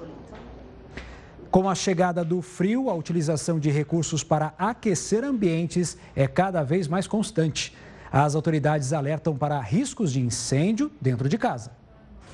Com 1.51 1.68
a 1.68 1.74
chegada 1.74 2.24
do 2.24 2.42
frio, 2.42 2.90
a 2.90 2.94
utilização 2.94 3.59
de 3.59 3.70
recursos 3.70 4.22
para 4.22 4.53
aquecer 4.59 5.24
ambientes 5.24 5.97
é 6.14 6.26
cada 6.26 6.62
vez 6.62 6.88
mais 6.88 7.07
constante. 7.07 7.72
As 8.12 8.34
autoridades 8.34 8.92
alertam 8.92 9.36
para 9.36 9.61
riscos 9.61 10.12
de 10.12 10.20
incêndio 10.20 10.90
dentro 11.01 11.28
de 11.28 11.38
casa. 11.38 11.70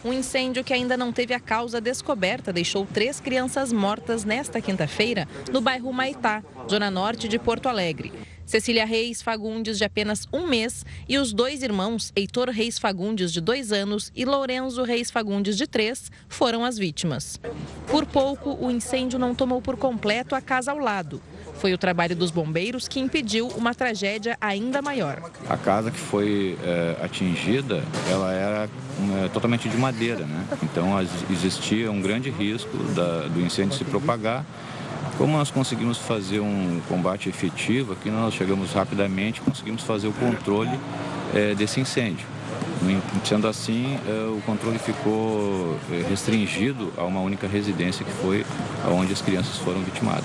Um 0.04 0.12
incêndio 0.12 0.64
que 0.64 0.72
ainda 0.72 0.96
não 0.96 1.12
teve 1.12 1.32
a 1.32 1.38
causa 1.38 1.80
descoberta 1.80 2.52
deixou 2.52 2.84
três 2.84 3.20
crianças 3.20 3.72
mortas 3.72 4.24
nesta 4.24 4.60
quinta-feira 4.60 5.28
no 5.52 5.60
bairro 5.60 5.92
Maitá, 5.92 6.42
zona 6.68 6.90
norte 6.90 7.28
de 7.28 7.38
Porto 7.38 7.68
Alegre. 7.68 8.12
Cecília 8.44 8.84
Reis 8.84 9.22
Fagundes, 9.22 9.78
de 9.78 9.84
apenas 9.84 10.26
um 10.32 10.46
mês, 10.46 10.84
e 11.08 11.18
os 11.18 11.32
dois 11.32 11.62
irmãos, 11.62 12.12
Heitor 12.14 12.50
Reis 12.50 12.78
Fagundes, 12.78 13.32
de 13.32 13.40
dois 13.40 13.72
anos, 13.72 14.12
e 14.14 14.24
Lourenço 14.24 14.82
Reis 14.82 15.10
Fagundes, 15.10 15.56
de 15.56 15.66
três, 15.66 16.10
foram 16.28 16.64
as 16.64 16.76
vítimas. 16.76 17.40
Por 17.86 18.04
pouco, 18.06 18.56
o 18.60 18.70
incêndio 18.70 19.18
não 19.18 19.34
tomou 19.34 19.62
por 19.62 19.76
completo 19.76 20.34
a 20.34 20.40
casa 20.40 20.72
ao 20.72 20.78
lado. 20.78 21.20
Foi 21.54 21.72
o 21.72 21.78
trabalho 21.78 22.16
dos 22.16 22.30
bombeiros 22.30 22.88
que 22.88 22.98
impediu 22.98 23.46
uma 23.48 23.74
tragédia 23.74 24.36
ainda 24.40 24.82
maior. 24.82 25.30
A 25.48 25.56
casa 25.56 25.90
que 25.90 25.98
foi 25.98 26.58
é, 26.64 26.96
atingida, 27.04 27.84
ela 28.10 28.32
era 28.32 28.68
é, 29.24 29.28
totalmente 29.28 29.68
de 29.68 29.76
madeira, 29.76 30.26
né? 30.26 30.46
Então 30.62 30.88
existia 31.30 31.90
um 31.90 32.00
grande 32.00 32.30
risco 32.30 32.76
da, 32.94 33.28
do 33.28 33.40
incêndio 33.40 33.76
se 33.76 33.84
propagar. 33.84 34.44
Como 35.18 35.36
nós 35.36 35.50
conseguimos 35.50 35.98
fazer 35.98 36.40
um 36.40 36.80
combate 36.88 37.28
efetivo, 37.28 37.92
aqui 37.92 38.10
nós 38.10 38.34
chegamos 38.34 38.72
rapidamente, 38.72 39.40
conseguimos 39.40 39.82
fazer 39.82 40.08
o 40.08 40.12
controle 40.12 40.78
é, 41.34 41.54
desse 41.54 41.80
incêndio. 41.80 42.26
Sendo 43.24 43.46
assim, 43.46 43.96
o 44.36 44.42
controle 44.42 44.76
ficou 44.76 45.78
restringido 46.08 46.92
a 46.96 47.04
uma 47.04 47.20
única 47.20 47.46
residência 47.46 48.04
que 48.04 48.10
foi 48.10 48.44
onde 48.90 49.12
as 49.12 49.22
crianças 49.22 49.56
foram 49.58 49.80
vitimadas. 49.82 50.24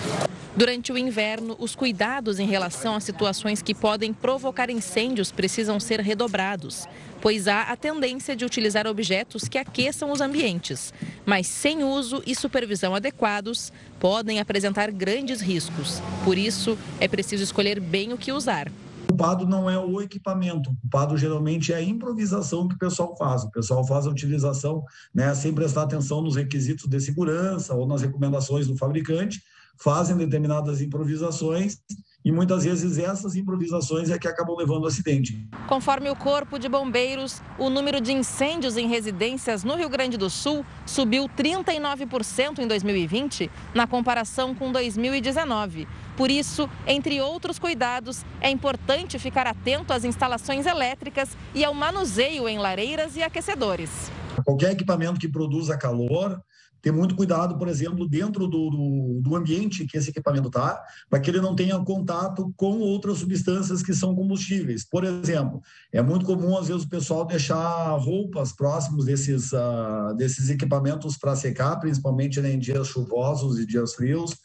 Durante 0.56 0.92
o 0.92 0.98
inverno, 0.98 1.56
os 1.60 1.76
cuidados 1.76 2.40
em 2.40 2.48
relação 2.48 2.96
a 2.96 3.00
situações 3.00 3.62
que 3.62 3.76
podem 3.76 4.12
provocar 4.12 4.72
incêndios 4.72 5.32
precisam 5.32 5.80
ser 5.80 6.00
redobrados, 6.00 6.88
pois 7.22 7.48
há 7.48 7.64
a 7.64 7.76
tendência 7.76 8.36
de 8.36 8.46
utilizar 8.46 8.88
objetos 8.88 9.48
que 9.48 9.58
aqueçam 9.58 10.12
os 10.12 10.22
ambientes, 10.22 10.94
mas 11.26 11.48
sem 11.48 11.84
uso 11.84 12.22
e 12.26 12.36
supervisão 12.36 12.96
adequados, 12.96 13.72
podem 14.00 14.40
apresentar 14.40 14.92
grandes 14.92 15.42
riscos. 15.42 16.02
Por 16.24 16.38
isso, 16.38 16.78
é 17.00 17.08
preciso 17.08 17.44
escolher 17.44 17.80
bem 17.80 18.14
o 18.14 18.18
que 18.18 18.32
usar. 18.32 18.72
O 19.04 19.08
culpado 19.08 19.48
não 19.48 19.70
é 19.70 19.80
o 19.80 20.02
equipamento, 20.02 20.70
o 20.70 20.76
culpado 20.76 21.18
geralmente 21.18 21.74
é 21.74 21.78
a 21.78 21.82
improvisação 21.82 22.68
que 22.68 22.76
o 22.76 22.80
pessoal 22.80 23.16
faz. 23.18 23.44
O 23.44 23.52
pessoal 23.52 23.86
faz 23.86 24.06
a 24.06 24.10
utilização 24.10 24.84
né, 25.14 25.34
sem 25.34 25.54
prestar 25.54 25.84
atenção 25.84 26.22
nos 26.22 26.36
requisitos 26.36 26.88
de 26.88 27.00
segurança 27.00 27.74
ou 27.74 27.88
nas 27.88 28.02
recomendações 28.02 28.68
do 28.68 28.78
fabricante 28.78 29.42
fazem 29.78 30.18
determinadas 30.18 30.82
improvisações 30.82 31.80
e 32.28 32.32
muitas 32.32 32.66
vezes 32.66 32.98
essas 32.98 33.38
improvisações 33.38 34.10
é 34.10 34.20
que 34.20 34.28
acabam 34.28 34.54
levando 34.58 34.82
ao 34.82 34.88
acidente. 34.88 35.48
Conforme 35.66 36.10
o 36.10 36.16
Corpo 36.16 36.60
de 36.60 36.68
Bombeiros, 36.68 37.42
o 37.58 37.70
número 37.70 38.02
de 38.02 38.12
incêndios 38.12 38.76
em 38.76 38.86
residências 38.86 39.64
no 39.64 39.76
Rio 39.76 39.88
Grande 39.88 40.18
do 40.18 40.30
Sul 40.30 40.66
subiu 40.86 41.30
39% 41.30 42.60
em 42.60 42.68
2020, 42.68 43.50
na 43.74 43.88
comparação 43.88 44.54
com 44.54 44.74
2019. 44.74 45.88
Por 46.18 46.30
isso, 46.30 46.70
entre 46.86 47.22
outros 47.22 47.58
cuidados, 47.58 48.26
é 48.42 48.50
importante 48.50 49.18
ficar 49.18 49.48
atento 49.48 49.94
às 49.94 50.04
instalações 50.04 50.66
elétricas 50.66 51.30
e 51.56 51.64
ao 51.64 51.74
manuseio 51.74 52.50
em 52.50 52.60
lareiras 52.60 53.16
e 53.16 53.24
aquecedores. 53.24 54.12
Qualquer 54.44 54.74
equipamento 54.74 55.18
que 55.18 55.30
produza 55.30 55.78
calor, 55.78 56.42
ter 56.82 56.92
muito 56.92 57.16
cuidado, 57.16 57.58
por 57.58 57.68
exemplo, 57.68 58.08
dentro 58.08 58.48
do, 58.48 58.70
do, 58.70 59.22
do 59.22 59.36
ambiente 59.36 59.86
que 59.86 59.98
esse 59.98 60.10
equipamento 60.10 60.48
está, 60.48 60.82
para 61.10 61.20
que 61.20 61.30
ele 61.30 61.42
não 61.42 61.56
tenha 61.56 61.78
contato 61.80 62.54
com 62.56 62.80
outras 62.80 63.20
substâncias 63.20 63.82
que 63.82 63.94
são 63.94 64.16
combustíveis. 64.16 64.84
Por 64.88 65.04
exemplo, 65.04 65.62
é 65.92 66.02
muito 66.02 66.26
comum, 66.26 66.58
às 66.58 66.68
vezes, 66.68 66.84
o 66.84 66.90
pessoal 66.90 67.26
deixar 67.26 67.96
roupas 67.98 68.52
próximos 68.52 69.06
desses, 69.06 69.52
uh, 69.52 70.16
desses 70.16 70.50
equipamentos 70.50 71.18
para 71.18 71.36
secar, 71.36 71.78
principalmente 71.78 72.40
né, 72.42 72.52
em 72.52 72.60
dias 72.60 72.88
chuvosos 72.88 73.60
e 73.60 73.66
dias 73.66 73.94
frios, 73.94 74.36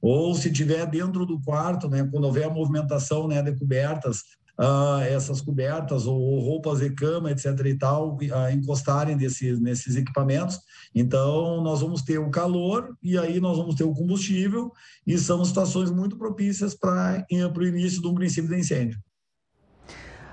ou 0.00 0.34
se 0.34 0.52
tiver 0.52 0.86
dentro 0.86 1.24
do 1.24 1.40
quarto, 1.40 1.88
né, 1.88 2.06
quando 2.10 2.24
houver 2.24 2.44
a 2.44 2.50
movimentação 2.50 3.26
né, 3.26 3.42
de 3.42 3.56
cobertas, 3.56 4.22
uh, 4.60 5.00
essas 5.02 5.40
cobertas 5.40 6.06
ou, 6.06 6.20
ou, 6.20 6.40
roupas 6.40 6.80
de 6.80 6.90
cama, 6.90 7.30
etc. 7.30 7.46
e 7.64 7.78
tal, 7.78 8.16
uh, 8.16 8.52
encostarem 8.52 9.16
nesses 9.16 9.96
equipamentos. 9.96 10.60
Então, 10.94 11.62
nós 11.62 11.80
vamos 11.80 12.02
ter 12.02 12.18
o 12.18 12.30
calor 12.30 12.94
e 13.02 13.16
aí 13.16 13.40
nós 13.40 13.56
vamos 13.56 13.74
ter 13.74 13.84
o 13.84 13.94
combustível 13.94 14.70
e 15.06 15.16
são 15.16 15.44
situações 15.44 15.90
muito 15.90 16.18
propícias 16.18 16.74
para 16.74 17.24
o 17.30 17.66
início 17.66 18.02
de 18.02 18.06
um 18.06 18.14
princípio 18.14 18.50
de 18.50 18.58
incêndio. 18.58 18.98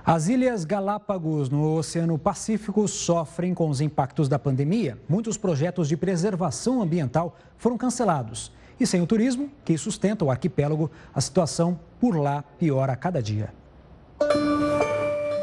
As 0.06 0.30
Ilhas 0.30 0.64
Galápagos, 0.64 1.50
no 1.50 1.76
Oceano 1.76 2.18
Pacífico, 2.18 2.88
sofrem 2.88 3.54
com 3.54 3.70
os 3.70 3.82
impactos 3.82 4.30
da 4.30 4.40
pandemia. 4.40 4.98
Muitos 5.08 5.36
projetos 5.38 5.90
de 5.90 5.98
preservação 5.98 6.82
ambiental 6.82 7.36
foram 7.58 7.78
cancelados. 7.78 8.52
E 8.80 8.88
sem 8.88 9.02
o 9.02 9.08
turismo, 9.08 9.52
que 9.66 9.78
sustenta 9.78 10.24
o 10.24 10.32
arquipélago, 10.32 10.90
a 11.14 11.20
situação 11.20 11.78
por 12.00 12.16
lá 12.16 12.42
piora 12.42 12.94
a 12.94 12.96
cada 12.96 13.22
dia. 13.22 13.54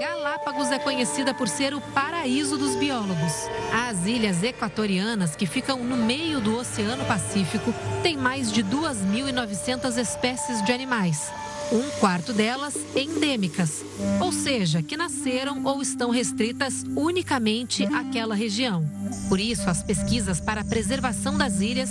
Galápagos 0.01 0.71
é 0.71 0.79
conhecida 0.79 1.33
por 1.33 1.49
ser 1.49 1.75
o 1.75 1.81
paraíso 1.81 2.59
dos 2.59 2.77
biólogos. 2.77 3.49
As 3.73 4.07
ilhas 4.07 4.43
equatorianas, 4.43 5.37
que 5.37 5.47
ficam 5.47 5.83
no 5.83 5.97
meio 5.97 6.41
do 6.41 6.57
Oceano 6.57 7.05
Pacífico, 7.05 7.73
têm 8.03 8.17
mais 8.17 8.51
de 8.53 8.63
2.900 8.65 9.97
espécies 9.99 10.63
de 10.65 10.73
animais. 10.73 11.33
Um 11.73 11.91
quarto 11.99 12.33
delas 12.33 12.75
endêmicas, 12.95 13.83
ou 14.21 14.31
seja, 14.31 14.83
que 14.83 14.97
nasceram 14.97 15.65
ou 15.65 15.81
estão 15.81 16.11
restritas 16.11 16.85
unicamente 16.95 17.85
àquela 17.87 18.35
região. 18.35 18.85
Por 19.29 19.41
isso, 19.41 19.69
as 19.71 19.83
pesquisas 19.83 20.41
para 20.41 20.61
a 20.61 20.65
preservação 20.65 21.39
das 21.39 21.61
ilhas 21.61 21.91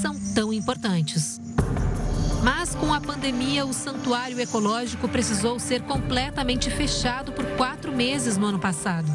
são 0.00 0.14
tão 0.34 0.52
importantes. 0.52 1.40
Mas 2.48 2.74
com 2.74 2.94
a 2.94 2.98
pandemia, 2.98 3.66
o 3.66 3.74
santuário 3.74 4.40
ecológico 4.40 5.06
precisou 5.06 5.58
ser 5.58 5.82
completamente 5.82 6.70
fechado 6.70 7.30
por 7.30 7.44
quatro 7.58 7.92
meses 7.92 8.38
no 8.38 8.46
ano 8.46 8.58
passado. 8.58 9.06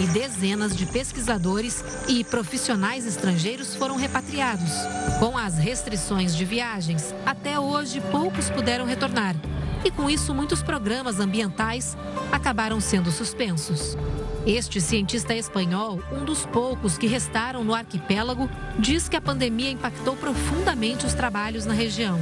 E 0.00 0.06
dezenas 0.06 0.74
de 0.74 0.86
pesquisadores 0.86 1.84
e 2.08 2.24
profissionais 2.24 3.04
estrangeiros 3.04 3.74
foram 3.74 3.96
repatriados. 3.96 4.72
Com 5.18 5.36
as 5.36 5.58
restrições 5.58 6.34
de 6.34 6.46
viagens, 6.46 7.14
até 7.26 7.60
hoje 7.60 8.00
poucos 8.10 8.48
puderam 8.48 8.86
retornar. 8.86 9.36
E 9.84 9.90
com 9.90 10.08
isso, 10.08 10.32
muitos 10.32 10.62
programas 10.62 11.20
ambientais 11.20 11.94
acabaram 12.32 12.80
sendo 12.80 13.10
suspensos. 13.10 13.98
Este 14.46 14.80
cientista 14.80 15.34
espanhol, 15.34 16.00
um 16.10 16.24
dos 16.24 16.46
poucos 16.46 16.96
que 16.96 17.06
restaram 17.06 17.62
no 17.62 17.74
arquipélago, 17.74 18.48
diz 18.78 19.10
que 19.10 19.16
a 19.16 19.20
pandemia 19.20 19.70
impactou 19.70 20.16
profundamente 20.16 21.04
os 21.04 21.12
trabalhos 21.12 21.66
na 21.66 21.74
região. 21.74 22.18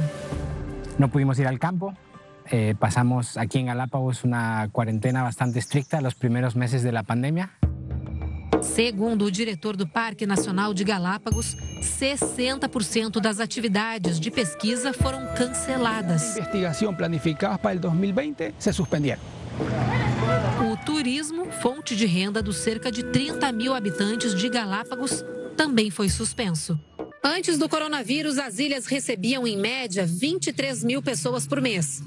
No 0.97 1.09
pudimos 1.09 1.39
ir 1.39 1.47
al 1.47 1.59
campo. 1.59 1.93
Eh, 2.49 2.75
pasamos 2.79 3.37
aquí 3.37 3.59
en 3.59 3.67
Galápagos 3.67 4.23
una 4.23 4.69
cuarentena 4.71 5.23
bastante 5.23 5.59
estricta 5.59 5.99
los 6.01 6.15
primeros 6.15 6.55
meses 6.55 6.83
de 6.83 6.91
la 6.91 7.03
pandemia. 7.03 7.51
Segundo 8.61 9.25
o 9.25 9.31
diretor 9.31 9.75
do 9.75 9.87
Parque 9.87 10.25
Nacional 10.25 10.73
de 10.73 10.83
Galápagos, 10.83 11.55
60% 11.81 13.19
das 13.19 13.39
atividades 13.39 14.19
de 14.19 14.31
pesquisa 14.31 14.93
foram 14.93 15.27
canceladas. 15.35 16.35
A 16.35 16.39
investigação 16.39 16.93
planificada 16.95 17.57
para 17.57 17.77
o 17.77 17.79
2020 17.79 18.55
se 18.57 18.73
suspenderam. 18.73 19.21
O 20.71 20.85
turismo, 20.85 21.51
fonte 21.51 21.95
de 21.95 22.05
renda 22.05 22.41
dos 22.41 22.57
cerca 22.57 22.91
de 22.91 23.03
30 23.03 23.51
mil 23.51 23.73
habitantes 23.73 24.33
de 24.33 24.49
Galápagos, 24.49 25.23
também 25.55 25.91
foi 25.91 26.09
suspenso. 26.09 26.79
Antes 27.29 27.57
do 27.57 27.67
coronavírus, 27.67 28.37
as 28.37 28.57
ilhas 28.57 28.85
recebiam 28.85 29.45
em 29.45 29.57
média 29.57 30.05
23 30.05 30.81
mil 30.81 31.01
pessoas 31.01 31.45
por 31.45 31.59
mês. 31.59 32.01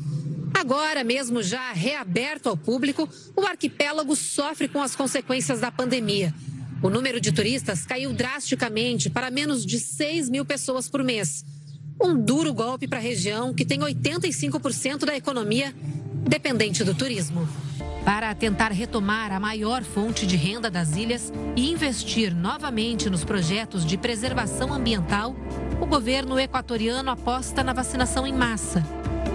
Agora, 0.58 1.04
mesmo 1.04 1.42
já 1.42 1.72
reaberto 1.72 2.48
ao 2.48 2.56
público, 2.56 3.06
o 3.36 3.42
arquipélago 3.42 4.16
sofre 4.16 4.66
com 4.66 4.80
as 4.80 4.96
consequências 4.96 5.60
da 5.60 5.70
pandemia. 5.70 6.34
O 6.82 6.88
número 6.88 7.20
de 7.20 7.32
turistas 7.32 7.84
caiu 7.84 8.14
drasticamente 8.14 9.10
para 9.10 9.30
menos 9.30 9.66
de 9.66 9.78
6 9.78 10.30
mil 10.30 10.46
pessoas 10.46 10.88
por 10.88 11.04
mês. 11.04 11.44
Um 12.02 12.18
duro 12.18 12.54
golpe 12.54 12.88
para 12.88 12.98
a 12.98 13.02
região 13.02 13.52
que 13.52 13.66
tem 13.66 13.78
85% 13.78 15.04
da 15.04 15.14
economia 15.14 15.74
dependente 16.26 16.82
do 16.82 16.94
turismo. 16.94 17.46
Para 18.04 18.34
tentar 18.34 18.72
retomar 18.72 19.32
a 19.32 19.38
maior 19.38 19.82
fonte 19.82 20.26
de 20.26 20.36
renda 20.36 20.70
das 20.70 20.96
ilhas 20.96 21.32
e 21.54 21.70
investir 21.70 22.34
novamente 22.34 23.10
nos 23.10 23.24
projetos 23.24 23.84
de 23.84 23.98
preservação 23.98 24.72
ambiental, 24.72 25.34
o 25.80 25.86
governo 25.86 26.38
equatoriano 26.38 27.10
aposta 27.10 27.62
na 27.62 27.72
vacinação 27.72 28.26
em 28.26 28.32
massa 28.32 28.84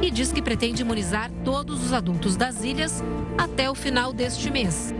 e 0.01 0.11
diz 0.11 0.31
que 0.31 0.41
pretende 0.41 0.81
imunizar 0.81 1.31
todos 1.43 1.83
os 1.83 1.93
adultos 1.93 2.35
das 2.35 2.63
ilhas 2.63 3.03
até 3.37 3.69
o 3.69 3.75
final 3.75 4.11
deste 4.11 4.49
mês. 4.51 4.93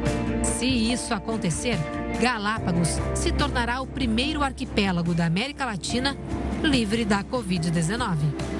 Se 0.43 0.65
isso 0.65 1.13
acontecer, 1.13 1.77
Galápagos 2.21 2.97
se 3.13 3.31
tornará 3.31 3.81
o 3.81 3.87
primeiro 3.87 4.41
arquipélago 4.41 5.13
da 5.13 5.25
América 5.25 5.65
Latina 5.65 6.15
livre 6.63 7.03
da 7.03 7.23
Covid-19. 7.23 8.54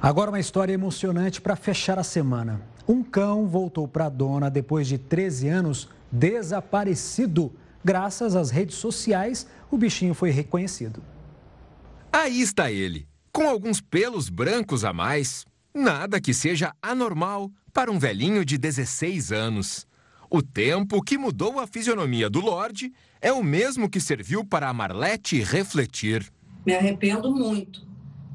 Agora 0.00 0.30
uma 0.30 0.38
história 0.38 0.72
emocionante 0.72 1.40
para 1.40 1.56
fechar 1.56 1.98
a 1.98 2.04
semana. 2.04 2.62
Um 2.86 3.02
cão 3.02 3.48
voltou 3.48 3.88
para 3.88 4.06
a 4.06 4.08
dona 4.08 4.48
depois 4.48 4.86
de 4.86 4.96
13 4.96 5.48
anos 5.48 5.88
desaparecido. 6.10 7.52
Graças 7.84 8.36
às 8.36 8.50
redes 8.50 8.76
sociais, 8.76 9.48
o 9.68 9.76
bichinho 9.76 10.14
foi 10.14 10.30
reconhecido. 10.30 11.02
Aí 12.12 12.40
está 12.40 12.70
ele, 12.70 13.08
com 13.32 13.48
alguns 13.48 13.80
pelos 13.80 14.28
brancos 14.28 14.84
a 14.84 14.92
mais. 14.92 15.44
Nada 15.74 16.20
que 16.20 16.32
seja 16.32 16.72
anormal 16.80 17.50
para 17.72 17.90
um 17.90 17.98
velhinho 17.98 18.44
de 18.44 18.56
16 18.56 19.32
anos. 19.32 19.84
O 20.30 20.40
tempo 20.42 21.02
que 21.02 21.18
mudou 21.18 21.58
a 21.58 21.66
fisionomia 21.66 22.30
do 22.30 22.40
Lorde 22.40 22.92
é 23.20 23.32
o 23.32 23.42
mesmo 23.42 23.90
que 23.90 24.00
serviu 24.00 24.44
para 24.44 24.68
a 24.68 24.72
Marlete 24.72 25.42
refletir. 25.42 26.30
Me 26.64 26.74
arrependo 26.74 27.34
muito 27.34 27.87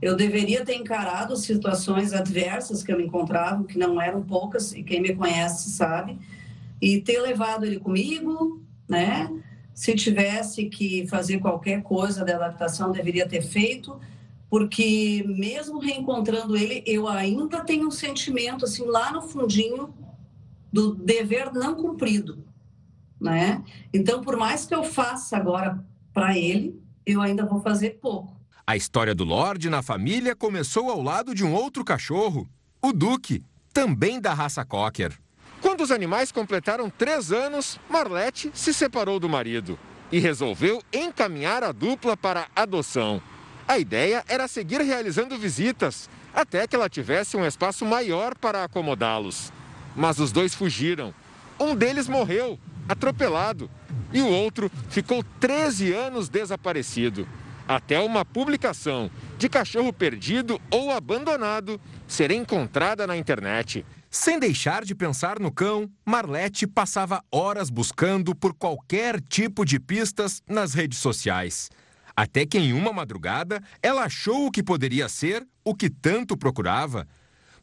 eu 0.04 0.18
deveria 0.18 0.66
ter 0.66 0.76
encarado 0.76 1.38
situações 1.38 2.12
adversas 2.12 2.84
que 2.84 2.92
eu 2.92 2.98
me 2.98 3.06
encontrava, 3.06 3.64
que 3.64 3.78
não 3.78 4.02
eram 4.02 4.22
poucas, 4.22 4.74
e 4.74 4.84
quem 4.84 5.02
me 5.02 5.16
conhece 5.16 5.70
sabe, 5.70 6.20
e 6.82 7.00
ter 7.00 7.22
levado 7.22 7.66
ele 7.66 7.80
comigo, 7.80 8.62
né? 8.86 9.32
Se 9.74 9.96
tivesse 9.96 10.66
que 10.66 11.08
fazer 11.08 11.40
qualquer 11.40 11.82
coisa 11.82 12.26
de 12.26 12.34
adaptação, 12.34 12.92
deveria 12.92 13.26
ter 13.26 13.42
feito, 13.42 13.98
porque 14.50 15.24
mesmo 15.26 15.80
reencontrando 15.80 16.58
ele, 16.58 16.84
eu 16.86 17.08
ainda 17.08 17.62
tenho 17.62 17.88
um 17.88 17.92
sentimento 17.92 18.66
assim 18.66 18.86
lá 18.86 19.10
no 19.10 19.22
fundinho 19.22 19.94
do 20.72 20.94
dever 20.96 21.54
não 21.54 21.76
cumprido, 21.76 22.44
né? 23.22 23.64
Então, 23.94 24.20
por 24.20 24.36
mais 24.36 24.66
que 24.66 24.76
eu 24.76 24.84
faça 24.84 25.38
agora 25.38 25.82
para 26.14 26.38
ele, 26.38 26.78
eu 27.06 27.22
ainda 27.22 27.46
vou 27.46 27.62
fazer 27.62 28.00
pouco. 28.02 28.33
A 28.66 28.78
história 28.78 29.14
do 29.14 29.26
Lorde 29.26 29.70
na 29.70 29.82
família 29.82 30.38
começou 30.38 30.90
ao 30.90 31.02
lado 31.02 31.36
de 31.36 31.44
um 31.44 31.54
outro 31.54 31.84
cachorro, 31.84 32.48
o 32.82 32.94
Duque, 32.94 33.44
também 33.74 34.22
da 34.22 34.34
raça 34.34 34.64
Cocker. 34.64 35.12
Quando 35.62 35.82
os 35.82 35.92
animais 35.92 36.32
completaram 36.32 36.90
três 36.90 37.30
anos, 37.34 37.78
Marlete 37.90 38.52
se 38.54 38.74
separou 38.74 39.20
do 39.20 39.28
marido 39.28 39.78
e 40.10 40.18
resolveu 40.18 40.82
encaminhar 40.94 41.62
a 41.62 41.74
dupla 41.74 42.16
para 42.16 42.48
adoção. 42.56 43.22
A 43.68 43.78
ideia 43.78 44.24
era 44.30 44.48
seguir 44.48 44.80
realizando 44.80 45.38
visitas 45.38 46.10
até 46.34 46.66
que 46.66 46.76
ela 46.76 46.90
tivesse 46.90 47.36
um 47.36 47.46
espaço 47.46 47.86
maior 47.86 48.34
para 48.34 48.64
acomodá-los. 48.64 49.52
Mas 49.94 50.20
os 50.20 50.32
dois 50.32 50.56
fugiram. 50.56 51.14
Um 51.60 51.76
deles 51.76 52.08
morreu, 52.08 52.58
atropelado, 52.88 53.70
e 54.14 54.22
o 54.22 54.28
outro 54.28 54.72
ficou 54.90 55.22
13 55.42 55.92
anos 55.92 56.30
desaparecido. 56.30 57.28
Até 57.68 58.00
uma 58.00 58.26
publicação 58.26 59.10
de 59.38 59.48
cachorro 59.48 59.94
perdido 59.94 60.60
ou 60.70 60.92
abandonado 60.92 61.80
ser 62.08 62.32
encontrada 62.32 63.08
na 63.08 63.16
internet. 63.16 63.86
Sem 64.10 64.38
deixar 64.38 64.84
de 64.84 64.94
pensar 64.94 65.40
no 65.40 65.52
cão, 65.52 65.90
Marlete 66.06 66.68
passava 66.68 67.24
horas 67.32 67.70
buscando 67.70 68.36
por 68.36 68.54
qualquer 68.54 69.20
tipo 69.22 69.66
de 69.66 69.80
pistas 69.80 70.42
nas 70.48 70.74
redes 70.74 71.00
sociais. 71.00 71.70
Até 72.16 72.46
que 72.46 72.60
em 72.60 72.74
uma 72.74 72.94
madrugada 72.94 73.62
ela 73.82 74.04
achou 74.04 74.46
o 74.46 74.52
que 74.52 74.62
poderia 74.62 75.10
ser 75.10 75.48
o 75.64 75.74
que 75.74 75.90
tanto 75.90 76.38
procurava. 76.38 77.08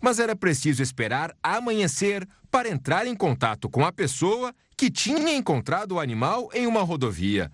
Mas 0.00 0.18
era 0.18 0.34
preciso 0.34 0.82
esperar 0.82 1.36
amanhecer 1.42 2.26
para 2.50 2.68
entrar 2.68 3.06
em 3.06 3.14
contato 3.14 3.68
com 3.68 3.84
a 3.84 3.92
pessoa 3.92 4.52
que 4.76 4.90
tinha 4.90 5.36
encontrado 5.36 5.92
o 5.92 6.00
animal 6.00 6.48
em 6.54 6.66
uma 6.66 6.82
rodovia. 6.82 7.50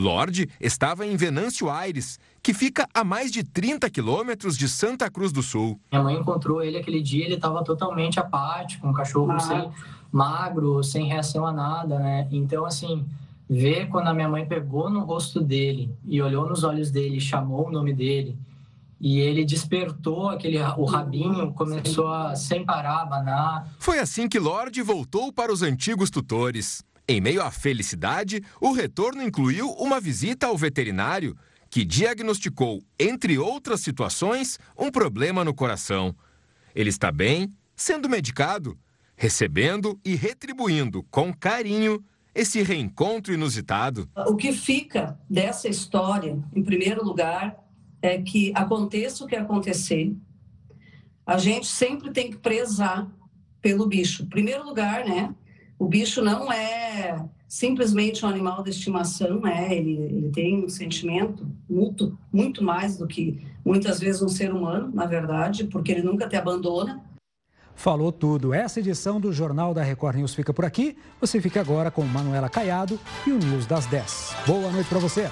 Lorde 0.00 0.48
estava 0.60 1.06
em 1.06 1.16
Venâncio 1.16 1.70
Aires, 1.70 2.18
que 2.42 2.52
fica 2.52 2.88
a 2.92 3.04
mais 3.04 3.30
de 3.30 3.44
30 3.44 3.88
quilômetros 3.90 4.56
de 4.56 4.68
Santa 4.68 5.10
Cruz 5.10 5.30
do 5.30 5.42
Sul. 5.42 5.78
Minha 5.92 6.02
mãe 6.02 6.16
encontrou 6.16 6.62
ele 6.62 6.78
aquele 6.78 7.00
dia, 7.00 7.24
ele 7.24 7.34
estava 7.34 7.62
totalmente 7.62 8.18
apático, 8.18 8.86
um 8.88 8.92
cachorro 8.92 9.38
sem, 9.38 9.70
magro, 10.10 10.82
sem 10.82 11.06
reação 11.06 11.46
a 11.46 11.52
nada, 11.52 11.98
né? 11.98 12.26
Então, 12.32 12.64
assim, 12.64 13.04
ver 13.48 13.88
quando 13.88 14.08
a 14.08 14.14
minha 14.14 14.28
mãe 14.28 14.46
pegou 14.46 14.90
no 14.90 15.00
rosto 15.00 15.40
dele 15.40 15.94
e 16.04 16.20
olhou 16.20 16.48
nos 16.48 16.64
olhos 16.64 16.90
dele, 16.90 17.20
chamou 17.20 17.68
o 17.68 17.72
nome 17.72 17.92
dele, 17.92 18.38
e 19.00 19.18
ele 19.18 19.44
despertou 19.44 20.28
aquele 20.28 20.58
o 20.76 20.84
rabinho, 20.84 21.52
começou 21.54 22.08
a 22.12 22.36
sem 22.36 22.64
parar 22.64 23.00
abanar. 23.00 23.66
Foi 23.78 23.98
assim 23.98 24.28
que 24.28 24.38
Lorde 24.38 24.82
voltou 24.82 25.32
para 25.32 25.50
os 25.50 25.62
antigos 25.62 26.10
tutores. 26.10 26.84
Em 27.10 27.20
meio 27.20 27.42
à 27.42 27.50
felicidade, 27.50 28.40
o 28.60 28.70
retorno 28.70 29.20
incluiu 29.20 29.68
uma 29.70 30.00
visita 30.00 30.46
ao 30.46 30.56
veterinário, 30.56 31.36
que 31.68 31.84
diagnosticou, 31.84 32.84
entre 32.96 33.36
outras 33.36 33.80
situações, 33.80 34.60
um 34.78 34.92
problema 34.92 35.44
no 35.44 35.52
coração. 35.52 36.14
Ele 36.72 36.88
está 36.88 37.10
bem, 37.10 37.52
sendo 37.74 38.08
medicado, 38.08 38.78
recebendo 39.16 39.98
e 40.04 40.14
retribuindo 40.14 41.02
com 41.10 41.34
carinho 41.34 42.00
esse 42.32 42.62
reencontro 42.62 43.34
inusitado. 43.34 44.08
O 44.28 44.36
que 44.36 44.52
fica 44.52 45.18
dessa 45.28 45.66
história, 45.66 46.38
em 46.54 46.62
primeiro 46.62 47.04
lugar, 47.04 47.58
é 48.00 48.22
que 48.22 48.52
aconteça 48.54 49.24
o 49.24 49.26
que 49.26 49.34
acontecer, 49.34 50.14
a 51.26 51.38
gente 51.38 51.66
sempre 51.66 52.12
tem 52.12 52.30
que 52.30 52.36
prezar 52.36 53.10
pelo 53.60 53.84
bicho. 53.88 54.22
Em 54.22 54.26
primeiro 54.26 54.64
lugar, 54.64 55.04
né? 55.04 55.34
O 55.80 55.88
bicho 55.88 56.20
não 56.20 56.52
é 56.52 57.24
simplesmente 57.48 58.22
um 58.22 58.28
animal 58.28 58.62
de 58.62 58.68
estimação, 58.68 59.40
né? 59.40 59.74
Ele, 59.74 59.92
ele 59.92 60.30
tem 60.30 60.62
um 60.62 60.68
sentimento 60.68 61.46
muito, 61.66 62.18
muito 62.30 62.62
mais 62.62 62.98
do 62.98 63.06
que 63.06 63.42
muitas 63.64 63.98
vezes 63.98 64.20
um 64.20 64.28
ser 64.28 64.52
humano, 64.52 64.90
na 64.92 65.06
verdade, 65.06 65.64
porque 65.64 65.90
ele 65.90 66.02
nunca 66.02 66.28
te 66.28 66.36
abandona. 66.36 67.02
Falou 67.74 68.12
tudo. 68.12 68.52
Essa 68.52 68.80
edição 68.80 69.18
do 69.18 69.32
Jornal 69.32 69.72
da 69.72 69.82
Record 69.82 70.16
News 70.16 70.34
fica 70.34 70.52
por 70.52 70.66
aqui. 70.66 70.98
Você 71.18 71.40
fica 71.40 71.62
agora 71.62 71.90
com 71.90 72.02
Manuela 72.02 72.50
Caiado 72.50 73.00
e 73.26 73.32
o 73.32 73.38
News 73.38 73.64
das 73.64 73.86
10. 73.86 74.36
Boa 74.46 74.70
noite 74.70 74.86
para 74.86 74.98
você. 74.98 75.30